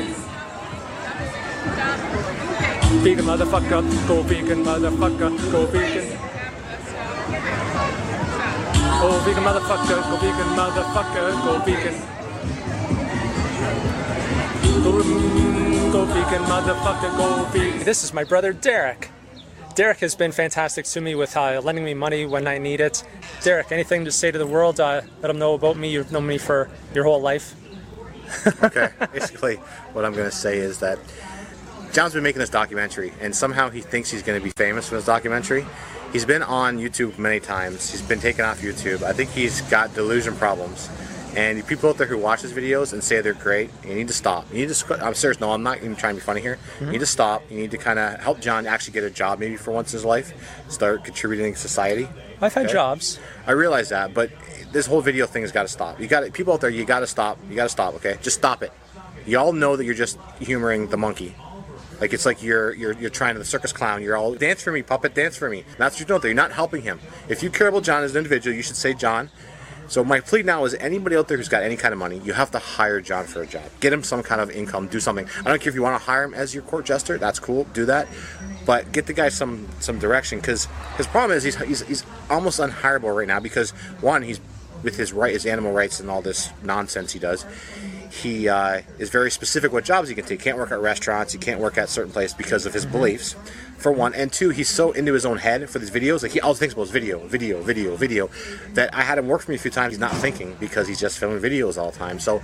Vegan 3.01 3.25
motherfucker, 3.25 3.81
go 4.07 4.21
vegan 4.21 4.63
motherfucker, 4.63 5.51
go 5.51 5.65
vegan. 5.65 6.40
Go 9.01 9.17
vegan 9.21 9.43
motherfucker, 9.43 9.99
go 10.11 10.17
vegan 10.17 10.49
motherfucker, 10.55 11.31
go 11.43 11.57
vegan. 11.65 11.95
Go, 14.83 14.91
go 15.91 16.05
vegan 16.05 16.43
motherfucker, 16.43 17.17
go 17.17 17.45
vegan. 17.45 17.83
This 17.83 18.03
is 18.03 18.13
my 18.13 18.23
brother 18.23 18.53
Derek. 18.53 19.09
Derek 19.73 19.97
has 20.01 20.13
been 20.13 20.31
fantastic 20.31 20.85
to 20.85 21.01
me 21.01 21.15
with 21.15 21.35
uh, 21.35 21.61
lending 21.63 21.83
me 21.83 21.95
money 21.95 22.27
when 22.27 22.45
I 22.45 22.59
need 22.59 22.79
it. 22.79 23.03
Derek, 23.41 23.71
anything 23.71 24.05
to 24.05 24.11
say 24.11 24.29
to 24.29 24.37
the 24.37 24.45
world? 24.45 24.79
Uh, 24.79 25.01
let 25.23 25.29
them 25.29 25.39
know 25.39 25.55
about 25.55 25.77
me. 25.77 25.89
You've 25.89 26.11
known 26.11 26.27
me 26.27 26.37
for 26.37 26.69
your 26.93 27.05
whole 27.05 27.21
life. 27.21 27.55
okay. 28.63 28.89
Basically, 29.11 29.55
what 29.93 30.05
I'm 30.05 30.13
going 30.13 30.29
to 30.29 30.35
say 30.35 30.59
is 30.59 30.77
that 30.77 30.99
John's 31.91 32.13
been 32.13 32.21
making 32.21 32.39
this 32.39 32.51
documentary, 32.51 33.13
and 33.19 33.35
somehow 33.35 33.71
he 33.71 33.81
thinks 33.81 34.11
he's 34.11 34.21
going 34.21 34.39
to 34.39 34.43
be 34.43 34.51
famous 34.51 34.87
from 34.87 34.99
this 34.99 35.05
documentary. 35.05 35.65
He's 36.11 36.25
been 36.25 36.43
on 36.43 36.77
YouTube 36.77 37.17
many 37.17 37.39
times. 37.39 37.89
He's 37.89 38.01
been 38.01 38.19
taken 38.19 38.43
off 38.43 38.61
YouTube. 38.61 39.01
I 39.01 39.13
think 39.13 39.29
he's 39.29 39.61
got 39.61 39.93
delusion 39.93 40.35
problems. 40.35 40.89
And 41.37 41.65
people 41.65 41.89
out 41.89 41.97
there 41.97 42.07
who 42.07 42.17
watch 42.17 42.41
his 42.41 42.51
videos 42.51 42.91
and 42.91 43.01
say 43.01 43.21
they're 43.21 43.33
great, 43.33 43.69
you 43.85 43.95
need 43.95 44.09
to 44.09 44.13
stop. 44.13 44.45
You 44.51 44.67
need 44.67 44.73
to. 44.73 45.05
I'm 45.05 45.13
serious. 45.13 45.39
No, 45.39 45.53
I'm 45.53 45.63
not 45.63 45.77
even 45.77 45.95
trying 45.95 46.15
to 46.15 46.19
be 46.19 46.25
funny 46.25 46.41
here. 46.41 46.57
You 46.79 46.81
mm-hmm. 46.81 46.91
need 46.91 46.99
to 46.99 47.05
stop. 47.05 47.49
You 47.49 47.57
need 47.57 47.71
to 47.71 47.77
kind 47.77 47.97
of 47.97 48.19
help 48.19 48.41
John 48.41 48.67
actually 48.67 48.93
get 48.93 49.05
a 49.05 49.09
job, 49.09 49.39
maybe 49.39 49.55
for 49.55 49.71
once 49.71 49.93
in 49.93 49.97
his 49.97 50.05
life, 50.05 50.33
start 50.67 51.05
contributing 51.05 51.53
to 51.53 51.59
society. 51.59 52.09
I've 52.41 52.53
had 52.53 52.65
Okay? 52.65 52.73
jobs. 52.73 53.17
I 53.47 53.51
realize 53.51 53.87
that, 53.89 54.13
but 54.13 54.31
this 54.73 54.87
whole 54.87 54.99
video 54.99 55.25
thing 55.25 55.43
has 55.43 55.53
got 55.53 55.61
to 55.63 55.69
stop. 55.69 56.01
You 56.01 56.07
got 56.07 56.33
people 56.33 56.53
out 56.53 56.59
there. 56.59 56.69
You 56.69 56.83
got 56.83 56.99
to 56.99 57.07
stop. 57.07 57.37
You 57.49 57.55
got 57.55 57.63
to 57.63 57.69
stop. 57.69 57.95
Okay, 57.95 58.17
just 58.21 58.37
stop 58.37 58.61
it. 58.61 58.73
Y'all 59.25 59.53
know 59.53 59.77
that 59.77 59.85
you're 59.85 59.93
just 59.93 60.17
humoring 60.39 60.87
the 60.87 60.97
monkey. 60.97 61.33
Like 62.01 62.13
it's 62.13 62.25
like 62.25 62.41
you're 62.41 62.73
you're 62.73 62.93
you're 62.93 63.11
trying 63.11 63.35
to 63.35 63.39
the 63.39 63.45
circus 63.45 63.71
clown. 63.71 64.01
You're 64.01 64.17
all 64.17 64.33
dance 64.33 64.61
for 64.63 64.71
me, 64.71 64.81
puppet, 64.81 65.13
dance 65.13 65.37
for 65.37 65.49
me. 65.49 65.63
That's 65.77 65.95
what 65.95 65.99
you're 65.99 66.07
doing. 66.07 66.21
There. 66.21 66.31
You're 66.31 66.35
not 66.35 66.51
helping 66.51 66.81
him. 66.81 66.99
If 67.29 67.43
you 67.43 67.51
care 67.51 67.67
about 67.67 67.83
John 67.83 68.03
as 68.03 68.11
an 68.11 68.17
individual, 68.17 68.55
you 68.55 68.63
should 68.63 68.75
say 68.75 68.95
John. 68.95 69.29
So 69.87 70.03
my 70.03 70.21
plea 70.21 70.41
now 70.41 70.63
is 70.63 70.73
anybody 70.75 71.17
out 71.17 71.27
there 71.27 71.35
who's 71.35 71.49
got 71.49 71.63
any 71.63 71.75
kind 71.75 71.91
of 71.91 71.99
money, 71.99 72.19
you 72.19 72.31
have 72.31 72.49
to 72.51 72.59
hire 72.59 73.01
John 73.01 73.25
for 73.25 73.41
a 73.41 73.45
job. 73.45 73.63
Get 73.81 73.91
him 73.91 74.03
some 74.03 74.23
kind 74.23 74.39
of 74.39 74.49
income. 74.49 74.87
Do 74.87 75.01
something. 75.01 75.27
I 75.39 75.49
don't 75.49 75.61
care 75.61 75.69
if 75.69 75.75
you 75.75 75.81
want 75.81 75.99
to 75.99 76.05
hire 76.05 76.23
him 76.23 76.33
as 76.33 76.55
your 76.55 76.63
court 76.63 76.85
jester. 76.85 77.17
That's 77.17 77.39
cool. 77.39 77.65
Do 77.73 77.85
that. 77.85 78.07
But 78.65 78.91
get 78.93 79.05
the 79.05 79.13
guy 79.13 79.29
some 79.29 79.67
some 79.79 79.99
direction 79.99 80.39
because 80.39 80.67
his 80.97 81.07
problem 81.07 81.37
is 81.37 81.43
he's, 81.43 81.57
he's 81.57 81.81
he's 81.81 82.05
almost 82.29 82.59
unhireable 82.59 83.15
right 83.15 83.27
now 83.27 83.39
because 83.39 83.71
one 83.99 84.23
he's 84.23 84.39
with 84.81 84.95
his 84.95 85.13
right 85.13 85.33
his 85.33 85.45
animal 85.45 85.71
rights 85.71 85.99
and 85.99 86.09
all 86.09 86.21
this 86.21 86.49
nonsense 86.63 87.11
he 87.11 87.19
does. 87.19 87.45
He 88.11 88.49
uh, 88.49 88.81
is 88.99 89.09
very 89.09 89.31
specific 89.31 89.71
what 89.71 89.85
jobs 89.85 90.09
he 90.09 90.15
can 90.15 90.25
take. 90.25 90.41
He 90.41 90.43
Can't 90.43 90.57
work 90.57 90.71
at 90.71 90.81
restaurants. 90.81 91.31
He 91.31 91.39
can't 91.39 91.61
work 91.61 91.77
at 91.77 91.87
certain 91.87 92.11
places 92.11 92.35
because 92.35 92.65
of 92.65 92.73
his 92.73 92.85
beliefs. 92.85 93.37
For 93.77 93.91
one, 93.91 94.13
and 94.13 94.31
two, 94.31 94.49
he's 94.49 94.69
so 94.69 94.91
into 94.91 95.13
his 95.13 95.25
own 95.25 95.37
head 95.37 95.69
for 95.69 95.79
these 95.79 95.89
videos. 95.89 96.21
Like 96.21 96.33
he 96.33 96.41
always 96.41 96.59
thinks 96.59 96.73
about 96.73 96.83
his 96.83 96.91
video, 96.91 97.25
video, 97.25 97.61
video, 97.61 97.95
video. 97.95 98.29
That 98.73 98.93
I 98.93 99.03
had 99.03 99.17
him 99.17 99.27
work 99.27 99.41
for 99.41 99.51
me 99.51 99.55
a 99.55 99.59
few 99.59 99.71
times. 99.71 99.93
He's 99.93 99.99
not 99.99 100.13
thinking 100.15 100.57
because 100.59 100.89
he's 100.89 100.99
just 100.99 101.17
filming 101.19 101.41
videos 101.41 101.77
all 101.77 101.91
the 101.91 101.97
time. 101.97 102.19
So 102.19 102.41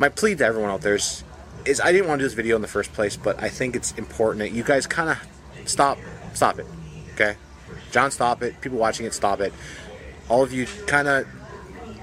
my 0.00 0.08
plea 0.08 0.34
to 0.34 0.44
everyone 0.44 0.70
out 0.70 0.80
there 0.80 0.96
is, 0.96 1.22
is 1.64 1.80
I 1.80 1.92
didn't 1.92 2.08
want 2.08 2.18
to 2.18 2.24
do 2.24 2.26
this 2.26 2.34
video 2.34 2.56
in 2.56 2.62
the 2.62 2.68
first 2.68 2.92
place, 2.92 3.16
but 3.16 3.40
I 3.40 3.48
think 3.48 3.76
it's 3.76 3.92
important 3.92 4.40
that 4.40 4.50
you 4.50 4.64
guys 4.64 4.88
kind 4.88 5.10
of 5.10 5.68
stop, 5.68 5.98
stop 6.34 6.58
it. 6.58 6.66
Okay, 7.14 7.36
John, 7.92 8.10
stop 8.10 8.42
it. 8.42 8.60
People 8.60 8.78
watching 8.78 9.06
it, 9.06 9.14
stop 9.14 9.40
it. 9.40 9.52
All 10.28 10.42
of 10.42 10.52
you, 10.52 10.66
kind 10.86 11.06
of 11.06 11.28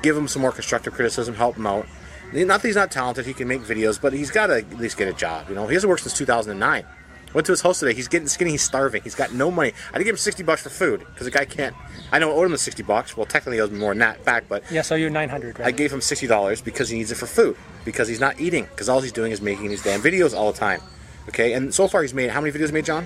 give 0.02 0.16
him 0.16 0.28
some 0.28 0.42
more 0.42 0.52
constructive 0.52 0.94
criticism, 0.94 1.36
help 1.36 1.58
him 1.58 1.68
out. 1.68 1.86
Not 2.34 2.62
that 2.62 2.68
he's 2.68 2.76
not 2.76 2.92
talented, 2.92 3.26
he 3.26 3.34
can 3.34 3.48
make 3.48 3.62
videos, 3.62 4.00
but 4.02 4.14
he's 4.14 4.32
got 4.32 4.48
to 4.48 4.58
at 4.58 4.78
least 4.78 4.98
get 4.98 5.08
a 5.08 5.14
job. 5.14 5.48
You 5.50 5.56
know, 5.56 5.68
he 5.68 5.74
hasn't 5.74 5.90
worked 5.90 6.04
since 6.04 6.18
2009. 6.18 6.86
Went 7.34 7.46
to 7.46 7.52
his 7.52 7.62
house 7.62 7.80
today. 7.80 7.94
He's 7.94 8.08
getting 8.08 8.28
skinny. 8.28 8.52
He's 8.52 8.62
starving. 8.62 9.02
He's 9.04 9.16
got 9.16 9.34
no 9.34 9.52
money. 9.52 9.74
I 9.94 9.98
did 9.98 10.06
give 10.06 10.14
him 10.14 10.18
60 10.18 10.44
bucks 10.44 10.62
for 10.64 10.70
food 10.70 11.00
because 11.00 11.26
the 11.26 11.32
guy 11.32 11.46
can't. 11.46 11.76
I 12.12 12.20
know 12.20 12.32
I 12.32 12.34
owed 12.34 12.46
him 12.46 12.52
the 12.52 12.58
60 12.58 12.84
bucks. 12.84 13.18
Well, 13.18 13.26
technically, 13.26 13.58
he 13.58 13.62
owes 13.62 13.70
me 13.72 13.80
more 13.80 13.92
than 13.92 14.00
that 14.00 14.24
back, 14.24 14.46
but 14.48 14.64
Yeah, 14.72 14.82
so 14.82 14.96
you're 14.96 15.10
900, 15.10 15.60
I 15.62 15.72
gave 15.72 15.92
him 15.92 16.00
sixty 16.02 16.26
dollars 16.26 16.62
because 16.62 16.90
he 16.90 16.98
needs 16.98 17.12
it 17.12 17.16
for 17.16 17.28
food. 17.28 17.58
Because 17.84 18.08
he's 18.08 18.22
not 18.22 18.40
eating. 18.40 18.64
Because 18.66 18.88
all 18.88 19.02
he's 19.02 19.12
doing 19.12 19.32
is 19.34 19.42
making 19.42 19.68
these 19.70 19.84
damn 19.84 20.02
videos 20.02 20.36
all 20.36 20.52
the 20.52 20.58
time. 20.58 20.82
Okay, 21.28 21.54
and 21.54 21.74
so 21.74 21.88
far 21.88 22.02
he's 22.02 22.14
made 22.14 22.30
how 22.30 22.40
many 22.40 22.58
videos 22.58 22.72
made 22.72 22.86
John? 22.86 23.06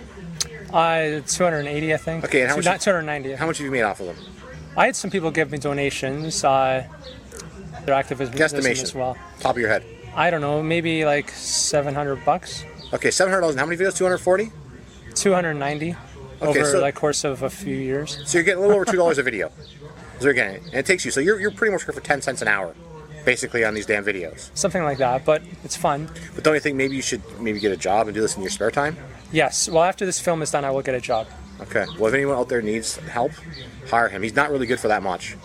Uh, 0.72 1.22
280, 1.28 1.94
I 1.94 1.98
think. 1.98 2.24
Okay, 2.24 2.42
and 2.42 2.50
how 2.50 2.56
much? 2.56 2.66
Not 2.66 2.80
290. 2.80 3.34
How 3.34 3.48
much 3.48 3.58
have 3.58 3.66
you 3.66 3.72
made 3.72 3.82
off 3.82 4.00
of 4.00 4.06
them? 4.06 4.16
I 4.78 4.86
had 4.86 4.96
some 4.96 5.10
people 5.10 5.32
give 5.32 5.52
me 5.52 5.58
donations. 5.58 6.44
Uh, 6.44 6.88
their 7.86 7.96
activism 7.96 8.36
Guesstimation. 8.36 8.84
as 8.84 8.96
well. 8.96 9.18
Top 9.40 9.56
of 9.56 9.60
your 9.62 9.70
head. 9.70 9.84
I 10.16 10.30
don't 10.30 10.42
know, 10.42 10.62
maybe 10.62 11.06
like 11.06 11.30
700 11.30 12.24
bucks. 12.26 12.66
Okay, 12.94 13.10
seven 13.12 13.32
hundred 13.32 13.42
dollars. 13.42 13.56
How 13.56 13.66
many 13.66 13.78
videos? 13.82 13.96
Two 13.96 14.04
hundred 14.04 14.18
forty. 14.18 14.52
290 15.16 15.96
Okay, 16.42 16.60
over 16.60 16.66
so- 16.66 16.82
like 16.82 16.96
course 16.96 17.24
of 17.24 17.44
a 17.44 17.50
few 17.50 17.76
years. 17.76 18.20
So 18.26 18.38
you're 18.38 18.44
getting 18.44 18.60
a 18.60 18.62
little 18.62 18.76
over 18.76 18.86
two 18.86 18.98
dollars 18.98 19.18
a 19.18 19.24
video. 19.32 19.50
So 20.20 20.26
you're 20.26 20.34
getting, 20.34 20.64
and 20.66 20.74
it 20.76 20.86
takes 20.86 21.06
you. 21.06 21.12
So 21.12 21.20
you're 21.22 21.40
you're 21.40 21.52
pretty 21.52 21.72
much 21.72 21.84
here 21.86 21.94
for 21.94 22.02
ten 22.02 22.22
cents 22.22 22.42
an 22.42 22.48
hour, 22.48 22.76
basically 23.24 23.64
on 23.64 23.74
these 23.74 23.86
damn 23.86 24.04
videos. 24.04 24.50
Something 24.58 24.84
like 24.84 24.98
that, 24.98 25.24
but 25.24 25.42
it's 25.64 25.76
fun. 25.78 26.10
But 26.36 26.44
don't 26.44 26.54
you 26.56 26.60
think 26.60 26.76
maybe 26.76 26.96
you 26.96 27.02
should 27.02 27.22
maybe 27.40 27.60
get 27.60 27.72
a 27.72 27.78
job 27.78 28.08
and 28.08 28.14
do 28.16 28.22
this 28.22 28.36
in 28.36 28.42
your 28.42 28.52
spare 28.52 28.72
time? 28.72 28.98
Yes. 29.32 29.70
Well, 29.70 29.84
after 29.84 30.06
this 30.06 30.20
film 30.20 30.42
is 30.42 30.52
done, 30.52 30.66
I 30.66 30.72
will 30.72 30.82
get 30.82 30.96
a 30.96 31.00
job. 31.02 31.28
Okay. 31.62 31.86
Well, 31.98 32.08
if 32.08 32.14
anyone 32.14 32.36
out 32.36 32.50
there 32.50 32.62
needs 32.62 32.98
help, 32.98 33.32
hire 33.90 34.10
him. 34.10 34.22
He's 34.24 34.36
not 34.36 34.52
really 34.52 34.66
good 34.68 34.80
for 34.80 34.88
that 34.90 35.02
much. 35.04 35.38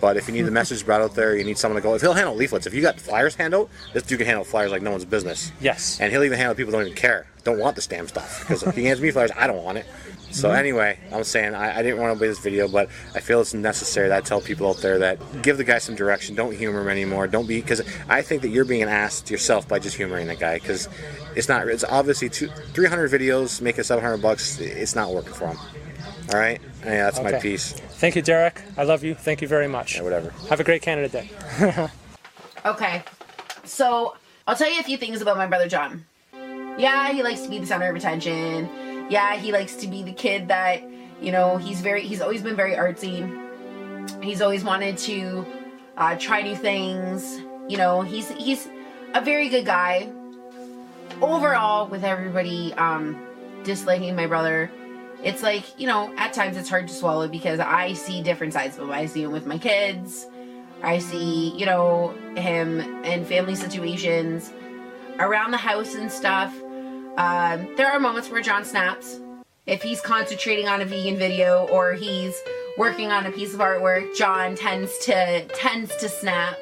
But 0.00 0.16
if 0.16 0.28
you 0.28 0.34
need 0.34 0.42
the 0.42 0.50
message 0.50 0.84
brought 0.84 1.00
out 1.00 1.14
there, 1.14 1.36
you 1.36 1.44
need 1.44 1.58
someone 1.58 1.80
to 1.80 1.86
go. 1.86 1.94
If 1.94 2.00
he'll 2.02 2.12
handle 2.12 2.34
leaflets, 2.34 2.66
if 2.66 2.74
you 2.74 2.82
got 2.82 3.00
flyers 3.00 3.34
hand 3.34 3.54
out, 3.54 3.68
this 3.94 4.02
dude 4.04 4.18
can 4.18 4.26
handle 4.26 4.44
flyers 4.44 4.70
like 4.70 4.82
no 4.82 4.90
one's 4.92 5.04
business. 5.04 5.50
Yes. 5.60 6.00
And 6.00 6.12
he'll 6.12 6.24
even 6.24 6.38
handle 6.38 6.54
people 6.54 6.72
who 6.72 6.78
don't 6.78 6.86
even 6.86 6.96
care, 6.96 7.26
don't 7.44 7.58
want 7.58 7.74
this 7.76 7.86
damn 7.86 8.06
stuff. 8.08 8.40
Because 8.40 8.62
if 8.62 8.74
he 8.76 8.84
hands 8.84 9.00
me 9.00 9.10
flyers, 9.10 9.30
I 9.36 9.46
don't 9.46 9.62
want 9.64 9.78
it. 9.78 9.86
So 10.30 10.50
Mhm. 10.50 10.58
anyway, 10.58 10.98
I'm 11.10 11.24
saying 11.24 11.54
I, 11.54 11.78
I 11.78 11.82
didn't 11.82 11.98
want 12.00 12.12
to 12.12 12.18
play 12.18 12.28
this 12.28 12.38
video, 12.38 12.68
but 12.68 12.90
I 13.14 13.20
feel 13.20 13.40
it's 13.40 13.54
necessary 13.54 14.08
that 14.10 14.18
I 14.18 14.20
tell 14.20 14.42
people 14.42 14.68
out 14.68 14.76
there 14.82 14.98
that 14.98 15.18
give 15.42 15.56
the 15.56 15.64
guy 15.64 15.78
some 15.78 15.94
direction. 15.94 16.34
Don't 16.34 16.54
humor 16.54 16.82
him 16.82 16.88
anymore. 16.88 17.26
Don't 17.26 17.46
be 17.48 17.60
because 17.62 17.80
I 18.10 18.20
think 18.20 18.42
that 18.42 18.48
you're 18.48 18.66
being 18.66 18.82
an 18.82 18.90
ass 18.90 19.22
to 19.22 19.32
yourself 19.32 19.66
by 19.66 19.78
just 19.78 19.96
humoring 19.96 20.26
that 20.26 20.38
guy 20.38 20.58
because 20.58 20.86
it's 21.34 21.48
not. 21.48 21.66
It's 21.68 21.82
obviously 21.82 22.28
two, 22.28 22.48
300 22.74 23.10
videos 23.10 23.62
making 23.62 23.84
700 23.84 24.18
bucks. 24.18 24.60
It's 24.60 24.94
not 24.94 25.14
working 25.14 25.32
for 25.32 25.46
him. 25.48 25.58
All 26.32 26.38
right. 26.38 26.60
Yeah, 26.84 27.04
that's 27.04 27.20
my 27.22 27.30
Okay. 27.30 27.40
piece. 27.40 27.72
Thank 27.72 28.14
you, 28.16 28.22
Derek. 28.22 28.60
I 28.76 28.84
love 28.84 29.02
you. 29.02 29.14
Thank 29.14 29.40
you 29.40 29.48
very 29.48 29.66
much. 29.68 29.96
Yeah, 29.96 30.02
whatever. 30.02 30.30
Have 30.50 30.60
a 30.60 30.64
great 30.64 30.82
Canada 30.82 31.08
Day. 31.08 31.30
Okay. 32.66 33.02
So 33.64 34.16
I'll 34.46 34.56
tell 34.56 34.70
you 34.70 34.80
a 34.80 34.82
few 34.82 34.96
things 34.98 35.22
about 35.22 35.36
my 35.36 35.46
brother 35.46 35.68
John. 35.68 36.04
Yeah, 36.76 37.12
he 37.12 37.22
likes 37.22 37.42
to 37.42 37.48
be 37.48 37.58
the 37.60 37.66
center 37.66 37.88
of 37.88 37.94
attention. 37.96 38.68
Yeah, 39.08 39.36
he 39.36 39.52
likes 39.52 39.76
to 39.76 39.86
be 39.86 40.02
the 40.02 40.12
kid 40.12 40.48
that, 40.48 40.82
you 41.22 41.30
know, 41.32 41.56
he's 41.56 41.80
very 41.80 42.02
he's 42.02 42.20
always 42.20 42.42
been 42.42 42.56
very 42.56 42.72
artsy. 42.74 43.22
He's 44.22 44.42
always 44.42 44.64
wanted 44.64 44.98
to 44.98 45.46
uh, 45.96 46.16
try 46.16 46.42
new 46.42 46.56
things. 46.56 47.38
You 47.68 47.76
know, 47.78 48.02
he's 48.02 48.28
he's 48.32 48.68
a 49.14 49.20
very 49.24 49.48
good 49.48 49.64
guy. 49.64 50.10
Overall, 51.22 51.86
with 51.86 52.04
everybody 52.04 52.74
um, 52.74 53.16
disliking 53.64 54.14
my 54.16 54.26
brother, 54.26 54.70
it's 55.22 55.42
like 55.42 55.78
you 55.78 55.86
know 55.86 56.12
at 56.16 56.32
times 56.32 56.56
it's 56.56 56.68
hard 56.68 56.88
to 56.88 56.94
swallow 56.94 57.28
because 57.28 57.60
I 57.60 57.92
see 57.94 58.22
different 58.22 58.52
sides 58.52 58.76
of 58.76 58.84
him. 58.84 58.90
I 58.90 59.06
see 59.06 59.22
him 59.22 59.32
with 59.32 59.46
my 59.46 59.58
kids. 59.58 60.26
I 60.82 60.98
see, 60.98 61.50
you 61.56 61.66
know, 61.66 62.14
him 62.36 62.80
in 63.04 63.24
family 63.24 63.56
situations, 63.56 64.52
around 65.18 65.50
the 65.50 65.56
house 65.56 65.94
and 65.94 66.10
stuff. 66.10 66.54
Um, 67.16 67.74
there 67.76 67.90
are 67.90 67.98
moments 67.98 68.30
where 68.30 68.40
John 68.40 68.64
snaps. 68.64 69.20
If 69.66 69.82
he's 69.82 70.00
concentrating 70.00 70.68
on 70.68 70.80
a 70.80 70.84
vegan 70.84 71.16
video 71.16 71.66
or 71.66 71.94
he's 71.94 72.40
working 72.78 73.10
on 73.10 73.26
a 73.26 73.32
piece 73.32 73.54
of 73.54 73.60
artwork, 73.60 74.16
John 74.16 74.54
tends 74.54 74.96
to 74.98 75.44
tends 75.48 75.94
to 75.96 76.08
snap. 76.08 76.56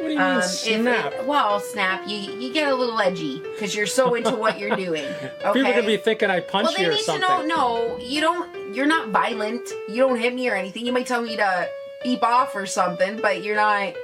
What 0.00 0.08
do 0.08 0.12
you 0.12 0.18
mean 0.18 0.20
um, 0.20 0.38
if 0.38 0.44
snap? 0.44 1.12
it- 1.12 1.24
well, 1.26 1.60
snap. 1.60 2.08
You 2.08 2.16
you 2.16 2.52
get 2.52 2.68
a 2.68 2.74
little 2.74 2.98
edgy 3.00 3.40
because 3.40 3.74
you're 3.74 3.86
so 3.86 4.14
into 4.14 4.34
what 4.34 4.58
you're 4.58 4.76
doing. 4.86 5.04
Okay. 5.04 5.52
People 5.52 5.72
could 5.72 5.86
be 5.86 5.96
thinking 5.96 6.30
I 6.30 6.40
punched 6.40 6.68
well, 6.70 6.76
they 6.76 6.82
you 6.84 6.88
or 6.90 6.94
need 6.94 7.02
something. 7.02 7.28
to 7.28 7.46
know. 7.46 7.96
No, 7.96 7.98
you 7.98 8.20
don't. 8.20 8.74
You're 8.74 8.86
not 8.86 9.08
violent. 9.08 9.68
You 9.88 9.96
don't 9.96 10.18
hit 10.18 10.34
me 10.34 10.48
or 10.48 10.54
anything. 10.54 10.84
You 10.86 10.92
might 10.92 11.06
tell 11.06 11.22
me 11.22 11.36
to 11.36 11.68
beep 12.04 12.22
off 12.22 12.54
or 12.54 12.66
something, 12.66 13.18
but 13.20 13.42
you're 13.42 13.56
not. 13.56 13.94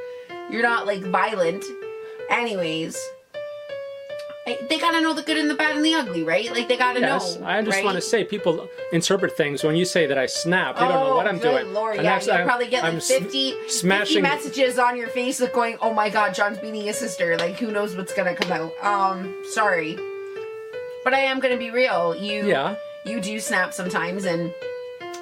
You're 0.51 0.63
not 0.63 0.87
like 0.87 1.01
violent. 1.03 1.65
Anyways, 2.31 2.99
I- 4.47 4.59
they 4.69 4.79
gotta 4.79 5.01
know 5.01 5.15
the 5.15 5.23
good 5.23 5.39
and 5.39 5.49
the 5.49 5.55
bad 5.55 5.75
and 5.75 5.83
the 5.85 5.95
ugly, 5.95 6.23
right? 6.23 6.51
Like 6.53 6.69
they 6.69 6.77
gotta 6.77 7.01
Yes, 7.01 7.37
know. 7.39 7.47
I 7.47 7.63
just 7.63 7.77
right? 7.77 7.85
want 7.85 7.97
to 7.97 8.03
say 8.03 8.25
people 8.25 8.69
interpret 8.93 9.35
things 9.37 9.65
when 9.65 9.75
you 9.75 9.87
say 9.87 10.07
that 10.07 10.19
I 10.19 10.27
snap. 10.27 10.75
They 10.79 10.83
don't 10.87 10.93
know 11.09 11.17
what 11.17 11.27
I'm 11.27 11.37
Oh, 11.37 11.39
good 11.39 11.61
doing. 11.63 11.73
Lord, 11.73 11.97
And 11.97 12.05
yeah, 12.05 12.21
you 12.23 12.31
I'm- 12.33 12.47
probably 12.47 12.67
get 12.67 12.83
like 12.83 12.93
I'm 12.93 12.99
s- 12.99 13.09
50, 13.09 13.53
50 13.69 14.21
messages 14.21 14.79
on 14.79 14.99
your 14.99 15.09
Facebook 15.09 15.53
going, 15.55 15.79
"Oh 15.81 15.95
my 15.95 16.11
God, 16.11 16.35
John's 16.35 16.59
beating 16.59 16.83
his 16.83 16.99
sister." 16.99 17.39
Like, 17.39 17.59
who 17.59 17.71
knows 17.71 17.97
what's 17.97 18.13
gonna 18.13 18.35
come 18.35 18.53
out? 18.53 18.73
Um, 18.83 19.35
sorry, 19.51 19.99
but 21.05 21.15
I 21.15 21.21
am 21.21 21.41
gonna 21.41 21.57
be 21.57 21.71
real. 21.71 22.15
You, 22.15 22.47
Yeah. 22.47 22.75
you 23.07 23.21
do 23.21 23.41
snap 23.41 23.73
sometimes, 23.73 24.27
and 24.27 24.53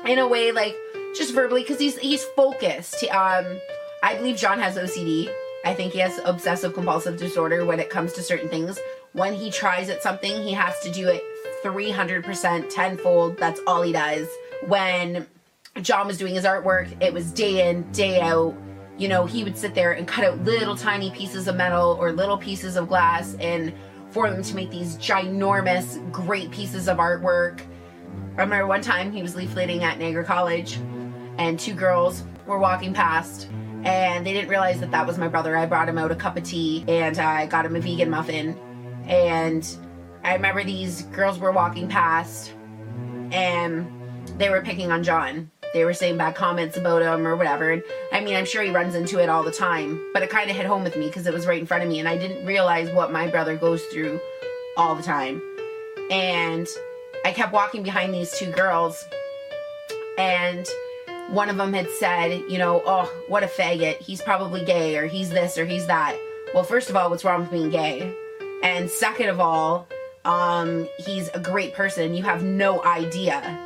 in 0.05 0.19
a 0.19 0.27
way, 0.27 0.51
like 0.51 0.77
just 1.15 1.33
verbally, 1.33 1.63
because 1.63 1.79
he's 1.79 1.97
he's 1.99 2.25
focused. 2.25 3.05
Um, 3.05 3.61
I 4.03 4.15
believe 4.17 4.37
John 4.37 4.59
has 4.59 4.77
OCD. 4.77 5.31
I 5.65 5.75
think 5.75 5.93
he 5.93 6.01
has 6.01 6.19
obsessive 6.25 6.75
compulsive 6.75 7.19
disorder 7.19 7.65
when 7.65 7.79
it 7.79 7.89
comes 7.89 8.13
to 8.15 8.23
certain 8.23 8.49
things. 8.49 8.81
When 9.13 9.35
he 9.35 9.51
tries 9.51 9.91
at 9.91 10.03
something, 10.03 10.43
he 10.43 10.53
has 10.53 10.79
to 10.81 10.91
do 10.91 11.09
it 11.09 11.23
300% 11.63 12.71
tenfold. 12.71 13.37
That's 13.37 13.61
all 13.67 13.83
he 13.83 13.93
does. 13.93 14.27
When 14.67 15.27
John 15.83 16.07
was 16.07 16.17
doing 16.17 16.35
his 16.35 16.45
artwork, 16.45 17.01
it 17.03 17.13
was 17.13 17.31
day 17.31 17.69
in, 17.69 17.91
day 17.93 18.21
out. 18.21 18.55
You 18.97 19.09
know, 19.09 19.27
he 19.27 19.45
would 19.45 19.57
sit 19.57 19.75
there 19.75 19.93
and 19.93 20.07
cut 20.09 20.25
out 20.25 20.43
little 20.45 20.77
tiny 20.77 21.11
pieces 21.11 21.47
of 21.47 21.57
metal 21.57 21.97
or 22.01 22.13
little 22.13 22.39
pieces 22.39 22.77
of 22.77 22.89
glass 22.89 23.35
and 23.35 23.75
for 24.11 24.31
them 24.31 24.43
to 24.43 24.55
make 24.55 24.71
these 24.71 24.97
ginormous, 24.97 26.11
great 26.11 26.51
pieces 26.51 26.89
of 26.89 26.99
artwork. 26.99 27.61
I 28.37 28.43
remember 28.43 28.67
one 28.67 28.83
time 28.83 29.13
he 29.13 29.23
was 29.23 29.35
leafleting 29.35 29.83
at 29.83 29.99
Niagara 29.99 30.25
College 30.25 30.77
and 31.39 31.59
two 31.59 31.75
girls 31.75 32.25
were 32.47 32.59
walking 32.59 32.95
past 32.95 33.49
and 33.85 34.25
they 34.25 34.33
didn't 34.33 34.49
realize 34.49 34.81
that 34.81 34.91
that 34.91 35.07
was 35.07 35.19
my 35.19 35.29
brother. 35.29 35.57
I 35.57 35.67
brought 35.67 35.89
him 35.89 35.99
out 35.99 36.13
a 36.13 36.17
cup 36.17 36.37
of 36.37 36.45
tea 36.45 36.85
and 36.89 37.19
I 37.19 37.47
got 37.47 37.67
him 37.67 37.77
a 37.77 37.81
vegan 37.81 38.11
muffin. 38.11 38.59
And 39.07 39.67
I 40.25 40.35
remember 40.35 40.65
these 40.65 41.03
girls 41.03 41.39
were 41.39 41.53
walking 41.53 41.89
past 41.89 42.53
and 43.33 43.91
they 44.39 44.51
were 44.51 44.63
picking 44.63 44.93
on 44.93 45.03
John. 45.03 45.51
They 45.75 45.85
were 45.85 45.95
saying 45.95 46.19
bad 46.19 46.35
comments 46.35 46.77
about 46.77 47.03
him 47.03 47.27
or 47.27 47.35
whatever. 47.35 47.71
And 47.71 47.83
I 48.13 48.21
mean, 48.21 48.37
I'm 48.37 48.45
sure 48.45 48.63
he 48.63 48.71
runs 48.71 48.95
into 48.95 49.19
it 49.19 49.29
all 49.29 49.43
the 49.43 49.51
time, 49.51 50.11
but 50.13 50.23
it 50.23 50.31
kind 50.31 50.51
of 50.51 50.57
hit 50.57 50.67
home 50.67 50.85
with 50.85 50.97
me 50.97 51.07
because 51.07 51.27
it 51.27 51.33
was 51.33 51.47
right 51.47 51.61
in 51.61 51.67
front 51.67 51.83
of 51.83 51.89
me 51.89 51.99
and 51.99 52.09
I 52.09 52.19
didn't 52.19 52.47
realize 52.47 52.91
what 52.95 53.11
my 53.11 53.29
brother 53.29 53.57
goes 53.57 53.83
through 53.87 54.21
all 54.77 54.95
the 54.95 55.03
time. 55.03 55.41
And 56.11 56.67
I 57.25 57.33
kept 57.33 57.53
walking 57.53 57.83
behind 57.83 58.13
these 58.13 58.37
two 58.39 58.51
girls 58.53 59.03
and 60.19 60.69
one 61.31 61.49
of 61.49 61.57
them 61.57 61.73
had 61.73 61.89
said, 61.99 62.43
you 62.49 62.59
know, 62.59 62.83
oh, 62.85 63.11
what 63.29 63.43
a 63.43 63.47
faggot. 63.47 63.99
He's 63.99 64.21
probably 64.21 64.65
gay 64.65 64.99
or 64.99 65.07
he's 65.07 65.31
this 65.31 65.57
or 65.57 65.65
he's 65.65 65.87
that. 65.87 66.17
Well, 66.55 66.65
first 66.65 66.91
of 66.91 66.97
all, 66.97 67.09
what's 67.09 67.25
wrong 67.25 67.41
with 67.41 67.51
being 67.51 67.71
gay? 67.71 68.15
And 68.63 68.91
second 68.91 69.29
of 69.29 69.41
all, 69.41 69.89
um, 70.25 70.89
he's 70.99 71.29
a 71.29 71.41
great 71.41 71.75
person. 71.75 72.15
You 72.15 72.23
have 72.23 72.43
no 72.43 72.83
idea. 72.85 73.59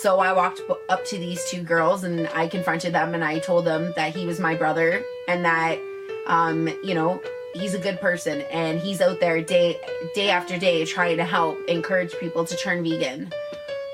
So 0.00 0.18
I 0.18 0.32
walked 0.32 0.60
up 0.88 1.04
to 1.06 1.18
these 1.18 1.44
two 1.48 1.62
girls 1.62 2.04
and 2.04 2.28
I 2.34 2.48
confronted 2.48 2.92
them 2.92 3.14
and 3.14 3.22
I 3.22 3.38
told 3.38 3.64
them 3.64 3.92
that 3.96 4.14
he 4.14 4.26
was 4.26 4.40
my 4.40 4.54
brother 4.56 5.02
and 5.28 5.44
that, 5.44 5.78
um, 6.26 6.68
you 6.82 6.94
know, 6.94 7.22
he's 7.54 7.74
a 7.74 7.78
good 7.78 8.00
person 8.00 8.40
and 8.50 8.80
he's 8.80 9.00
out 9.00 9.20
there 9.20 9.40
day 9.40 9.78
day 10.14 10.30
after 10.30 10.58
day 10.58 10.84
trying 10.84 11.16
to 11.18 11.24
help 11.24 11.58
encourage 11.68 12.12
people 12.18 12.44
to 12.44 12.56
turn 12.56 12.82
vegan. 12.82 13.32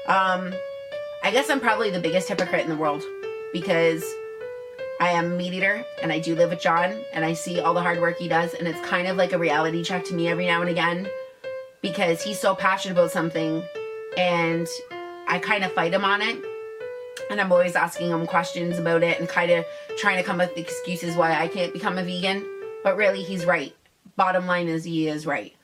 Um, 0.07 0.55
I 1.23 1.31
guess 1.31 1.51
I'm 1.51 1.61
probably 1.61 1.91
the 1.91 2.01
biggest 2.01 2.29
hypocrite 2.29 2.63
in 2.63 2.71
the 2.71 2.77
world 2.77 3.03
because 3.53 4.03
I 5.01 5.13
am 5.13 5.33
a 5.33 5.37
meat 5.37 5.55
eater 5.55 5.85
and 6.03 6.13
I 6.13 6.21
do 6.21 6.35
live 6.35 6.51
with 6.51 6.61
John 6.61 6.95
and 7.15 7.25
I 7.25 7.33
see 7.33 7.59
all 7.59 7.73
the 7.73 7.81
hard 7.81 8.01
work 8.01 8.19
he 8.19 8.29
does 8.29 8.53
and 8.53 8.69
it's 8.69 8.81
kind 8.87 9.09
of 9.09 9.17
like 9.17 9.33
a 9.33 9.39
reality 9.39 9.83
check 9.83 10.05
to 10.05 10.15
me 10.15 10.29
every 10.29 10.47
now 10.47 10.61
and 10.61 10.69
again 10.69 11.09
because 11.81 12.23
he's 12.23 12.39
so 12.39 12.55
passionate 12.55 12.93
about 12.93 13.11
something 13.11 13.63
and 14.19 14.69
I 15.27 15.39
kind 15.39 15.65
of 15.65 15.73
fight 15.73 15.95
him 15.95 16.05
on 16.05 16.21
it. 16.21 16.45
And 17.31 17.41
I'm 17.41 17.53
always 17.53 17.77
asking 17.77 18.11
him 18.11 18.27
questions 18.27 18.79
about 18.79 19.03
it 19.03 19.21
and 19.21 19.29
kind 19.29 19.51
of 19.53 19.65
trying 19.97 20.17
to 20.17 20.23
come 20.23 20.41
up 20.41 20.51
with 20.51 20.59
excuses 20.59 21.17
why 21.17 21.33
I 21.39 21.49
can't 21.49 21.73
become 21.73 21.97
a 21.97 22.03
vegan. 22.03 22.45
But 22.83 22.97
really, 22.97 23.23
he's 23.23 23.47
right. 23.47 23.75
Bottom 24.17 24.47
line 24.47 24.67
is, 24.67 24.85
he 24.85 25.07
is 25.07 25.27
right. 25.27 25.55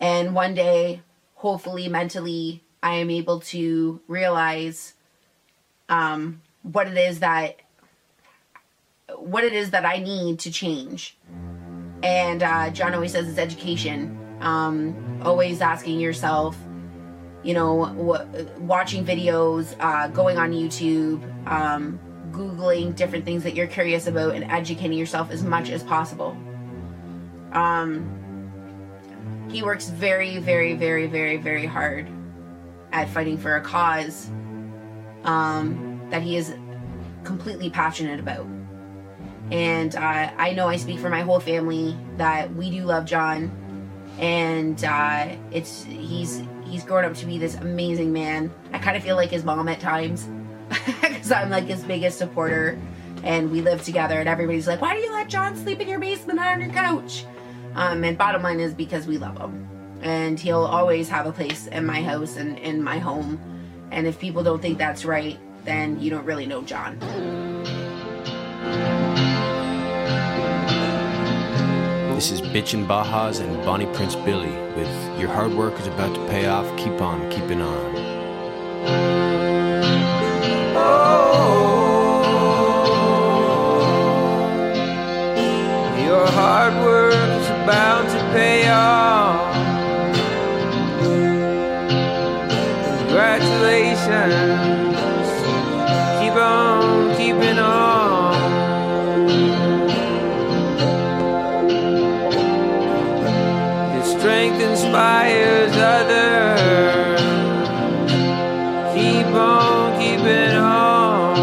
And 0.00 0.34
one 0.34 0.54
day, 0.54 1.02
hopefully, 1.34 1.88
mentally, 1.88 2.64
I 2.82 2.94
am 2.94 3.10
able 3.10 3.40
to 3.40 4.00
realize 4.08 4.94
um, 5.90 6.40
what 6.62 6.86
it 6.86 6.96
is 6.96 7.20
that 7.20 7.60
what 9.18 9.44
it 9.44 9.52
is 9.52 9.70
that 9.70 9.84
I 9.84 9.98
need 9.98 10.38
to 10.40 10.50
change. 10.50 11.16
And 12.02 12.42
uh, 12.42 12.70
John 12.70 12.94
always 12.94 13.12
says 13.12 13.28
it's 13.28 13.38
education. 13.38 14.16
Um, 14.40 15.20
always 15.22 15.60
asking 15.60 16.00
yourself, 16.00 16.56
you 17.42 17.54
know, 17.54 18.16
watching 18.58 19.04
videos, 19.04 19.76
uh, 19.80 20.08
going 20.08 20.38
on 20.38 20.52
YouTube, 20.52 21.22
um, 21.46 22.00
Googling 22.30 22.94
different 22.94 23.24
things 23.24 23.42
that 23.42 23.54
you're 23.54 23.66
curious 23.66 24.06
about, 24.06 24.34
and 24.34 24.44
educating 24.44 24.96
yourself 24.96 25.30
as 25.30 25.42
much 25.42 25.68
as 25.68 25.82
possible. 25.82 26.36
Um, 27.52 28.16
he 29.50 29.62
works 29.62 29.88
very, 29.88 30.38
very, 30.38 30.74
very, 30.74 31.06
very, 31.06 31.36
very 31.36 31.66
hard 31.66 32.08
at 32.92 33.08
fighting 33.10 33.36
for 33.36 33.56
a 33.56 33.60
cause 33.60 34.30
um, 35.24 36.00
that 36.10 36.22
he 36.22 36.36
is 36.36 36.54
completely 37.24 37.68
passionate 37.68 38.20
about. 38.20 38.46
And 39.50 39.96
uh, 39.96 40.30
I 40.36 40.52
know 40.52 40.68
I 40.68 40.76
speak 40.76 41.00
for 41.00 41.10
my 41.10 41.22
whole 41.22 41.40
family 41.40 41.96
that 42.16 42.54
we 42.54 42.70
do 42.70 42.84
love 42.84 43.04
John, 43.04 43.50
and 44.18 44.82
uh, 44.84 45.28
it's 45.50 45.82
he's 45.84 46.42
he's 46.64 46.84
grown 46.84 47.04
up 47.04 47.14
to 47.14 47.26
be 47.26 47.36
this 47.38 47.56
amazing 47.56 48.12
man. 48.12 48.52
I 48.72 48.78
kind 48.78 48.96
of 48.96 49.02
feel 49.02 49.16
like 49.16 49.30
his 49.30 49.44
mom 49.44 49.68
at 49.68 49.80
times 49.80 50.28
because 50.68 51.32
I'm 51.32 51.50
like 51.50 51.64
his 51.64 51.82
biggest 51.82 52.18
supporter, 52.18 52.78
and 53.24 53.50
we 53.50 53.60
live 53.60 53.82
together. 53.82 54.20
And 54.20 54.28
everybody's 54.28 54.68
like, 54.68 54.80
"Why 54.80 54.94
do 54.94 55.00
you 55.00 55.12
let 55.12 55.28
John 55.28 55.56
sleep 55.56 55.80
in 55.80 55.88
your 55.88 55.98
basement 55.98 56.36
not 56.36 56.52
on 56.52 56.60
your 56.60 56.70
couch?" 56.70 57.24
Um, 57.74 58.04
and 58.04 58.16
bottom 58.16 58.42
line 58.42 58.60
is 58.60 58.72
because 58.72 59.08
we 59.08 59.18
love 59.18 59.36
him, 59.36 59.68
and 60.00 60.38
he'll 60.38 60.64
always 60.64 61.08
have 61.08 61.26
a 61.26 61.32
place 61.32 61.66
in 61.66 61.84
my 61.84 62.02
house 62.02 62.36
and 62.36 62.56
in 62.58 62.82
my 62.82 62.98
home. 62.98 63.40
And 63.90 64.06
if 64.06 64.20
people 64.20 64.44
don't 64.44 64.62
think 64.62 64.78
that's 64.78 65.04
right, 65.04 65.38
then 65.64 66.00
you 66.00 66.10
don't 66.10 66.24
really 66.24 66.46
know 66.46 66.62
John. 66.62 67.59
This 72.20 72.32
is 72.32 72.42
Bitchin' 72.42 72.86
Bajas 72.86 73.40
and 73.40 73.56
Bonnie 73.64 73.86
Prince 73.94 74.14
Billy 74.14 74.52
with 74.76 75.18
Your 75.18 75.30
Hard 75.30 75.54
Work 75.54 75.80
is 75.80 75.86
About 75.86 76.14
to 76.14 76.20
Pay 76.26 76.44
Off. 76.48 76.66
Keep 76.76 77.00
on 77.00 77.30
keeping 77.30 77.62
on. 77.62 77.94
Oh, 80.76 82.20
your 86.04 86.26
hard 86.26 86.74
work 86.84 87.14
is 87.14 87.46
about 87.62 88.06
to 88.10 88.18
pay 88.34 88.68
off. 88.68 89.54
Congratulations. 92.98 94.49
Inspires 104.90 105.76
others. 105.76 107.20
Keep 108.92 109.26
on 109.26 110.00
keeping 110.00 110.56
on. 110.56 111.36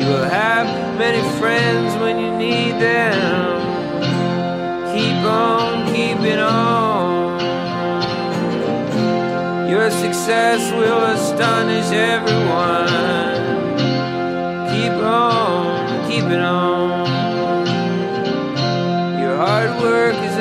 You 0.00 0.06
will 0.08 0.28
have 0.28 0.66
many 0.98 1.22
friends 1.38 1.96
when 2.00 2.18
you 2.18 2.36
need 2.36 2.80
them. 2.80 3.60
Keep 4.92 5.24
on 5.24 5.86
keeping 5.94 6.40
on. 6.40 7.38
Your 9.70 9.90
success 9.90 10.72
will 10.72 11.04
astonish 11.14 11.92
everyone. 11.92 12.88
Keep 14.68 14.92
on 15.00 16.10
keeping 16.10 16.40
on. 16.40 16.73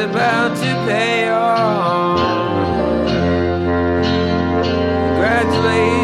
About 0.03 0.57
to 0.57 0.71
pay 0.85 1.29
off. 1.29 2.19
Congratulations. 5.15 6.02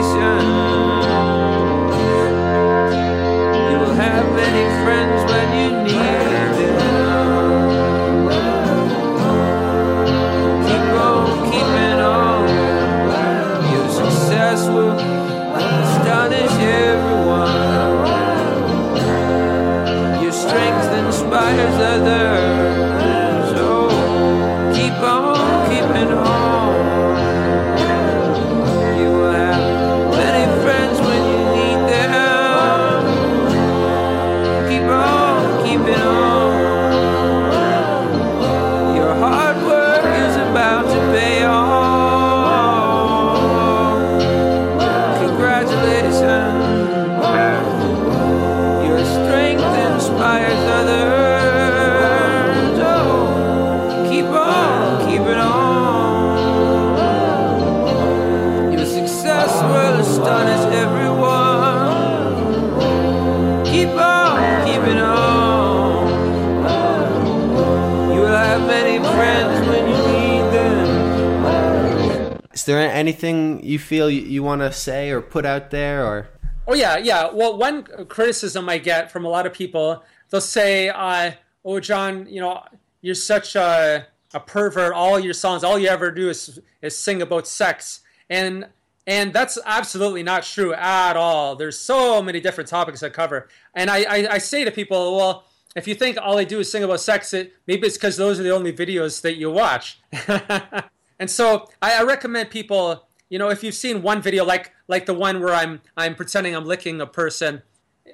Want 74.50 74.62
to 74.62 74.72
say 74.72 75.12
or 75.12 75.22
put 75.22 75.46
out 75.46 75.70
there 75.70 76.06
or 76.06 76.28
Oh 76.68 76.76
yeah, 76.76 76.98
yeah. 76.98 77.32
Well, 77.34 77.58
one 77.58 77.84
criticism 78.10 78.70
I 78.70 78.78
get 78.78 79.12
from 79.12 79.26
a 79.26 79.30
lot 79.30 79.48
of 79.48 79.54
people, 79.54 80.04
they'll 80.30 80.40
say, 80.40 80.90
uh, 80.90 81.32
"Oh, 81.66 81.80
John, 81.80 82.28
you 82.30 82.40
know, 82.42 82.62
you're 83.02 83.16
such 83.16 83.56
a, 83.56 84.06
a 84.36 84.40
pervert. 84.40 84.94
All 84.94 85.20
your 85.20 85.34
songs, 85.34 85.64
all 85.64 85.80
you 85.80 85.88
ever 85.88 86.12
do 86.12 86.30
is 86.30 86.60
is 86.84 86.96
sing 86.96 87.24
about 87.24 87.48
sex." 87.48 88.02
And 88.30 88.68
And 89.08 89.34
that's 89.34 89.58
absolutely 89.66 90.22
not 90.22 90.44
true 90.44 90.72
at 90.76 91.18
all. 91.18 91.56
There's 91.56 91.80
so 91.80 92.22
many 92.22 92.40
different 92.40 92.70
topics 92.70 93.02
I 93.02 93.10
cover. 93.10 93.48
And 93.74 93.90
I, 93.90 94.04
I, 94.04 94.18
I 94.36 94.38
say 94.38 94.64
to 94.64 94.70
people, 94.72 95.18
well, 95.18 95.46
if 95.76 95.88
you 95.88 95.96
think 95.96 96.20
all 96.22 96.38
I 96.38 96.44
do 96.44 96.60
is 96.60 96.72
sing 96.72 96.84
about 96.84 97.00
sex, 97.00 97.34
it, 97.34 97.54
maybe 97.66 97.88
it's 97.88 97.98
because 97.98 98.18
those 98.18 98.40
are 98.40 98.44
the 98.44 98.54
only 98.54 98.72
videos 98.72 99.22
that 99.22 99.38
you 99.38 99.50
watch. 99.50 100.00
and 101.20 101.30
so 101.30 101.68
I, 101.82 102.00
I 102.00 102.04
recommend 102.04 102.52
people, 102.52 103.09
you 103.30 103.38
know, 103.38 103.50
if 103.50 103.64
you've 103.64 103.76
seen 103.76 104.02
one 104.02 104.22
video 104.22 104.44
like 104.44 104.74
like 104.88 105.06
the 105.06 105.14
one 105.14 105.40
where 105.40 105.54
I'm 105.54 105.82
I'm 105.96 106.16
pretending 106.16 106.56
I'm 106.56 106.66
licking 106.66 107.00
a 107.00 107.06
person, 107.06 107.62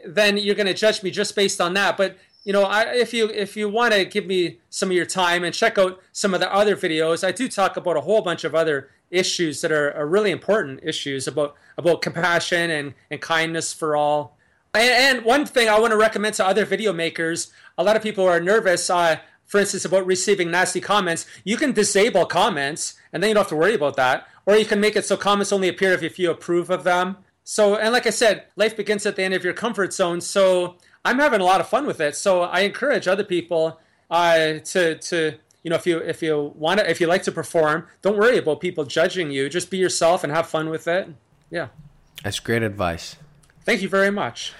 then 0.06 0.38
you're 0.38 0.56
going 0.56 0.68
to 0.68 0.74
judge 0.74 1.02
me 1.02 1.12
just 1.12 1.36
based 1.36 1.60
on 1.62 1.74
that. 1.74 1.98
But 1.98 2.18
you 2.44 2.54
know, 2.54 2.64
I, 2.64 2.94
if 2.94 3.14
you 3.14 3.30
if 3.30 3.58
you 3.58 3.70
want 3.70 3.94
to 3.94 4.06
give 4.06 4.26
me 4.26 4.60
some 4.70 4.90
of 4.90 4.96
your 4.96 5.06
time 5.06 5.44
and 5.44 5.54
check 5.54 5.78
out 5.78 6.02
some 6.12 6.34
of 6.34 6.42
the 6.42 6.54
other 6.54 6.76
videos, 6.76 7.26
I 7.26 7.32
do 7.32 7.48
talk 7.48 7.78
about 7.78 7.98
a 7.98 8.02
whole 8.02 8.22
bunch 8.22 8.44
of 8.44 8.54
other 8.54 8.92
issues 9.10 9.62
that 9.62 9.72
are, 9.72 9.92
are 9.94 10.08
really 10.08 10.32
important 10.32 10.82
issues 10.84 11.28
about 11.28 11.56
about 11.78 12.02
compassion 12.02 12.70
and, 12.70 12.94
and 13.10 13.22
kindness 13.22 13.74
for 13.74 13.96
all. 13.96 14.38
And, 14.74 15.18
and 15.18 15.26
one 15.26 15.46
thing 15.46 15.70
I 15.70 15.80
want 15.80 15.92
to 15.92 15.98
recommend 15.98 16.36
to 16.36 16.46
other 16.46 16.66
video 16.66 16.92
makers, 16.92 17.52
a 17.78 17.84
lot 17.84 17.96
of 17.96 18.04
people 18.04 18.26
are 18.26 18.42
nervous, 18.42 18.90
uh, 18.90 19.18
for 19.46 19.60
instance, 19.60 19.86
about 19.86 20.06
receiving 20.06 20.52
nasty 20.52 20.82
comments. 20.82 21.26
You 21.44 21.58
can 21.58 21.72
disable 21.72 22.26
comments, 22.26 22.96
and 23.14 23.22
then 23.22 23.30
you 23.30 23.34
don't 23.34 23.42
have 23.42 23.50
to 23.50 23.56
worry 23.56 23.76
about 23.76 23.96
that. 23.96 24.28
Or 24.46 24.56
you 24.56 24.66
can 24.66 24.80
make 24.80 24.96
it 24.96 25.06
so 25.06 25.18
comments 25.18 25.52
only 25.52 25.70
appear 25.70 25.94
if, 25.94 26.20
you 26.20 26.30
approve 26.30 26.70
of 26.70 26.84
them. 26.84 27.18
So, 27.44 27.76
and 27.76 27.94
like 27.94 28.08
I 28.08 28.12
said, 28.12 28.46
life 28.56 28.76
begins 28.78 29.06
at 29.06 29.16
the 29.16 29.24
end 29.24 29.34
of 29.34 29.44
your 29.44 29.54
comfort 29.54 29.94
zone. 29.94 30.22
So 30.22 30.78
I'm 31.04 31.20
having 31.20 31.42
a 31.42 31.44
lot 31.44 31.62
of 31.62 31.68
fun 31.68 31.86
with 31.86 32.00
it. 32.00 32.16
So 32.16 32.42
I 32.42 32.62
encourage 32.62 33.08
other 33.08 33.24
people 33.24 33.80
uh, 34.10 34.60
to 34.66 34.96
to 34.96 35.34
you 35.64 35.70
know 35.70 35.76
if 35.76 35.88
you 35.88 35.98
if 36.00 36.22
you 36.22 36.54
want 36.56 36.80
to 36.80 36.90
if 36.90 37.00
you 37.00 37.08
like 37.08 37.24
to 37.24 37.32
perform, 37.32 37.88
don't 38.02 38.18
worry 38.18 38.38
about 38.38 38.62
people 38.62 38.84
judging 38.84 39.32
you. 39.32 39.50
Just 39.50 39.70
be 39.70 39.78
yourself 39.78 40.24
and 40.24 40.34
have 40.34 40.48
fun 40.48 40.70
with 40.70 40.88
it. 40.88 41.10
Yeah. 41.50 41.68
That's 42.24 42.40
great 42.40 42.64
advice. 42.64 43.16
Thank 43.64 43.82
you 43.82 43.90
very 43.90 44.12
much. 44.12 44.54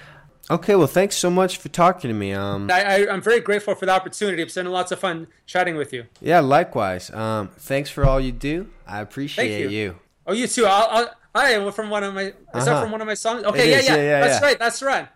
Okay, 0.50 0.76
well, 0.76 0.86
thanks 0.88 1.16
so 1.16 1.30
much 1.32 1.58
for 1.58 1.70
talking 1.70 2.08
to 2.10 2.14
me. 2.14 2.32
Um, 2.32 2.70
I, 2.70 2.84
I, 3.06 3.12
I'm 3.12 3.22
very 3.22 3.40
grateful 3.40 3.74
for 3.74 3.88
the 3.88 3.92
opportunity. 3.94 4.44
It's 4.44 4.54
been 4.54 4.68
lots 4.68 4.92
of 4.92 5.00
fun 5.00 5.28
chatting 5.48 5.76
with 5.76 5.92
you. 5.92 6.06
yeah, 6.22 6.40
likewise. 6.40 7.10
Um, 7.12 7.50
thanks 7.58 7.90
for 7.90 8.06
all 8.06 8.20
you 8.20 8.32
do. 8.32 8.70
I 8.86 9.00
appreciate 9.02 9.48
Thank 9.50 9.62
you. 9.64 9.70
you. 9.70 9.96
Oh, 10.28 10.34
you 10.34 10.46
too. 10.48 10.66
I'll, 10.68 11.10
I'll, 11.34 11.72
from 11.72 11.90
one 11.90 12.04
of 12.04 12.14
my. 12.14 12.22
Is 12.24 12.34
that 12.54 12.68
Uh-huh. 12.68 12.82
from 12.84 12.92
one 12.92 13.02
of 13.02 13.08
my 13.08 13.16
songs? 13.16 13.44
Okay, 13.44 13.72
yeah, 13.72 13.80
yeah, 13.82 13.96
yeah, 13.96 14.02
yeah, 14.02 14.20
That's 14.22 14.40
yeah. 14.42 14.46
right. 14.48 14.60
That's 14.60 14.82
right. 14.84 15.08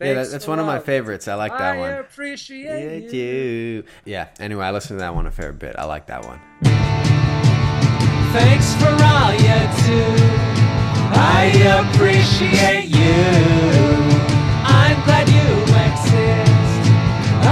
Yeah, 0.00 0.14
that, 0.14 0.30
that's 0.30 0.46
one 0.46 0.58
of 0.58 0.66
my 0.66 0.78
favorites. 0.78 1.26
I 1.26 1.34
like 1.34 1.56
that 1.56 1.78
one. 1.78 1.90
I 1.90 1.94
appreciate 1.96 3.12
you. 3.12 3.18
you. 3.18 3.84
Yeah. 4.04 4.28
Anyway, 4.38 4.64
I 4.64 4.70
listen 4.70 4.96
to 4.96 5.00
that 5.00 5.14
one 5.14 5.26
a 5.26 5.30
fair 5.30 5.52
bit. 5.52 5.74
I 5.78 5.84
like 5.84 6.06
that 6.08 6.24
one. 6.24 6.38
Thanks 8.32 8.74
for 8.74 8.90
all 9.02 9.32
you 9.32 9.58
do. 9.86 10.22
I 11.18 11.90
appreciate 11.94 12.88
you. 12.90 13.85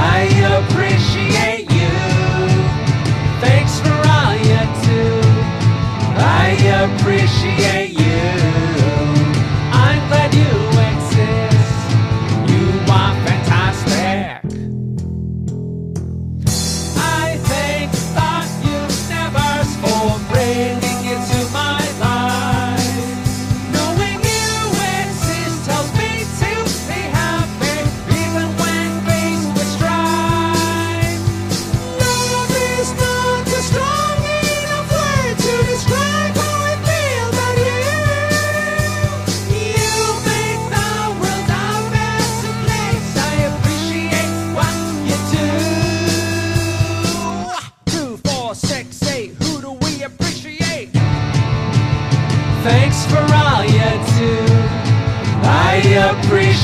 I 0.07 0.23
appreciate 0.59 1.67
you. 1.79 1.93
Thanks 3.41 3.75
for 3.81 3.97
all 4.17 4.37
you 4.51 4.63
do. 4.89 5.05
I 6.17 6.49
appreciate 6.85 7.84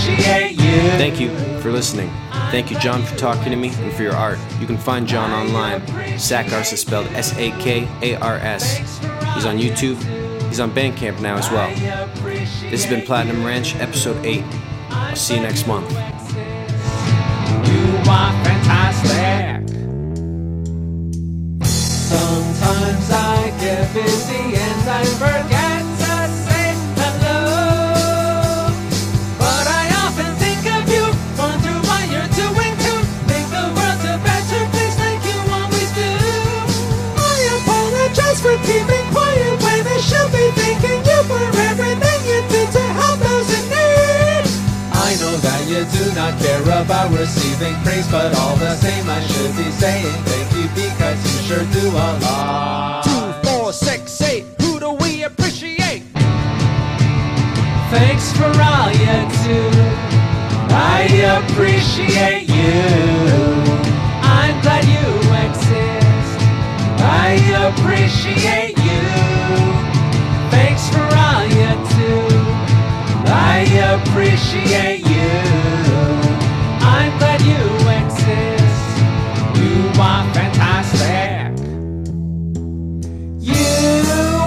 appreciate 0.00 0.52
you. 0.52 0.80
Thank 0.98 1.20
you 1.20 1.30
for 1.60 1.70
listening. 1.70 2.10
Thank 2.50 2.70
you, 2.70 2.78
John, 2.78 3.02
for 3.02 3.16
talking 3.16 3.50
to 3.50 3.56
me 3.56 3.68
and 3.68 3.92
for 3.92 4.02
your 4.02 4.14
art. 4.14 4.38
You 4.58 4.66
can 4.66 4.78
find 4.78 5.06
John 5.06 5.30
online. 5.30 5.80
Sakars 6.16 6.72
is 6.72 6.80
spelled 6.80 7.06
S 7.08 7.36
A 7.36 7.50
K 7.60 7.88
A 8.02 8.16
R 8.16 8.36
S. 8.36 8.78
He's 9.34 9.46
on 9.46 9.58
YouTube. 9.58 9.98
He's 10.48 10.60
on 10.60 10.72
Bandcamp 10.72 11.20
now 11.20 11.36
as 11.36 11.50
well. 11.50 11.68
This 12.24 12.84
has 12.84 12.86
been 12.86 13.02
Platinum 13.02 13.44
Ranch, 13.44 13.76
episode 13.76 14.24
8. 14.24 14.42
I'll 14.90 15.16
see 15.16 15.36
you 15.36 15.42
next 15.42 15.66
month. 15.66 15.90
You 15.92 15.96
are 18.10 18.44
fantastic. 18.44 19.68
Sometimes 21.64 23.10
I 23.12 23.54
get 23.60 23.94
busy 23.94 24.56
and 24.56 24.88
I 24.88 25.04
forget 25.04 25.79
you 45.80 45.86
do 45.98 46.14
not 46.14 46.38
care 46.38 46.60
about 46.62 47.10
receiving 47.10 47.74
praise, 47.82 48.06
but 48.10 48.36
all 48.36 48.54
the 48.56 48.76
same 48.76 49.08
I 49.08 49.20
should 49.20 49.56
be 49.56 49.70
saying 49.70 50.12
thank 50.24 50.52
you 50.52 50.68
because 50.74 51.18
you 51.24 51.40
sure 51.48 51.64
do 51.72 51.88
a 51.88 52.08
lot. 52.20 53.04
Two, 53.04 53.48
four, 53.48 53.72
six, 53.72 54.20
eight. 54.20 54.44
Who 54.60 54.78
do 54.78 54.92
we 54.92 55.22
appreciate? 55.22 56.02
Thanks 57.90 58.30
for 58.36 58.50
all 58.68 58.90
you 58.90 59.16
do. 59.48 59.60
I 60.72 61.00
appreciate 61.38 62.46
you. 62.48 62.82
I'm 64.22 64.60
glad 64.60 64.84
you 64.84 65.08
exist. 65.46 66.40
I 67.02 67.40
appreciate 67.68 68.76
you. 68.76 68.79
I 73.60 73.64
appreciate 73.92 75.04
you. 75.04 75.32
I'm 76.80 77.12
glad 77.18 77.42
you 77.42 77.60
exist. 78.00 78.88
You 79.60 80.00
are 80.00 80.24
fantastic. 80.32 81.52
You 83.36 83.52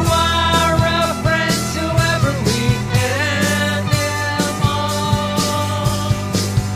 are 0.09 0.73
a 0.73 1.13
friend 1.21 1.59
to 1.73 1.83
every 2.09 2.73
animal. 3.05 4.17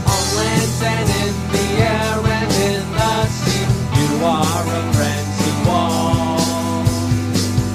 On 0.06 0.24
land 0.38 0.78
and 0.94 1.10
in 1.10 1.34
the 1.54 1.66
air 1.90 2.22
and 2.38 2.52
in 2.70 2.86
the 2.94 3.14
sea. 3.34 3.66
You 3.98 4.10
are 4.26 4.62
a 4.62 4.94
friend 4.94 5.28
to 5.42 5.52
all. 5.72 6.86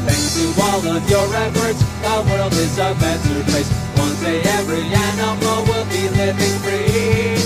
Thanks 0.06 0.26
to 0.36 0.44
all 0.62 0.82
of 0.86 1.02
your 1.10 1.28
efforts, 1.34 1.82
the 1.82 2.14
world 2.30 2.52
is 2.52 2.78
a 2.78 2.94
better 3.00 3.42
place 3.50 3.82
say 4.22 4.40
every 4.58 4.84
animal 4.84 5.64
will 5.64 5.84
be 5.86 6.08
living 6.08 6.58
free. 6.62 7.41